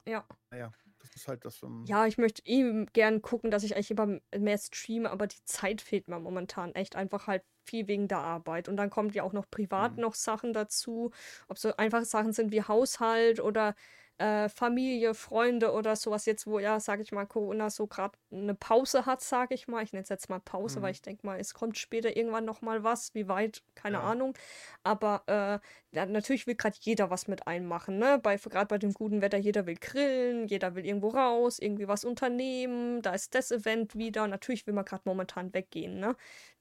[0.08, 0.26] Ja.
[0.50, 1.62] Naja, das ist halt das.
[1.62, 5.44] Um ja, ich möchte eh gern gucken, dass ich eigentlich immer mehr streame, aber die
[5.46, 8.68] Zeit fehlt mir momentan echt einfach halt viel wegen der Arbeit.
[8.68, 10.02] Und dann kommt ja auch noch privat mhm.
[10.02, 11.12] noch Sachen dazu,
[11.48, 13.76] ob so einfache Sachen sind wie Haushalt oder
[14.22, 18.54] äh, Familie, Freunde oder sowas jetzt, wo ja, sage ich mal, Corona so gerade eine
[18.54, 19.84] Pause hat, sage ich mal.
[19.84, 20.84] Ich nenne es jetzt mal Pause, mhm.
[20.84, 23.16] weil ich denke mal, es kommt später irgendwann noch mal was.
[23.16, 24.04] Wie weit, keine ja.
[24.04, 24.38] Ahnung.
[24.84, 28.20] Aber äh, ja, natürlich will gerade jeder was mit einmachen, ne?
[28.22, 32.06] Bei, gerade bei dem guten Wetter, jeder will grillen, jeder will irgendwo raus, irgendwie was
[32.06, 33.02] unternehmen.
[33.02, 34.28] Da ist das Event wieder.
[34.28, 36.16] Natürlich will man gerade momentan weggehen, ne?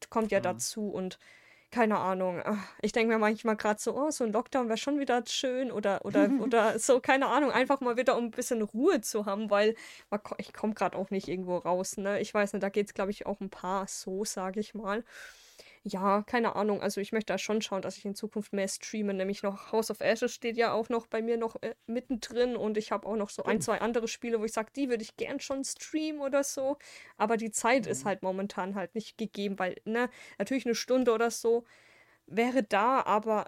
[0.08, 0.44] Kommt ja mhm.
[0.44, 1.18] dazu und
[1.70, 2.40] keine Ahnung.
[2.44, 5.70] Ah, ich denke mir manchmal gerade so, oh, so ein Lockdown wäre schon wieder schön
[5.70, 9.50] oder, oder, oder so, keine Ahnung, einfach mal wieder, um ein bisschen Ruhe zu haben,
[9.50, 9.74] weil
[10.38, 12.20] ich komme gerade auch nicht irgendwo raus, ne?
[12.20, 15.04] Ich weiß nicht, da geht es, glaube ich, auch ein paar so, sage ich mal
[15.82, 16.82] ja, keine Ahnung.
[16.82, 19.14] Also ich möchte da schon schauen, dass ich in Zukunft mehr streame.
[19.14, 22.76] Nämlich noch House of Ashes steht ja auch noch bei mir noch äh, mittendrin und
[22.76, 25.16] ich habe auch noch so ein, zwei andere Spiele, wo ich sage, die würde ich
[25.16, 26.76] gern schon streamen oder so.
[27.16, 27.92] Aber die Zeit mhm.
[27.92, 31.64] ist halt momentan halt nicht gegeben, weil, ne, natürlich eine Stunde oder so
[32.26, 33.46] wäre da, aber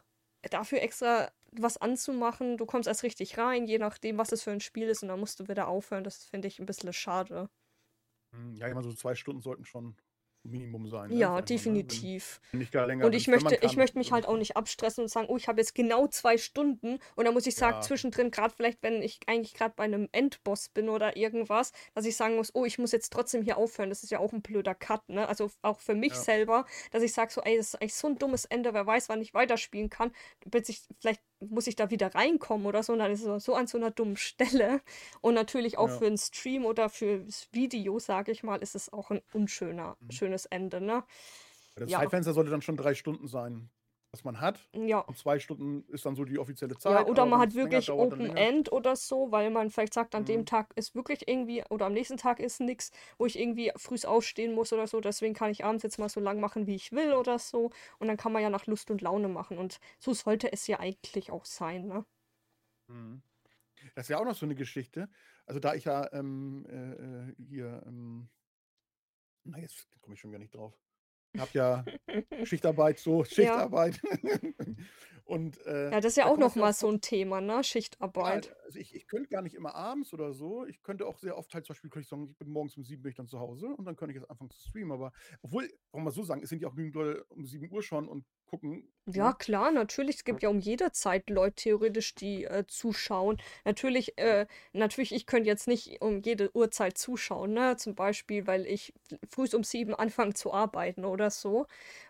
[0.51, 4.61] dafür extra was anzumachen, du kommst erst richtig rein, je nachdem, was es für ein
[4.61, 6.03] Spiel ist, und dann musst du wieder aufhören.
[6.03, 7.51] Das finde ich ein bisschen schade.
[8.35, 9.97] Hm, ja, immer so zwei Stunden sollten schon
[10.45, 11.11] Minimum sein.
[11.11, 11.17] Ne?
[11.17, 12.41] Ja, definitiv.
[12.51, 15.29] Wenn gar länger, und ich möchte, ich möchte mich halt auch nicht abstressen und sagen,
[15.29, 17.81] oh, ich habe jetzt genau zwei Stunden und dann muss ich sagen, ja.
[17.81, 22.17] zwischendrin, gerade vielleicht, wenn ich eigentlich gerade bei einem Endboss bin oder irgendwas, dass ich
[22.17, 23.91] sagen muss, oh, ich muss jetzt trotzdem hier aufhören.
[23.91, 25.29] Das ist ja auch ein blöder Cut, ne?
[25.29, 26.21] Also auch für mich ja.
[26.21, 29.09] selber, dass ich sage so, ey, das ist eigentlich so ein dummes Ende, wer weiß,
[29.09, 30.13] wann ich weiterspielen kann,
[30.45, 32.93] bis ich vielleicht muss ich da wieder reinkommen oder so.
[32.93, 34.81] Und dann ist es so an so einer dummen Stelle.
[35.21, 35.99] Und natürlich auch ja.
[35.99, 40.11] für einen Stream oder fürs Video, sage ich mal, ist es auch ein unschöner, mhm.
[40.11, 41.05] schönes Ende, ne?
[41.77, 42.01] Das ja.
[42.01, 43.71] Zeitfenster sollte dann schon drei Stunden sein
[44.13, 44.61] was man hat.
[44.75, 44.99] Ja.
[44.99, 46.93] Und zwei Stunden ist dann so die offizielle Zeit.
[46.93, 50.27] Ja, oder man hat wirklich Open End oder so, weil man vielleicht sagt, an mhm.
[50.27, 53.97] dem Tag ist wirklich irgendwie, oder am nächsten Tag ist nichts, wo ich irgendwie früh
[54.05, 55.01] aufstehen muss oder so.
[55.01, 57.71] Deswegen kann ich abends jetzt mal so lang machen, wie ich will oder so.
[57.99, 59.57] Und dann kann man ja nach Lust und Laune machen.
[59.57, 62.05] Und so sollte es ja eigentlich auch sein, ne?
[62.89, 63.23] Mhm.
[63.95, 65.09] Das ist ja auch noch so eine Geschichte.
[65.47, 68.29] Also da ich ja ähm, äh, äh hier, ähm,
[69.45, 70.79] na jetzt komme ich schon gar nicht drauf.
[71.33, 71.85] Ich habe ja
[72.45, 74.01] Schichtarbeit, so Schichtarbeit.
[74.23, 74.39] Ja.
[75.25, 77.63] Und, äh, ja, das ist ja auch noch mal so ein Thema, ne?
[77.65, 78.47] Schichtarbeit.
[78.47, 80.67] Ja, also ich, ich könnte gar nicht immer abends oder so.
[80.67, 82.85] Ich könnte auch sehr oft halt zum Beispiel, könnte ich sagen, ich bin morgens um
[82.85, 84.93] sieben bin ich dann zu Hause und dann könnte ich jetzt anfangen zu streamen.
[84.93, 87.83] Aber obwohl, wollen wir so sagen, es sind ja auch genügend Leute um sieben Uhr
[87.83, 88.87] schon und gucken.
[89.07, 89.37] Ja, ne?
[89.39, 90.17] klar, natürlich.
[90.17, 93.39] Es gibt ja um jede Zeit Leute theoretisch, die äh, zuschauen.
[93.65, 97.77] Natürlich, äh, natürlich, ich könnte jetzt nicht um jede Uhrzeit zuschauen, ne?
[97.79, 98.93] Zum Beispiel, weil ich
[99.29, 101.67] früh um sieben anfange zu arbeiten oder so.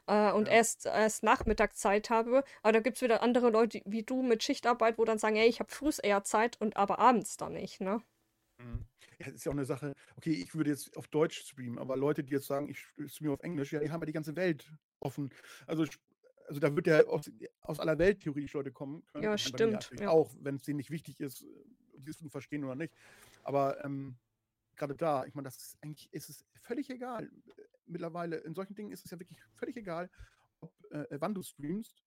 [0.07, 0.55] Äh, und ja.
[0.55, 2.43] erst, erst Nachmittagszeit habe.
[2.63, 5.49] Aber da gibt es wieder andere Leute wie du mit Schichtarbeit, wo dann sagen, ey,
[5.49, 8.03] ich habe früh eher Zeit und aber abends dann nicht, ne?
[8.59, 8.85] Mhm.
[9.19, 11.97] Ja, das ist ja auch eine Sache, okay, ich würde jetzt auf Deutsch streamen, aber
[11.97, 14.73] Leute, die jetzt sagen, ich streame auf Englisch, ja, die haben ja die ganze Welt
[15.01, 15.31] offen.
[15.67, 15.85] Also
[16.53, 17.31] also da wird ja aus,
[17.63, 19.25] aus aller Welt theoretisch Leute kommen können.
[19.25, 19.91] Ja, stimmt.
[19.99, 20.11] Ja.
[20.11, 21.47] Auch, wenn es denen nicht wichtig ist,
[21.97, 22.95] das zu verstehen oder nicht.
[23.43, 24.17] Aber ähm,
[24.77, 27.31] gerade da, ich meine, das ist eigentlich ist es völlig egal.
[27.87, 30.11] Mittlerweile, in solchen Dingen ist es ja wirklich völlig egal,
[30.61, 32.03] ob, äh, wann du streamst.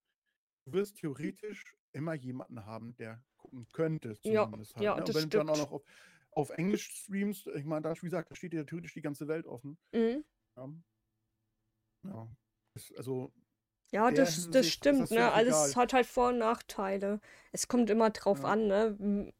[0.65, 4.15] Du wirst theoretisch immer jemanden haben, der gucken könnte.
[4.19, 5.01] Zumindest ja, halt, ja, ne?
[5.01, 5.33] Und wenn stimmt.
[5.33, 5.83] du dann auch noch auf,
[6.31, 9.47] auf Englisch streamst, ich meine, da, wie gesagt, da steht dir theoretisch die ganze Welt
[9.47, 9.75] offen.
[9.91, 10.23] Mhm.
[10.55, 10.69] Ja.
[12.03, 12.29] ja.
[12.95, 13.33] also
[13.95, 15.31] ja, das, das stimmt, ne?
[15.31, 15.83] Alles egal.
[15.83, 17.21] hat halt Vor- und Nachteile.
[17.53, 18.49] Es kommt immer drauf ja.
[18.49, 19.33] an, ne?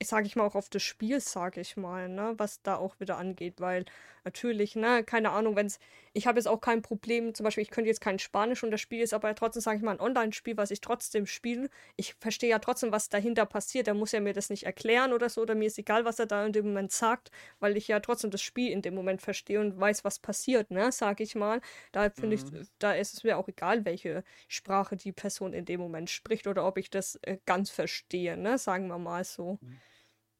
[0.00, 2.34] Sag ich mal auch auf das Spiel, sag ich mal, ne?
[2.36, 3.84] Was da auch wieder angeht, weil
[4.24, 5.80] natürlich, ne, keine Ahnung, wenn es,
[6.12, 8.80] ich habe jetzt auch kein Problem, zum Beispiel, ich könnte jetzt kein Spanisch und das
[8.80, 11.68] Spiel ist aber trotzdem, sage ich mal, ein Online-Spiel, was ich trotzdem spiele.
[11.96, 13.88] Ich verstehe ja trotzdem, was dahinter passiert.
[13.88, 16.26] Er muss ja mir das nicht erklären oder so, oder mir ist egal, was er
[16.26, 19.58] da in dem Moment sagt, weil ich ja trotzdem das Spiel in dem Moment verstehe
[19.60, 21.60] und weiß, was passiert, ne, sag ich mal.
[21.90, 22.56] Da finde mhm.
[22.60, 26.46] ich, da ist es mir auch egal, welche Sprache die Person in dem Moment spricht
[26.46, 29.58] oder ob ich das äh, ganz verstehe, ne, sagen wir mal so.
[29.60, 29.80] Mhm.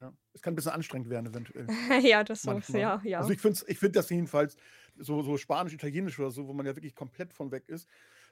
[0.00, 0.12] Ja.
[0.32, 1.66] Es kann ein bisschen anstrengend werden, eventuell.
[2.04, 3.18] ja, das so, ja, ja.
[3.18, 4.56] Also ich finde ich find das jedenfalls,
[4.96, 7.88] so, so Spanisch, Italienisch oder so, wo man ja wirklich komplett von weg ist,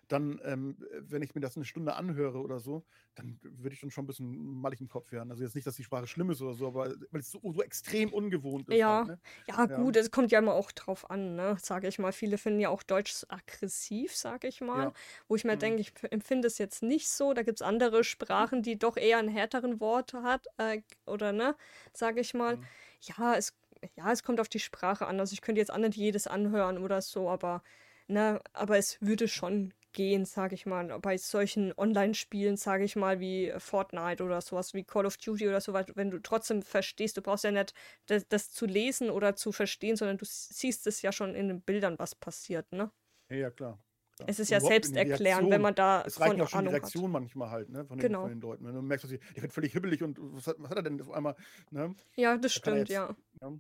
[0.09, 2.85] dann, ähm, wenn ich mir das eine Stunde anhöre oder so,
[3.15, 5.31] dann würde ich dann schon ein bisschen malig im Kopf werden.
[5.31, 7.63] Also jetzt nicht, dass die Sprache schlimm ist oder so, aber weil es so, so
[7.63, 8.85] extrem ungewohnt ist.
[8.85, 9.21] Ja, halt, ne?
[9.47, 12.11] ja, gut, es kommt ja immer auch drauf an, ne, sage ich mal.
[12.13, 14.91] Viele finden ja auch Deutsch aggressiv, sage ich mal.
[14.91, 14.95] Ja.
[15.29, 15.57] Wo ich mir Mhm.
[15.57, 17.33] denke, ich empfinde es jetzt nicht so.
[17.33, 21.57] Da gibt es andere Sprachen, die doch eher einen härteren Wort hat, äh, oder ne,
[21.93, 22.59] sage ich mal.
[22.59, 22.69] Mhm.
[23.03, 23.57] Ja, es,
[23.95, 25.21] ja, es kommt auf die Sprache an.
[25.21, 27.63] Also ich könnte jetzt auch nicht jedes anhören oder so, aber,
[28.09, 30.97] ne, aber es würde schon gehen, sage ich mal.
[31.01, 35.61] Bei solchen Online-Spielen, sage ich mal, wie Fortnite oder sowas, wie Call of Duty oder
[35.61, 37.75] so, weil wenn du trotzdem verstehst, du brauchst ja nicht
[38.07, 41.63] das, das zu lesen oder zu verstehen, sondern du siehst es ja schon in den
[41.63, 42.93] Bildern, was passiert, ne?
[43.31, 43.83] Ja, ja, klar.
[44.17, 44.29] klar.
[44.29, 46.69] Es ist ja selbst die erklären, wenn man da Es reicht von auch schon die
[46.69, 46.83] Ahnung hat.
[46.83, 48.21] Reaktion manchmal halt, ne, von den, Genau.
[48.21, 48.67] von den Leuten.
[48.67, 51.01] Wenn du merkst, sie- der wird völlig hibbelig und was hat, was hat er denn
[51.01, 51.35] auf einmal,
[51.71, 51.95] ne?
[52.15, 53.17] Ja, das Da stimmt, jetzt, ja.
[53.41, 53.53] ja.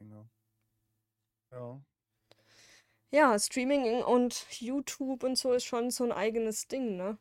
[0.00, 0.26] Genau.
[1.52, 1.80] Ja.
[3.12, 7.18] Ja, Streaming und YouTube und so ist schon so ein eigenes Ding, ne?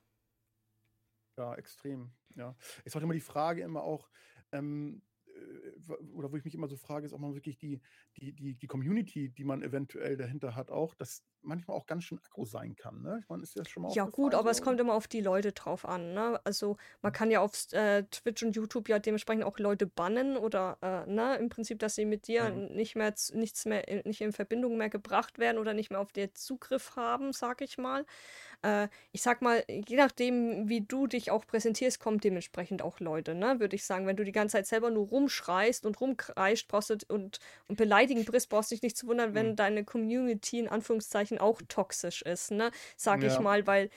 [1.35, 2.11] Ja, extrem.
[2.35, 2.55] Ja.
[2.83, 4.09] Ist auch immer die Frage immer auch,
[4.51, 7.81] ähm, äh, oder wo ich mich immer so frage, ist auch mal wirklich die,
[8.17, 12.19] die, die, die Community, die man eventuell dahinter hat, auch, dass manchmal auch ganz schön
[12.23, 13.01] aggro sein kann.
[13.01, 13.19] Ne?
[13.21, 14.61] Ich meine, ist das schon mal Ja, gut, aber es So?
[14.61, 16.39] kommt immer auf die Leute drauf an, ne?
[16.43, 20.77] Also man kann ja auf äh, Twitch und YouTube ja dementsprechend auch Leute bannen oder
[20.81, 22.61] äh, ne, im Prinzip, dass sie mit dir Mhm.
[22.69, 26.11] nicht mehr nichts mehr in- nicht in Verbindung mehr gebracht werden oder nicht mehr auf
[26.11, 28.05] dir Zugriff haben, sag ich mal.
[28.63, 33.35] Äh, ich sag mal, je nachdem, wie du dich auch präsentierst, kommt dementsprechend auch Leute,
[33.35, 33.59] ne?
[33.59, 36.97] Würde ich sagen, wenn du die ganze Zeit selber nur rumschreist und rumkreischt, brauchst du
[37.09, 39.55] und, und beleidigend bist, brauchst du dich nicht zu wundern, wenn Mhm.
[39.55, 42.71] deine Community in Anführungszeichen auch toxisch ist, ne?
[42.97, 43.41] Sag ich Ja.
[43.43, 43.89] mal, weil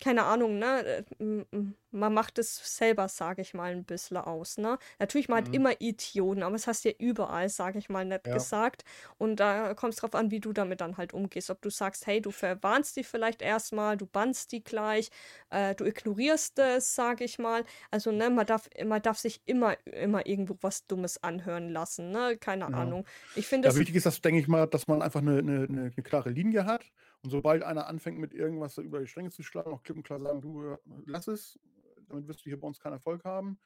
[0.00, 1.04] keine Ahnung, ne?
[1.18, 1.44] äh,
[1.90, 4.78] Man macht es selber, sage ich mal, ein bisschen aus, ne?
[4.98, 5.54] Natürlich, man hat Mhm.
[5.54, 8.48] immer Idioten, aber das hast du ja überall, sage ich mal, nett Ja.
[8.48, 8.84] gesagt.
[9.18, 11.50] Und da kommt es drauf an, wie du damit dann halt umgehst.
[11.50, 15.10] Ob du sagst, hey, du verwarnst die vielleicht erstmal, du bannst die gleich,
[15.50, 17.64] äh, du ignorierst es, sage ich mal.
[17.90, 22.36] Also, ne, man darf, man darf sich immer, immer irgendwo was Dummes anhören lassen, ne?
[22.38, 22.74] Keine Ja.
[22.74, 23.06] Ahnung.
[23.34, 25.90] Ich finde Ja, wichtig ist das, denke ich mal, dass man einfach eine, eine, eine
[25.92, 26.92] klare Linie hat.
[27.28, 30.18] Und sobald einer anfängt, mit irgendwas über die Stränge zu schlagen, auch klipp und klar
[30.18, 31.60] sagen, du, lass es,
[32.08, 33.60] damit wirst du hier bei uns keinen Erfolg haben.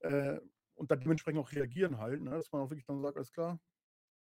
[0.00, 0.38] Äh,
[0.74, 2.32] und dann dementsprechend auch reagieren halt, ne?
[2.32, 3.58] dass man auch wirklich dann sagt, alles klar,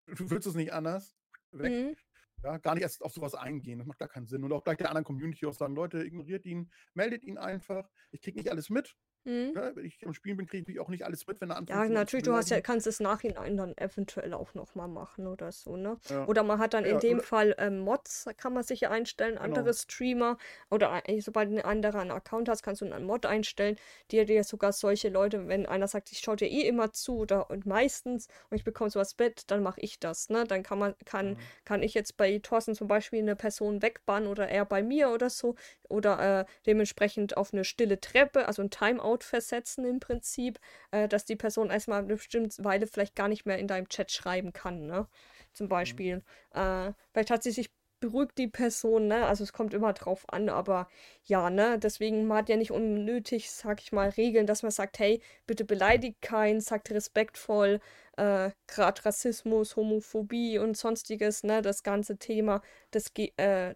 [0.06, 1.18] du willst es nicht anders,
[1.50, 1.72] weg.
[1.72, 1.96] Mhm.
[2.44, 4.44] Ja, gar nicht erst auf sowas eingehen, das macht gar keinen Sinn.
[4.44, 7.90] Und auch gleich der anderen Community auch sagen, Leute, ignoriert ihn, meldet ihn einfach.
[8.12, 8.96] Ich kriege nicht alles mit.
[9.26, 9.54] Mhm.
[9.54, 9.72] Ne?
[9.76, 11.88] Wenn ich am Spielen bin, kriege ich auch nicht alles mit, wenn er anfängt, Ja,
[11.90, 15.98] natürlich, du hast ja, kannst es nachhinein dann eventuell auch nochmal machen oder so, ne?
[16.10, 16.28] Ja.
[16.28, 19.36] Oder man hat dann in Ja, dem Fall ähm, Mods, kann man sich ja einstellen,
[19.36, 19.46] Genau.
[19.46, 20.38] andere Streamer
[20.70, 23.78] oder ein- sobald du einen anderen Account hast, kannst du einen Mod einstellen,
[24.12, 27.50] die dir sogar solche Leute, wenn einer sagt, ich schaue dir eh immer zu oder
[27.50, 30.44] und meistens und ich bekomme sowas mit, dann mache ich das, ne?
[30.46, 31.38] Dann kann man, kann, Mhm.
[31.64, 35.30] kann ich jetzt bei Thorsten zum Beispiel eine Person wegbannen oder er bei mir oder
[35.30, 35.56] so
[35.90, 40.60] oder äh, dementsprechend auf eine stille Treppe, also ein Timeout versetzen im Prinzip,
[40.92, 44.12] äh, dass die Person erstmal eine bestimmte Weile vielleicht gar nicht mehr in deinem Chat
[44.12, 45.08] schreiben kann, ne?
[45.52, 46.24] Zum Beispiel.
[46.54, 49.26] Äh, vielleicht hat sie sich beruhigt die Person, ne?
[49.26, 50.90] Also es kommt immer drauf an, aber
[51.24, 51.80] ja, ne?
[51.80, 55.64] Deswegen man hat ja nicht unnötig, sag ich mal, Regeln, dass man sagt, hey, bitte
[55.66, 57.80] beleidigt keinen, sagt respektvoll,
[58.18, 61.62] äh, gerade Rassismus, Homophobie und sonstiges, ne?
[61.62, 62.62] Das ganze Thema,
[62.92, 63.76] das geht, äh,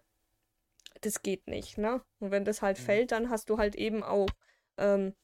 [1.00, 2.02] das geht nicht, ne?
[2.20, 2.82] Und wenn das halt Mhm.
[2.82, 4.28] fällt, dann hast du halt eben auch
[4.78, 5.14] ähm,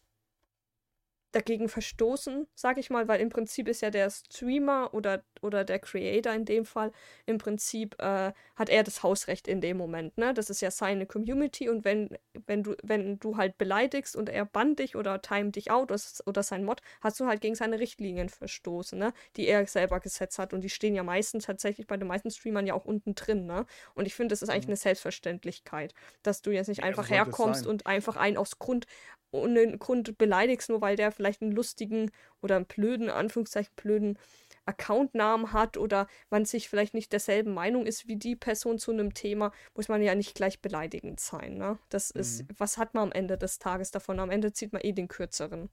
[1.35, 5.79] dagegen verstoßen, sag ich mal, weil im Prinzip ist ja der Streamer oder, oder der
[5.79, 6.93] Creator in dem Fall,
[7.27, 10.35] im Prinzip äh, hat er das Hausrecht in dem Moment, ne?
[10.35, 12.17] Das ist ja seine Community und wenn,
[12.47, 16.01] wenn du, wenn du halt beleidigst und er bannt dich oder timet dich out oder,
[16.27, 19.13] oder sein Mod, hast du halt gegen seine Richtlinien verstoßen, ne?
[19.37, 22.67] Die er selber gesetzt hat und die stehen ja meistens tatsächlich bei den meisten Streamern
[22.67, 23.67] ja auch unten drin, ne?
[23.95, 24.69] Und ich finde, das ist eigentlich Mhm.
[24.69, 28.87] eine Selbstverständlichkeit, dass du jetzt nicht Ja, einfach herkommst und einfach einen aus Grund
[29.35, 32.11] ohne Grund beleidigst, nur weil der vielleicht einen lustigen
[32.43, 34.19] oder einen blöden, Anführungszeichen blöden
[34.67, 39.13] Accountnamen hat oder man sich vielleicht nicht derselben Meinung ist wie die Person zu einem
[39.15, 41.79] Thema, muss man ja nicht gleich beleidigend sein, ne?
[41.91, 42.49] Das ist, Mhm.
[42.59, 44.19] was hat man am Ende des Tages davon?
[44.21, 45.69] Am Ende zieht man eh den kürzeren.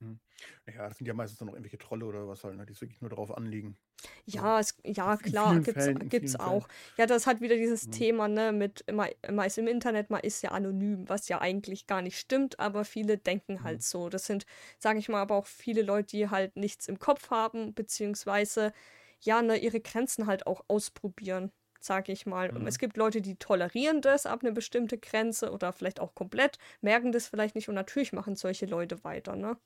[0.00, 0.20] Mhm.
[0.66, 2.80] Ja, das sind ja meistens dann noch irgendwelche Trolle oder was halt, ne, die es
[2.80, 3.78] wirklich nur darauf anlegen.
[4.26, 6.68] Ja, es, ja, In klar, gibt's, Fällen, gibt's auch.
[6.96, 7.90] Ja, das hat wieder dieses Mhm.
[7.90, 11.86] Thema, ne, mit, man, man ist im Internet, man ist ja anonym, was ja eigentlich
[11.86, 13.64] gar nicht stimmt, aber viele denken Mhm.
[13.64, 14.08] halt so.
[14.08, 14.46] Das sind,
[14.78, 18.72] sage ich mal, aber auch viele Leute, die halt nichts im Kopf haben, beziehungsweise,
[19.20, 22.52] ja, ne, ihre Grenzen halt auch ausprobieren, sage ich mal.
[22.52, 22.66] Mhm.
[22.66, 27.12] Es gibt Leute, die tolerieren das ab eine bestimmte Grenze oder vielleicht auch komplett, merken
[27.12, 29.58] das vielleicht nicht und natürlich machen solche Leute weiter, ne?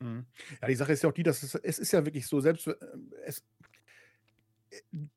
[0.00, 0.26] Mhm.
[0.60, 2.66] Ja, die Sache ist ja auch die, dass es, es ist ja wirklich so, selbst
[2.66, 2.74] äh,
[3.24, 3.44] es,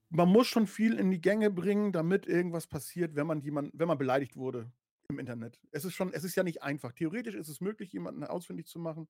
[0.10, 3.88] man muss schon viel in die Gänge bringen, damit irgendwas passiert, wenn man jemand, wenn
[3.88, 4.72] man beleidigt wurde
[5.10, 5.60] im Internet.
[5.72, 6.94] Es ist schon, es ist ja nicht einfach.
[6.94, 9.08] Theoretisch ist es möglich, jemanden ausfindig zu machen,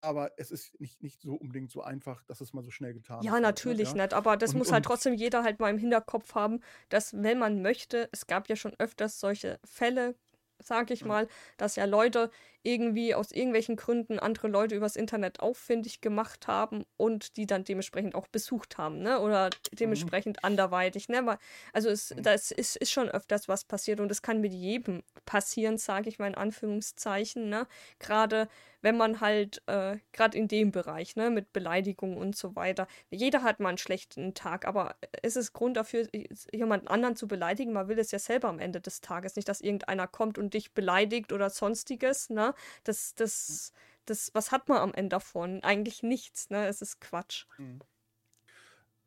[0.00, 3.22] aber es ist nicht, nicht so unbedingt so einfach, dass es mal so schnell getan
[3.22, 3.42] ja, ist.
[3.42, 4.02] Natürlich halt, ne?
[4.04, 7.38] nicht, aber das und, muss halt trotzdem jeder halt mal im Hinterkopf haben, dass wenn
[7.38, 10.14] man möchte, es gab ja schon öfters solche Fälle,
[10.58, 12.30] sag ich mal, dass ja Leute
[12.66, 18.14] irgendwie aus irgendwelchen Gründen andere Leute übers Internet auffindig gemacht haben und die dann dementsprechend
[18.14, 19.20] auch besucht haben, ne?
[19.20, 19.76] Oder mhm.
[19.76, 20.46] dementsprechend mhm.
[20.46, 21.38] anderweitig, ne?
[21.72, 22.22] Also es, mhm.
[22.24, 26.18] das ist, ist schon öfters was passiert und es kann mit jedem passieren, sage ich
[26.18, 27.68] mal in Anführungszeichen, ne?
[28.00, 28.48] Gerade
[28.86, 32.86] wenn man halt, äh, gerade in dem Bereich, ne, mit Beleidigungen und so weiter.
[33.10, 36.06] Jeder hat mal einen schlechten Tag, aber es ist Grund dafür,
[36.52, 37.72] jemanden anderen zu beleidigen.
[37.72, 39.34] Man will es ja selber am Ende des Tages.
[39.34, 42.54] Nicht, dass irgendeiner kommt und dich beleidigt oder sonstiges, ne?
[42.84, 43.72] Das, das,
[44.06, 45.62] das, was hat man am Ende davon?
[45.62, 46.66] Eigentlich nichts, ne?
[46.66, 47.46] Es ist Quatsch.
[47.58, 47.80] Mhm.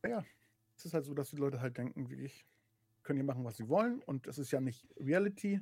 [0.05, 0.23] Ja,
[0.77, 2.45] es ist halt so, dass die Leute halt denken, wie ich,
[3.03, 5.59] können hier machen, was sie wollen und das ist ja nicht Reality.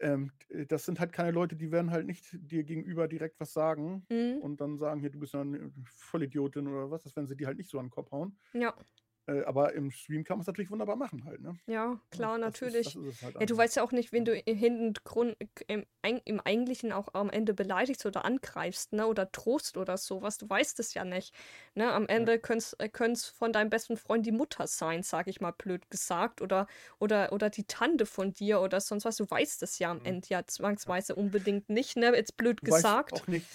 [0.00, 0.32] Ähm,
[0.68, 4.38] das sind halt keine Leute, die werden halt nicht dir gegenüber direkt was sagen mhm.
[4.40, 7.58] und dann sagen, hier, du bist eine Vollidiotin oder was, das werden sie dir halt
[7.58, 8.36] nicht so an den Kopf hauen.
[8.52, 8.74] Ja.
[9.26, 11.58] Äh, aber im Stream kann man es natürlich wunderbar machen halt, ne?
[11.66, 12.96] Ja, klar, das natürlich.
[12.96, 14.94] Ist, ist halt ja, du weißt ja auch nicht, wen du im,
[15.68, 15.84] im,
[16.24, 19.06] im Eigentlichen auch am Ende beleidigst oder angreifst, ne?
[19.06, 20.38] Oder trost oder sowas.
[20.38, 21.34] Du weißt es ja nicht.
[21.74, 21.92] Ne?
[21.92, 22.38] Am Ende ja.
[22.38, 26.40] könnte es von deinem besten Freund die Mutter sein, sag ich mal blöd gesagt.
[26.40, 26.66] Oder,
[26.98, 29.16] oder, oder die Tante von dir oder sonst was.
[29.16, 30.06] Du weißt es ja am mhm.
[30.06, 32.14] Ende ja zwangsweise unbedingt nicht, ne?
[32.14, 33.12] Jetzt blöd du gesagt.
[33.12, 33.46] Weißt auch nicht,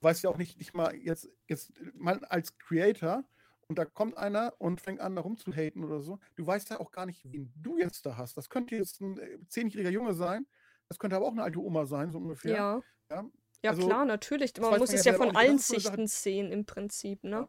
[0.00, 3.24] weißt ja auch nicht, nicht mal jetzt, jetzt mal als Creator
[3.72, 6.18] und da kommt einer und fängt an, da rumzuhaten oder so.
[6.36, 8.36] Du weißt ja auch gar nicht, wen du jetzt da hast.
[8.36, 10.46] Das könnte jetzt ein äh, zehnjähriger Junge sein.
[10.88, 12.54] Das könnte aber auch eine alte Oma sein, so ungefähr.
[12.54, 12.82] Ja.
[13.08, 13.24] Ja,
[13.62, 14.52] ja also, klar, natürlich.
[14.60, 17.30] Man muss es ja von allen Sichten sehen, im Prinzip, ne?
[17.30, 17.48] Ja.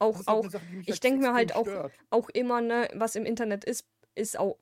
[0.00, 1.68] Auch, auch, Sache, ich halt denke mir halt auch,
[2.10, 4.58] auch immer, ne, was im Internet ist, ist auch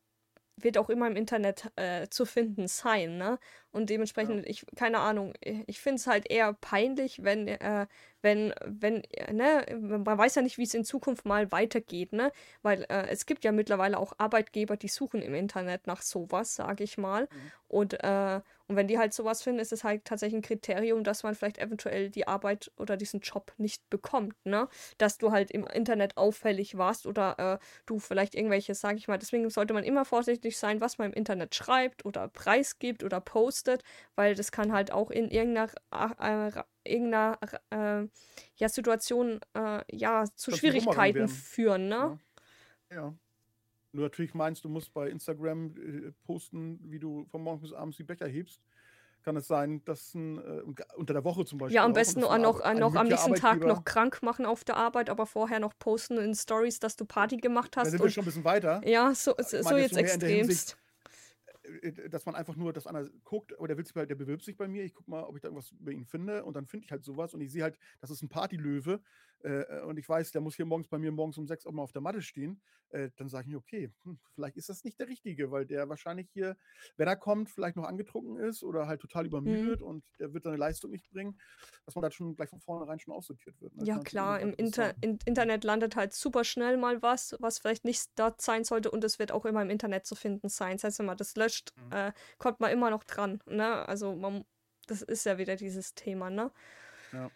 [0.62, 3.38] wird auch immer im Internet äh, zu finden sein, ne?
[3.70, 4.50] Und dementsprechend, ja.
[4.50, 7.86] ich, keine Ahnung, ich finde es halt eher peinlich, wenn, äh,
[8.22, 12.32] wenn, wenn, ne, man weiß ja nicht, wie es in Zukunft mal weitergeht, ne?
[12.62, 16.84] Weil äh, es gibt ja mittlerweile auch Arbeitgeber, die suchen im Internet nach sowas, sage
[16.84, 17.22] ich mal.
[17.22, 17.52] Mhm.
[17.68, 21.22] Und, äh, und wenn die halt sowas finden, ist es halt tatsächlich ein Kriterium, dass
[21.22, 24.68] man vielleicht eventuell die Arbeit oder diesen Job nicht bekommt, ne?
[24.98, 29.18] Dass du halt im Internet auffällig warst oder äh, du vielleicht irgendwelche, sage ich mal,
[29.18, 33.82] deswegen sollte man immer vorsichtig sein, was man im Internet schreibt oder preisgibt oder postet,
[34.16, 37.38] weil das kann halt auch in irgendeiner äh, irgendeiner
[37.70, 38.06] äh,
[38.56, 42.18] ja, Situation äh, ja, zu das Schwierigkeiten führen, ne?
[42.90, 42.96] Ja.
[42.96, 43.14] ja.
[43.92, 47.96] Nur natürlich meinst, du musst bei Instagram äh, posten, wie du von morgens bis abends
[47.96, 48.60] die Becher hebst.
[49.22, 50.62] Kann es sein, dass ein, äh,
[50.96, 51.76] unter der Woche zum Beispiel.
[51.76, 54.76] Ja, am besten auch, noch, ein, noch am nächsten Tag noch krank machen auf der
[54.76, 57.86] Arbeit, aber vorher noch posten in Stories, dass du Party gemacht hast.
[57.86, 58.80] Da sind wir schon ein bisschen weiter.
[58.84, 60.76] Ja, so, so, so jetzt extremst.
[61.82, 64.42] Äh, dass man einfach nur, dass einer guckt, aber der, will sich bei, der bewirbt
[64.42, 66.66] sich bei mir, ich gucke mal, ob ich da irgendwas über ihn finde und dann
[66.66, 69.00] finde ich halt sowas und ich sehe halt, das ist ein Partylöwe
[69.44, 71.72] äh, äh, und ich weiß, der muss hier morgens bei mir morgens um sechs auch
[71.72, 72.60] mal auf der Matte stehen,
[72.90, 75.88] äh, dann sage ich mir, okay, hm, vielleicht ist das nicht der Richtige, weil der
[75.88, 76.56] wahrscheinlich hier,
[76.96, 79.28] wenn er kommt, vielleicht noch angetrunken ist oder halt total mhm.
[79.28, 79.86] übermüdet mhm.
[79.86, 81.38] und der wird seine Leistung nicht bringen,
[81.84, 83.76] dass man da schon gleich von vornherein schon aussortiert wird.
[83.76, 83.84] Ne?
[83.84, 88.10] Ja, klar, im Inter in Internet landet halt super schnell mal was, was vielleicht nicht
[88.16, 90.76] dort sein sollte und es wird auch immer im Internet zu finden sein.
[90.76, 91.92] Das heißt, wenn man das löscht, mhm.
[91.92, 93.40] äh, kommt man immer noch dran.
[93.46, 93.86] Ne?
[93.86, 94.44] Also man,
[94.86, 96.50] das ist ja wieder dieses Thema, ne?
[97.12, 97.30] Ja.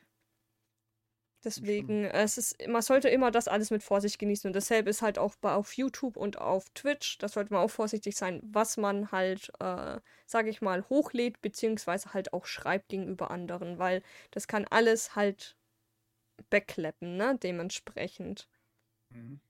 [1.44, 4.48] Deswegen, es ist, man sollte immer das alles mit Vorsicht genießen.
[4.48, 7.18] Und dasselbe ist halt auch bei, auf YouTube und auf Twitch.
[7.18, 12.14] Da sollte man auch vorsichtig sein, was man halt, äh, sage ich mal, hochlädt, beziehungsweise
[12.14, 15.56] halt auch schreibt gegenüber anderen, weil das kann alles halt
[16.50, 17.38] bekleppen, ne?
[17.42, 18.48] Dementsprechend.
[19.10, 19.40] Mhm.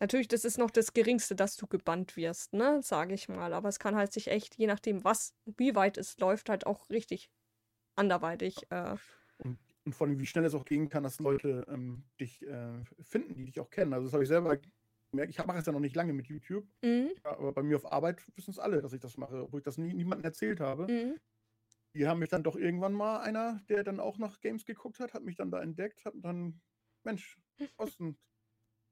[0.00, 3.52] Natürlich, das ist noch das Geringste, dass du gebannt wirst, ne, sage ich mal.
[3.54, 6.90] Aber es kann halt sich echt, je nachdem, was, wie weit es läuft, halt auch
[6.90, 7.30] richtig
[7.96, 8.70] anderweitig.
[8.70, 8.96] Äh,
[9.84, 13.34] und, vor allem, wie schnell es auch gehen kann, dass Leute ähm, dich äh, finden,
[13.34, 13.92] die dich auch kennen.
[13.92, 14.58] Also das habe ich selber
[15.10, 15.30] gemerkt.
[15.30, 17.10] Ich mache es ja noch nicht lange mit YouTube, mhm.
[17.22, 19.78] aber bei mir auf Arbeit wissen es alle, dass ich das mache, obwohl ich das
[19.78, 20.90] nie, niemandem erzählt habe.
[20.90, 21.20] Mhm.
[21.94, 25.14] Die haben mich dann doch irgendwann mal einer, der dann auch nach Games geguckt hat,
[25.14, 26.60] hat mich dann da entdeckt, hat dann,
[27.04, 27.38] Mensch,
[27.76, 28.16] Osten,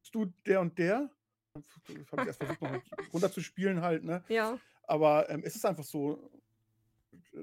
[0.00, 1.10] bist du der und der?
[1.54, 2.72] Das habe ich erst versucht, noch
[3.12, 4.24] runterzuspielen halt, ne?
[4.28, 4.58] Ja.
[4.84, 6.30] Aber ähm, es ist einfach so,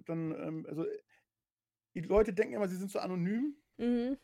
[0.05, 0.85] dann, ähm, also
[1.93, 3.55] die Leute denken immer, sie sind so anonym.
[3.77, 4.17] Mhm.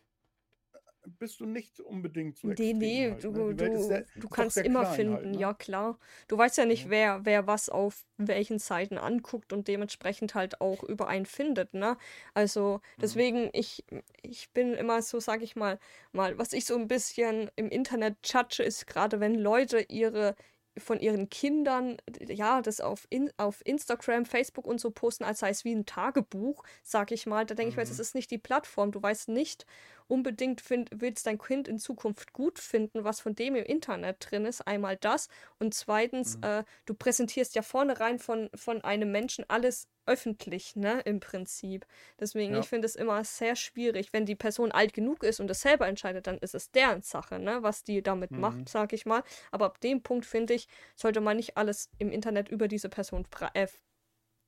[1.19, 3.55] bist du nicht unbedingt so Nee, nee, halt, du, ne?
[3.55, 5.39] du, sehr, du kannst immer finden, halt, ne?
[5.39, 5.99] ja klar.
[6.27, 6.89] Du weißt ja nicht, ja.
[6.89, 11.97] wer, wer was auf welchen Seiten anguckt und dementsprechend halt auch über einen findet, ne?
[12.33, 13.01] Also mhm.
[13.01, 13.49] deswegen, mhm.
[13.53, 13.85] ich,
[14.23, 15.79] ich bin immer so, sag ich mal,
[16.11, 20.35] mal, was ich so ein bisschen im Internet judge, ist gerade, wenn Leute ihre
[20.77, 21.97] von ihren Kindern,
[22.27, 25.85] ja, das auf, in, auf Instagram, Facebook und so posten, als sei es wie ein
[25.85, 27.45] Tagebuch, sag ich mal.
[27.45, 27.71] Da denke mhm.
[27.71, 28.91] ich mir, das ist nicht die Plattform.
[28.91, 29.65] Du weißt nicht
[30.07, 34.45] unbedingt, find, willst dein Kind in Zukunft gut finden, was von dem im Internet drin
[34.45, 34.65] ist.
[34.67, 35.29] Einmal das.
[35.59, 36.43] Und zweitens, mhm.
[36.43, 41.85] äh, du präsentierst ja vornherein von, von einem Menschen alles öffentlich, ne, im Prinzip.
[42.19, 42.59] Deswegen, ja.
[42.59, 44.13] ich finde es immer sehr schwierig.
[44.13, 47.39] Wenn die Person alt genug ist und das selber entscheidet, dann ist es deren Sache,
[47.39, 48.39] ne, was die damit mhm.
[48.39, 49.23] macht, sag ich mal.
[49.51, 53.25] Aber ab dem Punkt, finde ich, sollte man nicht alles im Internet über diese Person
[53.53, 53.67] äh,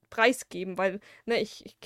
[0.09, 1.77] preisgeben, weil, ne, ich, ich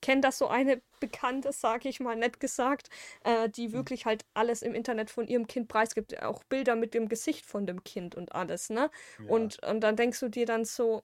[0.00, 2.90] kenne das so eine Bekannte, sag ich mal, nett gesagt,
[3.24, 3.72] äh, die mhm.
[3.72, 7.66] wirklich halt alles im Internet von ihrem Kind preisgibt, auch Bilder mit dem Gesicht von
[7.66, 8.90] dem Kind und alles, ne?
[9.18, 9.30] Ja.
[9.30, 11.02] Und, und dann denkst du dir dann so,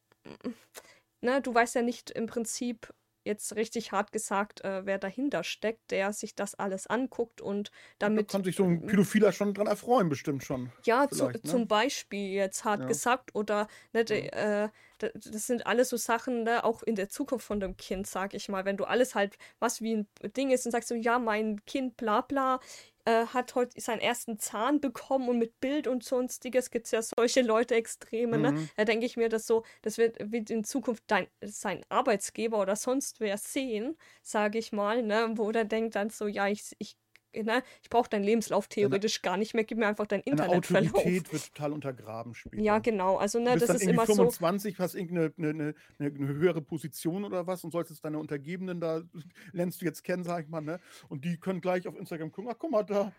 [1.21, 2.93] ne, du weißt ja nicht im Prinzip
[3.25, 8.29] jetzt richtig hart gesagt, äh, wer dahinter steckt, der sich das alles anguckt und damit.
[8.29, 10.71] Da kann sich so ein Pädophiler schon dran erfreuen, bestimmt schon.
[10.85, 11.43] Ja, zu, ne?
[11.43, 12.87] zum Beispiel jetzt hart ja.
[12.87, 14.65] gesagt oder ne, ja.
[14.65, 14.69] äh,
[14.99, 18.49] das sind alles so Sachen, ne, auch in der Zukunft von dem Kind, sag ich
[18.49, 18.65] mal.
[18.65, 20.07] Wenn du alles halt, was wie ein
[20.37, 22.61] Ding ist und sagst so, ja, mein Kind, bla bla,
[23.05, 27.03] äh, hat heute seinen ersten Zahn bekommen und mit Bild und sonstiges gibt es ja
[27.03, 28.53] solche Leute Extreme, ne?
[28.53, 28.71] Mhm.
[28.77, 32.77] Da denke ich mir, dass so, das wird, wird in Zukunft dein, sein Arbeitsgeber oder
[32.77, 35.33] sonst wer sehen, sage ich mal, ne?
[35.37, 36.97] Wo der denkt dann so, ja, ich, ich
[37.43, 40.93] ne, ich brauche deinen Lebenslauf theoretisch gar nicht mehr, gib mir einfach dein Internetverlauf.
[40.93, 42.63] Die Autorität wird total untergraben später.
[42.63, 43.17] Ja, genau.
[43.17, 44.31] Also, ne, das ist immer 25, so.
[44.31, 49.03] 25, hast irgendeine eine, eine, eine, höhere Position oder was und solltest deine Untergebenen da,
[49.53, 50.81] lernst du jetzt kennen, sag ich mal, ne?
[51.09, 53.13] Und die können gleich auf Instagram gucken, ach, guck mal da,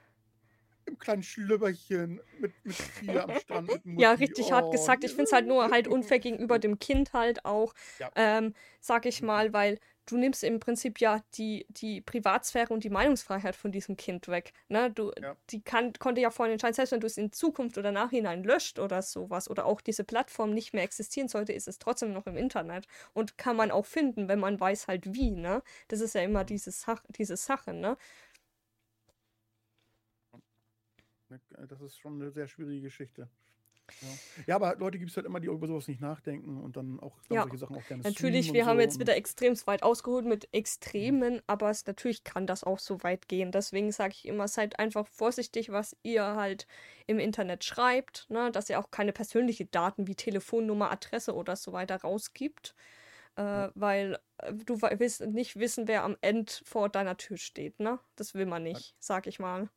[0.85, 3.71] im kleinen Schlüpperchen mit, mit Tier am Strand.
[3.97, 5.03] ja, richtig oh, hart gesagt.
[5.03, 8.11] Ich finde es halt nur halt unfair gegenüber dem Kind halt auch, ja.
[8.15, 12.89] ähm, sag ich mal, weil du nimmst im Prinzip ja die, die Privatsphäre und die
[12.89, 14.53] Meinungsfreiheit von diesem Kind weg.
[14.67, 14.91] Ne?
[14.91, 15.35] Du, ja.
[15.49, 18.79] Die kann, konnte ja vorhin entscheiden, selbst wenn du es in Zukunft oder Nachhinein löscht
[18.79, 22.37] oder sowas oder auch diese Plattform nicht mehr existieren sollte, ist es trotzdem noch im
[22.37, 25.31] Internet und kann man auch finden, wenn man weiß halt wie.
[25.31, 25.61] Ne?
[25.87, 27.73] Das ist ja immer diese, Sach diese Sache.
[27.73, 27.97] Ne?
[31.67, 33.29] Das ist schon eine sehr schwierige Geschichte.
[34.01, 34.07] Ja.
[34.47, 37.17] ja, aber Leute gibt es halt immer, die über sowas nicht nachdenken und dann auch
[37.29, 37.41] dann ja.
[37.43, 41.35] solche Sachen auch gerne Natürlich, wir haben so jetzt wieder extrem weit ausgeholt mit Extremen,
[41.35, 41.41] mhm.
[41.47, 43.51] aber es, natürlich kann das auch so weit gehen.
[43.51, 46.67] Deswegen sage ich immer, seid einfach vorsichtig, was ihr halt
[47.07, 48.51] im Internet schreibt, ne?
[48.51, 52.75] dass ihr auch keine persönlichen Daten wie Telefonnummer, Adresse oder so weiter rausgibt.
[53.37, 53.71] Äh, ja.
[53.75, 57.99] Weil äh, du willst nicht wissen, wer am Ende vor deiner Tür steht, ne?
[58.15, 59.69] Das will man nicht, sag ich mal.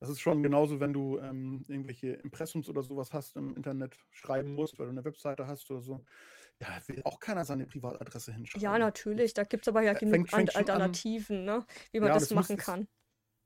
[0.00, 4.54] Das ist schon genauso, wenn du ähm, irgendwelche Impressums oder sowas hast im Internet schreiben
[4.54, 6.00] musst, weil du eine Webseite hast oder so.
[6.58, 8.62] Ja, will auch keiner seine Privatadresse hinschreiben.
[8.62, 9.34] Ja, natürlich.
[9.34, 11.66] Da gibt es aber ja genug fängt, fängt Alternativen, an, ne?
[11.92, 12.88] wie man ja, das, das machen muss, kann.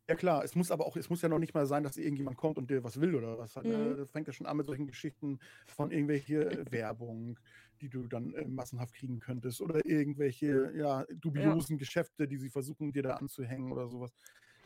[0.09, 2.37] Ja klar, es muss aber auch, es muss ja noch nicht mal sein, dass irgendjemand
[2.37, 3.57] kommt und dir was will oder was.
[3.57, 3.97] Mhm.
[3.97, 7.39] Das fängt ja schon an mit solchen Geschichten von irgendwelche äh, Werbung,
[7.81, 11.79] die du dann äh, massenhaft kriegen könntest oder irgendwelche ja, dubiosen ja.
[11.79, 14.13] Geschäfte, die sie versuchen dir da anzuhängen oder sowas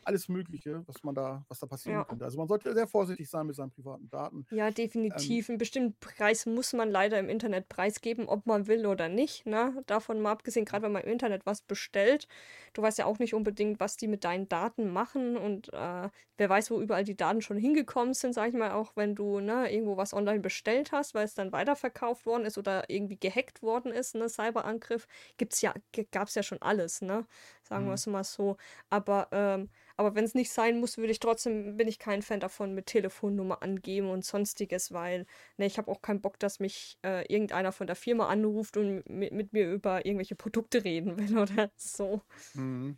[0.09, 2.05] alles Mögliche, was man da, was da passieren ja.
[2.05, 2.25] könnte.
[2.25, 4.47] Also man sollte sehr vorsichtig sein mit seinen privaten Daten.
[4.51, 5.49] Ja, definitiv.
[5.49, 9.47] Ähm, Einen bestimmten Preis muss man leider im Internet preisgeben, ob man will oder nicht.
[9.47, 9.83] Ne?
[9.87, 12.27] Davon mal abgesehen, gerade wenn man im Internet was bestellt,
[12.73, 16.09] du weißt ja auch nicht unbedingt, was die mit deinen Daten machen und äh,
[16.39, 19.41] wer weiß, wo überall die Daten schon hingekommen sind, sag ich mal, auch wenn du
[19.41, 23.63] ne, irgendwo was online bestellt hast, weil es dann weiterverkauft worden ist oder irgendwie gehackt
[23.63, 25.07] worden ist, ne, Cyberangriff,
[25.37, 25.75] gibt's ja,
[26.13, 27.27] gab es ja schon alles, ne?
[27.69, 27.89] Sagen mhm.
[27.89, 28.57] wir es mal so.
[28.91, 29.69] Aber ähm,
[29.99, 32.87] aber wenn es nicht sein muss, würde ich trotzdem, bin ich kein Fan davon, mit
[32.87, 35.27] Telefonnummer angeben und sonstiges, weil
[35.57, 39.03] ne, ich habe auch keinen Bock, dass mich äh, irgendeiner von der Firma anruft und
[39.11, 42.23] mit, mit, mir über irgendwelche Produkte reden will oder so.
[42.55, 42.97] Mhm.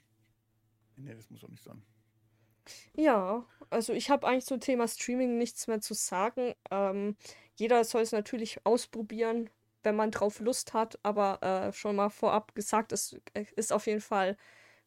[0.96, 1.82] Nee, das muss auch nicht sein.
[2.94, 6.52] Ja, also ich habe eigentlich zum Thema Streaming nichts mehr zu sagen.
[6.70, 7.16] Ähm,
[7.54, 9.48] jeder soll es natürlich ausprobieren,
[9.82, 13.20] wenn man drauf Lust hat, aber äh, schon mal vorab gesagt, es
[13.56, 14.36] ist auf jeden Fall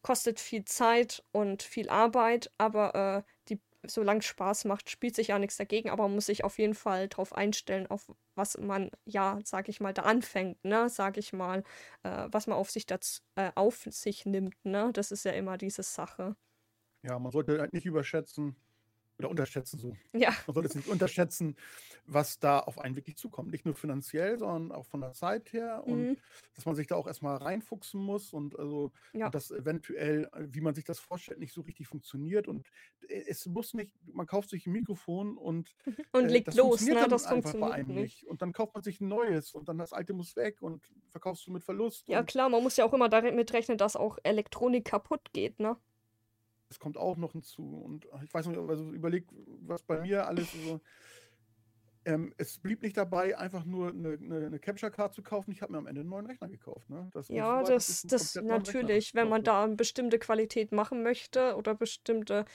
[0.02, 5.28] kostet viel Zeit und viel Arbeit, aber äh, die, solange es Spaß macht, spielt sich
[5.28, 8.90] ja nichts dagegen, aber man muss sich auf jeden Fall darauf einstellen, auf was man,
[9.06, 11.64] ja, sag ich mal, da anfängt, ne, sag ich mal,
[12.02, 15.56] äh, was man auf sich dazu, äh, auf sich nimmt, ne, das ist ja immer
[15.56, 16.36] diese Sache.
[17.02, 18.56] Ja, man sollte halt nicht überschätzen,
[19.18, 19.96] oder unterschätzen so.
[20.12, 20.34] Ja.
[20.46, 21.56] Man sollte es nicht unterschätzen,
[22.06, 23.50] was da auf einen wirklich zukommt.
[23.52, 26.16] Nicht nur finanziell, sondern auch von der Zeit her und Mhm.
[26.56, 29.26] dass man sich da auch erstmal reinfuchsen muss und also Ja.
[29.26, 32.48] und das eventuell, wie man sich das vorstellt, nicht so richtig funktioniert.
[32.48, 32.66] Und
[33.08, 35.74] äh, es muss nicht, man kauft sich ein Mikrofon und
[36.12, 37.00] Und äh, legt das los, funktioniert ne?
[37.02, 38.22] dann Das einfach bei funktioniert einem nicht.
[38.22, 38.26] nicht.
[38.26, 41.46] Und dann kauft man sich ein neues und dann das alte muss weg und verkaufst
[41.46, 42.08] du mit Verlust.
[42.08, 45.60] Ja, Und klar, man muss ja auch immer damit rechnen, dass auch Elektronik kaputt geht,
[45.60, 45.76] ne?
[46.74, 47.62] Das kommt auch noch hinzu.
[47.62, 49.26] Und ach, ich weiß nicht, also überleg,
[49.62, 50.80] was bei mir alles so.
[52.06, 55.52] Ähm, es blieb nicht dabei, einfach nur eine, eine, eine Capture Card zu kaufen.
[55.52, 56.90] Ich habe mir am Ende einen neuen Rechner gekauft.
[56.90, 57.08] Ne?
[57.14, 61.74] Das Ja, so das, das natürlich, wenn man da eine bestimmte Qualität machen möchte oder
[61.74, 62.46] bestimmte, bes-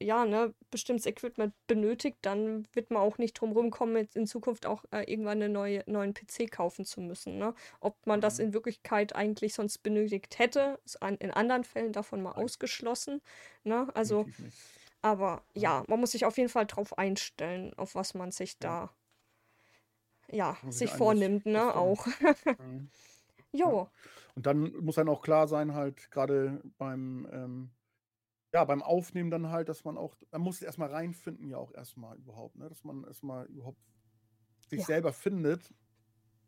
[0.00, 4.66] ja, ne, bestimmtes Equipment benötigt, dann wird man auch nicht drum rumkommen, jetzt in Zukunft
[4.66, 7.54] auch äh, irgendwann einen neue, neuen PC kaufen zu müssen, ne?
[7.80, 8.44] Ob man das Mhm.
[8.46, 13.20] in Wirklichkeit eigentlich sonst benötigt hätte, ist an, in anderen Fällen davon mal ausgeschlossen,
[13.64, 13.88] ne?
[13.94, 14.28] Also,
[15.02, 18.58] aber Ja, ja, man muss sich auf jeden Fall drauf einstellen, auf was man sich
[18.58, 18.58] ja.
[18.60, 18.90] da,
[20.30, 22.06] ja, sich vornimmt, ne, auch.
[22.58, 22.90] Mhm.
[23.64, 23.70] Ja.
[23.70, 23.90] Jo,
[24.34, 27.70] Und dann muss dann auch klar sein, halt, gerade beim, ähm,
[28.52, 32.18] ja, beim Aufnehmen dann halt, dass man auch, man muss erstmal reinfinden, ja auch erstmal
[32.18, 32.68] überhaupt, ne?
[32.68, 33.78] Dass man erstmal überhaupt
[34.68, 34.86] sich ja.
[34.86, 35.72] selber findet.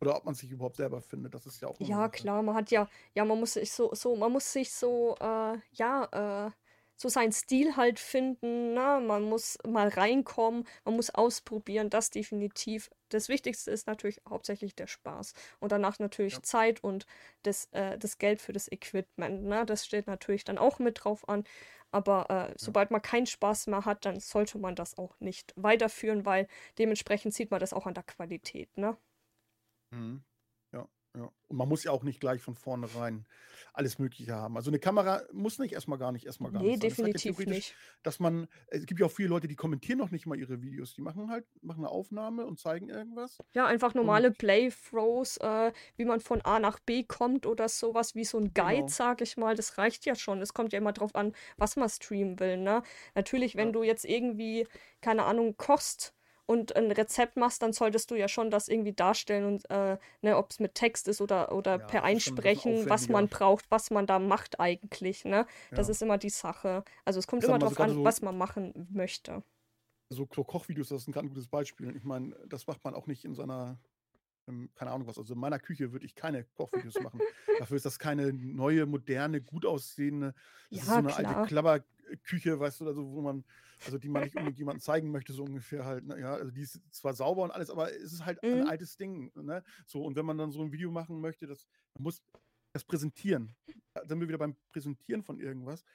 [0.01, 2.69] Oder ob man sich überhaupt selber findet, das ist ja auch Ja, klar, man hat
[2.69, 6.51] ja, ja, man muss sich so, so, man muss sich so, äh, ja, äh,
[6.97, 9.01] so seinen Stil halt finden, ne?
[9.05, 12.89] Man muss mal reinkommen, man muss ausprobieren, das definitiv.
[13.09, 15.33] Das Wichtigste ist natürlich hauptsächlich der Spaß.
[15.59, 16.43] Und danach natürlich Ja.
[16.43, 17.05] Zeit und
[17.43, 19.65] das, äh, das Geld für das Equipment, ne?
[19.65, 21.43] Das steht natürlich dann auch mit drauf an.
[21.91, 22.75] Aber äh, Ja.
[22.75, 26.47] sobald man keinen Spaß mehr hat, dann sollte man das auch nicht weiterführen, weil
[26.77, 28.97] dementsprechend sieht man das auch an der Qualität, ne?
[29.91, 30.23] Mhm.
[31.15, 31.29] Ja.
[31.47, 33.25] Und man muss ja auch nicht gleich von vornherein
[33.73, 34.55] alles Mögliche haben.
[34.57, 36.89] Also eine Kamera muss nicht erstmal gar nicht erstmal gar Nee, nicht sein.
[36.89, 37.75] Das hat ja definitiv nicht.
[38.03, 40.93] dass man, es gibt ja auch viele Leute, die kommentieren noch nicht mal ihre Videos.
[40.95, 43.37] Die machen halt, machen eine Aufnahme und zeigen irgendwas.
[43.53, 48.25] Ja, einfach normale Playthroughs, äh, wie man von A nach B kommt oder sowas, wie
[48.25, 48.87] so ein Guide, genau.
[48.87, 50.41] sag ich mal, das reicht ja schon.
[50.41, 52.81] Es kommt ja immer drauf an, was man streamen will, ne?
[53.13, 53.73] Natürlich, wenn Ja.
[53.73, 54.67] du jetzt irgendwie,
[55.01, 56.14] keine Ahnung, kochst
[56.47, 60.37] und ein Rezept machst, dann solltest du ja schon das irgendwie darstellen und, äh, ne,
[60.37, 63.65] ob es mit Text ist oder, oder Ja, per schon ein Einsprechen, was man braucht,
[63.71, 65.45] was man da macht eigentlich, ne?
[65.73, 65.91] Das Ja.
[65.91, 66.83] ist immer die Sache.
[67.05, 69.43] Also es kommt Ich immer gerade an, so, was man machen möchte.
[70.09, 71.95] so Ko- Kochvideos, das ist ein ganz gutes Beispiel.
[71.95, 73.79] Ich meine, das macht man auch nicht in seiner,
[74.47, 75.17] ähm, keine Ahnung was.
[75.17, 77.23] Also in meiner Küche würde ich keine Kochvideos machen.
[77.57, 80.33] Dafür ist das keine neue, moderne, gut aussehende,
[80.73, 81.45] das ist so Ja, eine alte klar.
[81.47, 83.45] Klabberküche, weißt du, also wo man,
[83.83, 86.05] also die man nicht unbedingt jemandem zeigen möchte, so ungefähr halt.
[86.05, 86.19] Ne?
[86.19, 88.67] Ja, also die ist zwar sauber und alles, aber es ist halt ein Mhm.
[88.67, 89.31] altes Ding.
[89.35, 89.63] Ne?
[89.85, 92.23] So, und wenn man dann so ein Video machen möchte, das man muss
[92.73, 93.55] das präsentieren.
[93.93, 95.85] Da sind wir wieder beim Präsentieren von irgendwas.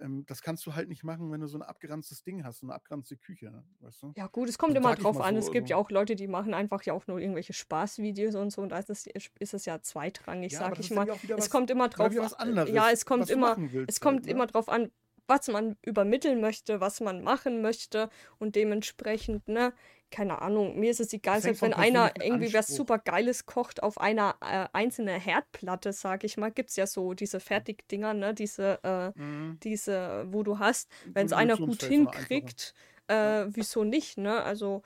[0.00, 2.66] Ähm, das kannst du halt nicht machen, wenn du so ein abgeranztes Ding hast, so
[2.66, 3.64] eine abgeranzte Küche, ne?
[3.80, 4.12] weißt du?
[4.16, 5.34] Ja, gut, es kommt Also immer drauf an.
[5.34, 5.86] so, Es gibt ja also.
[5.86, 8.62] auch Leute, die machen einfach ja auch nur irgendwelche Spaßvideos und so.
[8.62, 11.08] Und da ist es, ist es ja zweitrangig, Ja, sag ich mal.
[11.08, 12.66] Es was, kommt immer drauf an.
[12.68, 14.32] Ja, es kommt immer, machen es willst halt, kommt ne?
[14.32, 14.90] immer drauf an,
[15.26, 18.08] was man übermitteln möchte, was man machen möchte.
[18.38, 19.72] Und dementsprechend, ne,
[20.12, 23.98] keine Ahnung, mir ist es egal, selbst wenn einer irgendwie was super Geiles kocht auf
[23.98, 28.78] einer äh, einzelnen Herdplatte, sag ich mal, gibt es ja so diese Fertigdinger, ne, diese,
[28.84, 29.58] äh, Mhm.
[29.60, 30.90] diese, wo du hast.
[31.06, 32.74] Wenn es ein einer gut hinkriegt,
[33.08, 34.42] äh, wieso nicht, ne?
[34.42, 34.82] Also,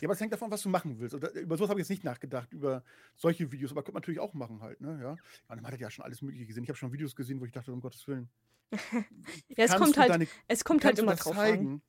[0.00, 1.14] Ja, aber es hängt davon, was du machen willst.
[1.14, 2.82] Oder, über sowas habe ich jetzt nicht nachgedacht, über
[3.14, 4.98] solche Videos, aber könnte man natürlich auch machen halt, ne?
[5.00, 5.16] Ja.
[5.48, 6.64] Man hat ja schon alles Mögliche gesehen.
[6.64, 8.28] Ich habe schon Videos gesehen, wo ich dachte, um Gottes Willen.
[9.48, 11.80] ja, es kommt halt, deine, es kommt halt immer drauf an.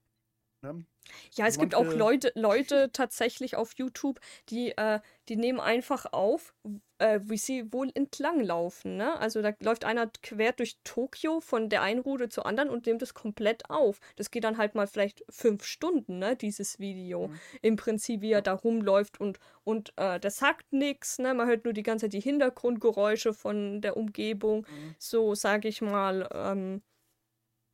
[0.65, 0.85] Ne?
[1.33, 4.19] Ja, es Also gibt auch manche, Leute, Leute tatsächlich auf YouTube,
[4.49, 6.53] die, äh, die nehmen einfach auf,
[6.97, 9.17] äh, wie sie wohl entlang laufen, ne?
[9.19, 13.01] Also da läuft einer quer durch Tokio von der einen Route zur anderen und nimmt
[13.01, 13.99] es komplett auf.
[14.15, 17.27] Das geht dann halt mal vielleicht fünf Stunden, ne, dieses Video.
[17.27, 17.41] Mhm.
[17.61, 21.33] Im Prinzip, wie er da rumläuft und, und äh, der sagt nichts, ne?
[21.33, 24.95] Man hört nur die ganze Zeit die Hintergrundgeräusche von der Umgebung, Mhm.
[24.97, 26.81] so sag ich mal, ähm,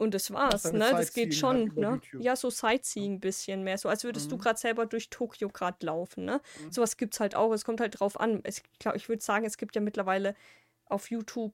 [0.02, 0.91] und das war's, deine ne?
[0.91, 2.02] Das geht halt schon, ne?
[2.18, 2.52] Ja, so Ja.
[2.52, 3.78] Sightseeing ein bisschen mehr.
[3.78, 4.40] So als würdest du Mhm.
[4.41, 6.41] gerade selber durch Tokio gerade laufen, ne?
[6.60, 6.72] Mhm.
[6.72, 7.52] Sowas gibt's halt auch.
[7.53, 8.41] Es kommt halt drauf an.
[8.44, 10.36] Es, glaub, ich würde sagen, es gibt ja mittlerweile
[10.86, 11.53] auf YouTube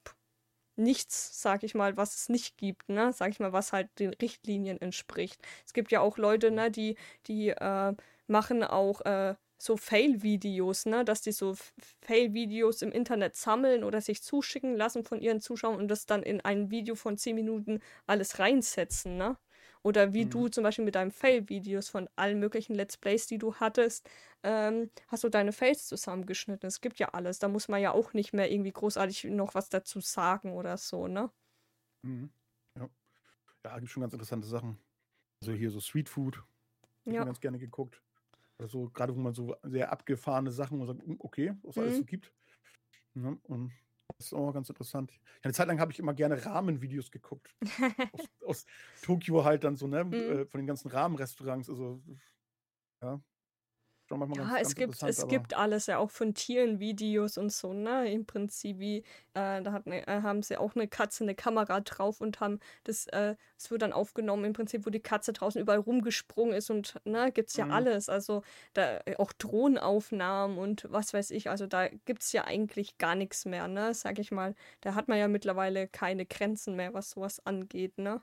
[0.75, 3.11] nichts, sag ich mal, was es nicht gibt, ne?
[3.13, 5.41] Sag ich mal, was halt den Richtlinien entspricht.
[5.65, 6.95] Es gibt ja auch Leute, ne, die,
[7.27, 7.93] die äh,
[8.27, 11.55] machen auch äh, so Fail-Videos, ne, dass die so
[12.01, 16.41] Fail-Videos im Internet sammeln oder sich zuschicken lassen von ihren Zuschauern und das dann in
[16.41, 19.37] ein Video von 10 Minuten alles reinsetzen, ne?
[19.83, 20.27] Oder wie Mhm.
[20.27, 24.09] du zum Beispiel mit deinen Fail-Videos von allen möglichen Let's Plays, die du hattest,
[24.43, 26.67] ähm, hast du deine Fails zusammengeschnitten.
[26.67, 27.39] Es gibt ja alles.
[27.39, 31.07] Da muss man ja auch nicht mehr irgendwie großartig noch was dazu sagen oder so,
[31.07, 31.31] ne?
[32.03, 32.31] Mhm.
[32.75, 32.89] Ja.
[33.65, 34.79] ja, gibt schon ganz interessante Sachen.
[35.41, 36.43] Also hier so Street Food.
[37.05, 37.23] Ja.
[37.23, 38.03] Ich ganz gerne geguckt.
[38.59, 41.97] Also gerade wo man so sehr abgefahrene Sachen, man sagt, "Hm, okay, was alles Mhm.
[41.97, 42.33] so gibt.
[43.15, 43.75] Ja, und
[44.17, 45.11] das ist auch ganz interessant.
[45.13, 47.57] Ja, eine Zeit lang habe ich immer gerne Rahmenvideos geguckt.
[48.11, 48.65] aus, aus
[49.01, 50.01] Tokio halt dann so, ne?
[50.11, 50.37] Mhm.
[50.43, 51.69] Äh, von den ganzen Rahmenrestaurants.
[51.69, 52.03] Also,
[53.01, 53.21] ja.
[54.07, 56.79] Schon manchmal ganz, Ja, es ganz gibt, interessant, es gibt alles, ja auch von Tieren
[56.79, 58.11] Videos und so, ne?
[58.11, 58.97] Im Prinzip wie,
[59.33, 62.59] äh, da hat ne, äh, haben sie auch eine Katze, eine Kamera drauf und haben
[62.83, 66.69] das, äh, es wird dann aufgenommen, im Prinzip, wo die Katze draußen überall rumgesprungen ist
[66.69, 67.69] und ne, gibt's ja Mhm.
[67.69, 68.09] alles.
[68.09, 68.43] Also
[68.73, 73.45] da äh, auch Drohnenaufnahmen und was weiß ich, also da gibt's ja eigentlich gar nichts
[73.45, 73.93] mehr, ne?
[73.93, 74.55] Sag ich mal.
[74.81, 78.21] Da hat man ja mittlerweile keine Grenzen mehr, was sowas angeht, ne?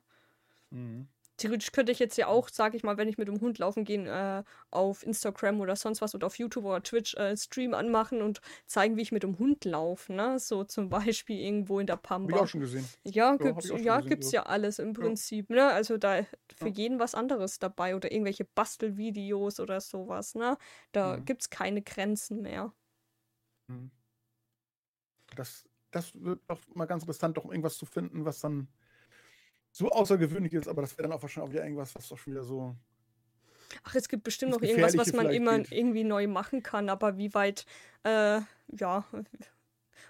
[0.71, 1.09] Mhm.
[1.37, 3.85] Theoretisch könnte ich jetzt ja auch, sag ich mal, wenn ich mit dem Hund laufen
[3.85, 8.23] gehe, äh, auf Instagram oder sonst was oder auf YouTube oder Twitch äh, Stream anmachen
[8.23, 10.39] und zeigen, wie ich mit dem Hund laufe, ne?
[10.39, 12.39] So zum Beispiel irgendwo in der Hab ich Pampa.
[12.39, 12.93] auch schon gesehen.
[13.05, 15.11] Ja, gibt's, ja, gesehen, gibt's ja alles im Ja.
[15.11, 15.67] Prinzip, ne?
[15.73, 16.71] Also da für Ja.
[16.71, 20.59] jeden was anderes dabei oder irgendwelche Bastelvideos oder sowas, ne?
[20.93, 21.25] Da Mhm.
[21.25, 22.75] gibt's keine Grenzen mehr.
[23.69, 23.91] Mhm.
[25.37, 28.69] Das, das wird auch mal ganz interessant, doch irgendwas zu finden, was dann
[29.75, 32.33] so außergewöhnlich ist, aber das wäre dann auch wahrscheinlich auch wieder irgendwas, was doch schon
[32.33, 32.77] wieder so.
[33.83, 35.73] Ach, es gibt bestimmt noch irgendwas, was man immer geht.
[35.73, 37.67] irgendwie neu machen kann, aber wie weit,
[38.05, 39.05] äh, ja,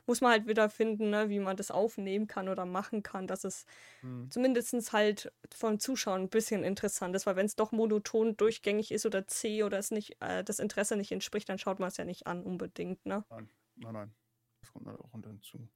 [0.07, 3.45] muss man halt wieder finden, ne, wie man das aufnehmen kann oder machen kann, dass
[3.45, 3.65] es
[4.03, 4.31] Mhm.
[4.31, 9.07] zumindest halt von Zuschauern ein bisschen interessant ist, weil wenn es doch monoton durchgängig ist
[9.07, 12.05] oder zäh oder es nicht, äh, das Interesse nicht entspricht, dann schaut man es ja
[12.05, 13.25] nicht an unbedingt, ne?
[13.31, 14.15] Nein, nein, nein.
[14.61, 15.69] Das kommt dann auch hinzu.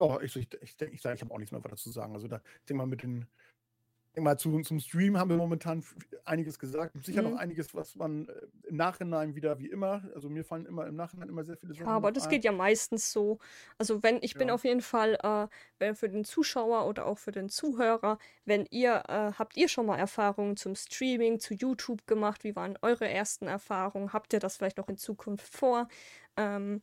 [0.00, 2.14] Oh, ich, ich, ich denke, ich, ich habe auch nichts mehr weiter zu sagen.
[2.14, 5.36] Also da, ich denke mal, mit den, ich denk mal zu, zum Stream haben wir
[5.38, 5.84] momentan
[6.24, 6.96] einiges gesagt.
[7.04, 7.22] Sicher Mhm.
[7.22, 10.96] noch einiges, was man äh, im Nachhinein wieder wie immer, also mir fallen immer im
[10.96, 12.28] Nachhinein immer sehr viele Ja, Sachen aber noch das ein.
[12.28, 13.38] geht ja meistens so.
[13.78, 14.52] Also wenn, ich bin Ja.
[14.52, 15.48] auf jeden Fall, äh,
[15.78, 19.86] wenn für den Zuschauer oder auch für den Zuhörer, wenn ihr, äh, habt ihr schon
[19.86, 22.44] mal Erfahrungen zum Streaming, zu YouTube gemacht?
[22.44, 24.12] Wie waren eure ersten Erfahrungen?
[24.12, 25.88] Habt ihr das vielleicht noch in Zukunft vor?
[26.36, 26.82] Ähm,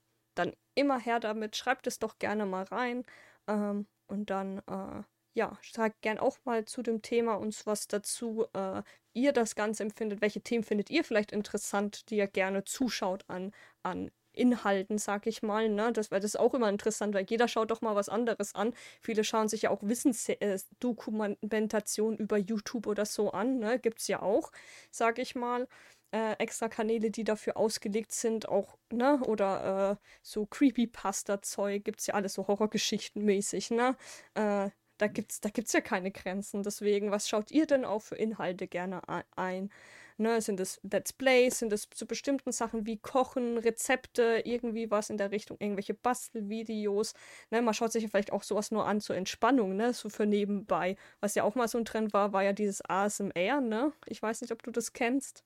[0.75, 3.03] immer her damit, schreibt es doch gerne mal rein.
[3.47, 5.03] Ähm, und dann, äh,
[5.35, 8.83] ja, sagt gern auch mal zu dem Thema uns was dazu, äh,
[9.13, 10.21] ihr das Ganze empfindet.
[10.21, 13.51] Welche Themen findet ihr vielleicht interessant, die ihr gerne zuschaut an,
[13.83, 15.91] an Inhalten, sag ich mal, ne?
[15.93, 18.73] Das, weil das ist auch immer interessant, weil jeder schaut doch mal was anderes an.
[19.01, 23.77] Viele schauen sich ja auch Wissensdokumentation über YouTube oder so an, ne?
[23.79, 24.51] Gibt's ja auch,
[24.91, 25.67] sag ich mal.
[26.13, 29.19] Äh, extra Kanäle, die dafür ausgelegt sind, auch, ne?
[29.25, 33.97] Oder äh, so Creepypasta-Zeug, gibt's ja alles so Horrorgeschichten mäßig, ne?
[34.35, 34.69] Äh,
[34.99, 36.61] da gibt's, da gibt's ja keine Grenzen.
[36.61, 39.01] Deswegen, was schaut ihr denn auch für Inhalte gerne
[39.35, 39.71] ein?
[40.17, 45.09] Ne, sind es Let's Plays, sind es zu bestimmten Sachen wie Kochen, Rezepte, irgendwie was
[45.09, 47.13] in der Richtung, irgendwelche Bastelvideos.
[47.49, 50.27] Ne, man schaut sich ja vielleicht auch sowas nur an zur Entspannung, ne, so für
[50.27, 50.95] nebenbei.
[51.19, 53.91] Was ja auch mal so ein Trend war, war ja dieses ASMR, ne?
[54.05, 55.43] Ich weiß nicht, ob du das kennst.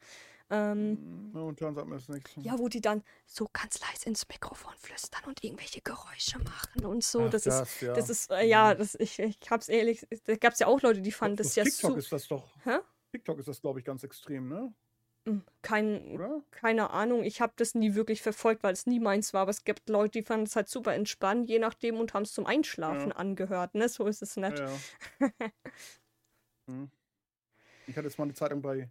[0.50, 2.36] Ähm, Mm, Momentan sagt mir das nichts.
[2.42, 7.04] ja, wo die dann so ganz leise ins Mikrofon flüstern und irgendwelche Geräusche machen und
[7.04, 7.26] so.
[7.26, 7.94] Ach, das, ist, das, ja.
[7.96, 8.78] das ist, äh, ja, Mhm.
[8.78, 11.64] das, ich, ich hab's ehrlich, da gab's ja auch Leute, die fanden Auf das ja
[11.64, 11.98] TikTok so.
[11.98, 12.56] ist das doch.
[12.64, 12.78] Hä?
[13.12, 14.74] TikTok ist das, glaube ich, ganz extrem, ne?
[15.26, 16.42] Hm, Kein, Oder?
[16.52, 19.66] keine Ahnung, ich habe das nie wirklich verfolgt, weil es nie meins war, aber es
[19.66, 23.12] gibt Leute, die fanden es halt super entspannt, je nachdem, und haben es zum Einschlafen
[23.12, 23.18] Ja.
[23.18, 23.90] angehört, ne?
[23.90, 24.60] So ist es nicht.
[24.60, 24.86] Ja.
[26.68, 26.92] Mhm.
[27.88, 28.90] Ich hatte jetzt mal eine Zeit lang bei,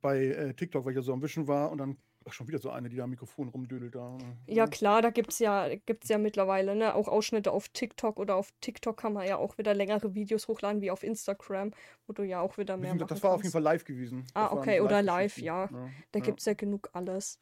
[0.00, 2.58] bei äh, TikTok, weil ich ja so am Wischen war und dann ach, schon wieder
[2.58, 3.94] so eine, die da am Mikrofon rumdödelt.
[3.94, 4.70] Da, äh, Ja, ne?
[4.70, 8.96] klar, da gibt's ja, gibt's ja mittlerweile, ne, auch Ausschnitte auf TikTok oder auf TikTok
[8.96, 11.72] kann man ja auch wieder längere Videos hochladen wie auf Instagram,
[12.06, 13.52] wo du ja auch wieder Wie mehr machen Das war auf jeden kannst.
[13.52, 14.26] Fall live gewesen.
[14.34, 15.66] Ah, Das okay, oder live, ja.
[15.70, 15.94] ne?
[16.12, 16.24] Da Ja.
[16.26, 17.38] gibt's ja genug alles.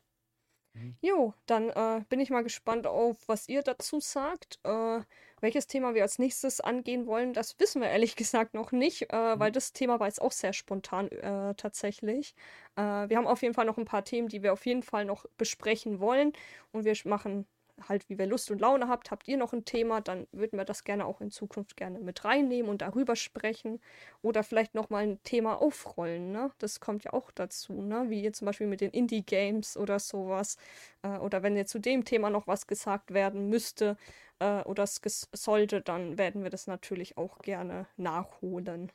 [0.75, 0.97] Mhm.
[1.01, 4.59] Jo, dann äh, bin ich mal gespannt auf, was ihr dazu sagt.
[4.65, 5.01] Äh,
[5.41, 9.39] welches Thema wir als nächstes angehen wollen, das wissen wir ehrlich gesagt noch nicht, äh,
[9.39, 9.53] weil Mhm.
[9.53, 12.35] das Thema war jetzt auch sehr spontan äh, tatsächlich.
[12.77, 15.05] Äh, wir haben auf jeden Fall noch ein paar Themen, die wir auf jeden Fall
[15.05, 16.33] noch besprechen wollen
[16.73, 17.47] und wir machen
[17.89, 19.11] halt, wie wir Lust und Laune habt.
[19.11, 22.25] Habt ihr noch ein Thema, dann würden wir das gerne auch in Zukunft gerne mit
[22.25, 23.81] reinnehmen und darüber sprechen
[24.23, 26.51] oder vielleicht noch mal ein Thema aufrollen, ne?
[26.59, 28.07] Das kommt ja auch dazu, ne?
[28.09, 30.57] Wie ihr zum Beispiel mit den Indie-Games oder sowas.
[31.03, 33.97] Äh, oder wenn jetzt zu dem Thema noch was gesagt werden müsste
[34.41, 35.01] äh, oder es
[35.33, 38.93] sollte, dann werden wir das natürlich auch gerne nachholen.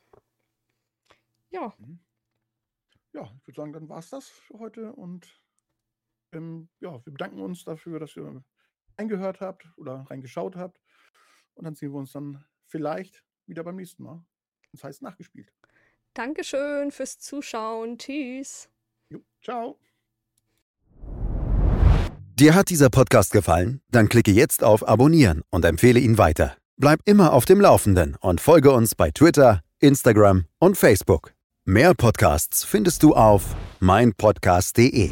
[1.52, 2.00] Ja, Mhm.
[3.14, 5.42] Ja, ich würde sagen, dann war es das für heute und
[6.34, 8.44] ähm, ja, wir bedanken uns dafür, dass ihr
[8.98, 10.80] eingehört habt oder reingeschaut habt
[11.56, 14.24] und dann sehen wir uns dann vielleicht wieder beim nächsten Mal.
[14.72, 15.52] Das heißt nachgespielt.
[16.14, 17.98] Dankeschön fürs Zuschauen.
[17.98, 18.70] Tschüss.
[19.10, 19.80] Jo, ciao.
[22.36, 23.82] Dir hat dieser Podcast gefallen?
[23.92, 26.58] Dann klicke jetzt auf Abonnieren und empfehle ihn weiter.
[26.78, 31.34] Bleib immer auf dem Laufenden und folge uns bei Twitter, Instagram und Facebook.
[31.66, 35.12] Mehr Podcasts findest du auf meinpodcast.de.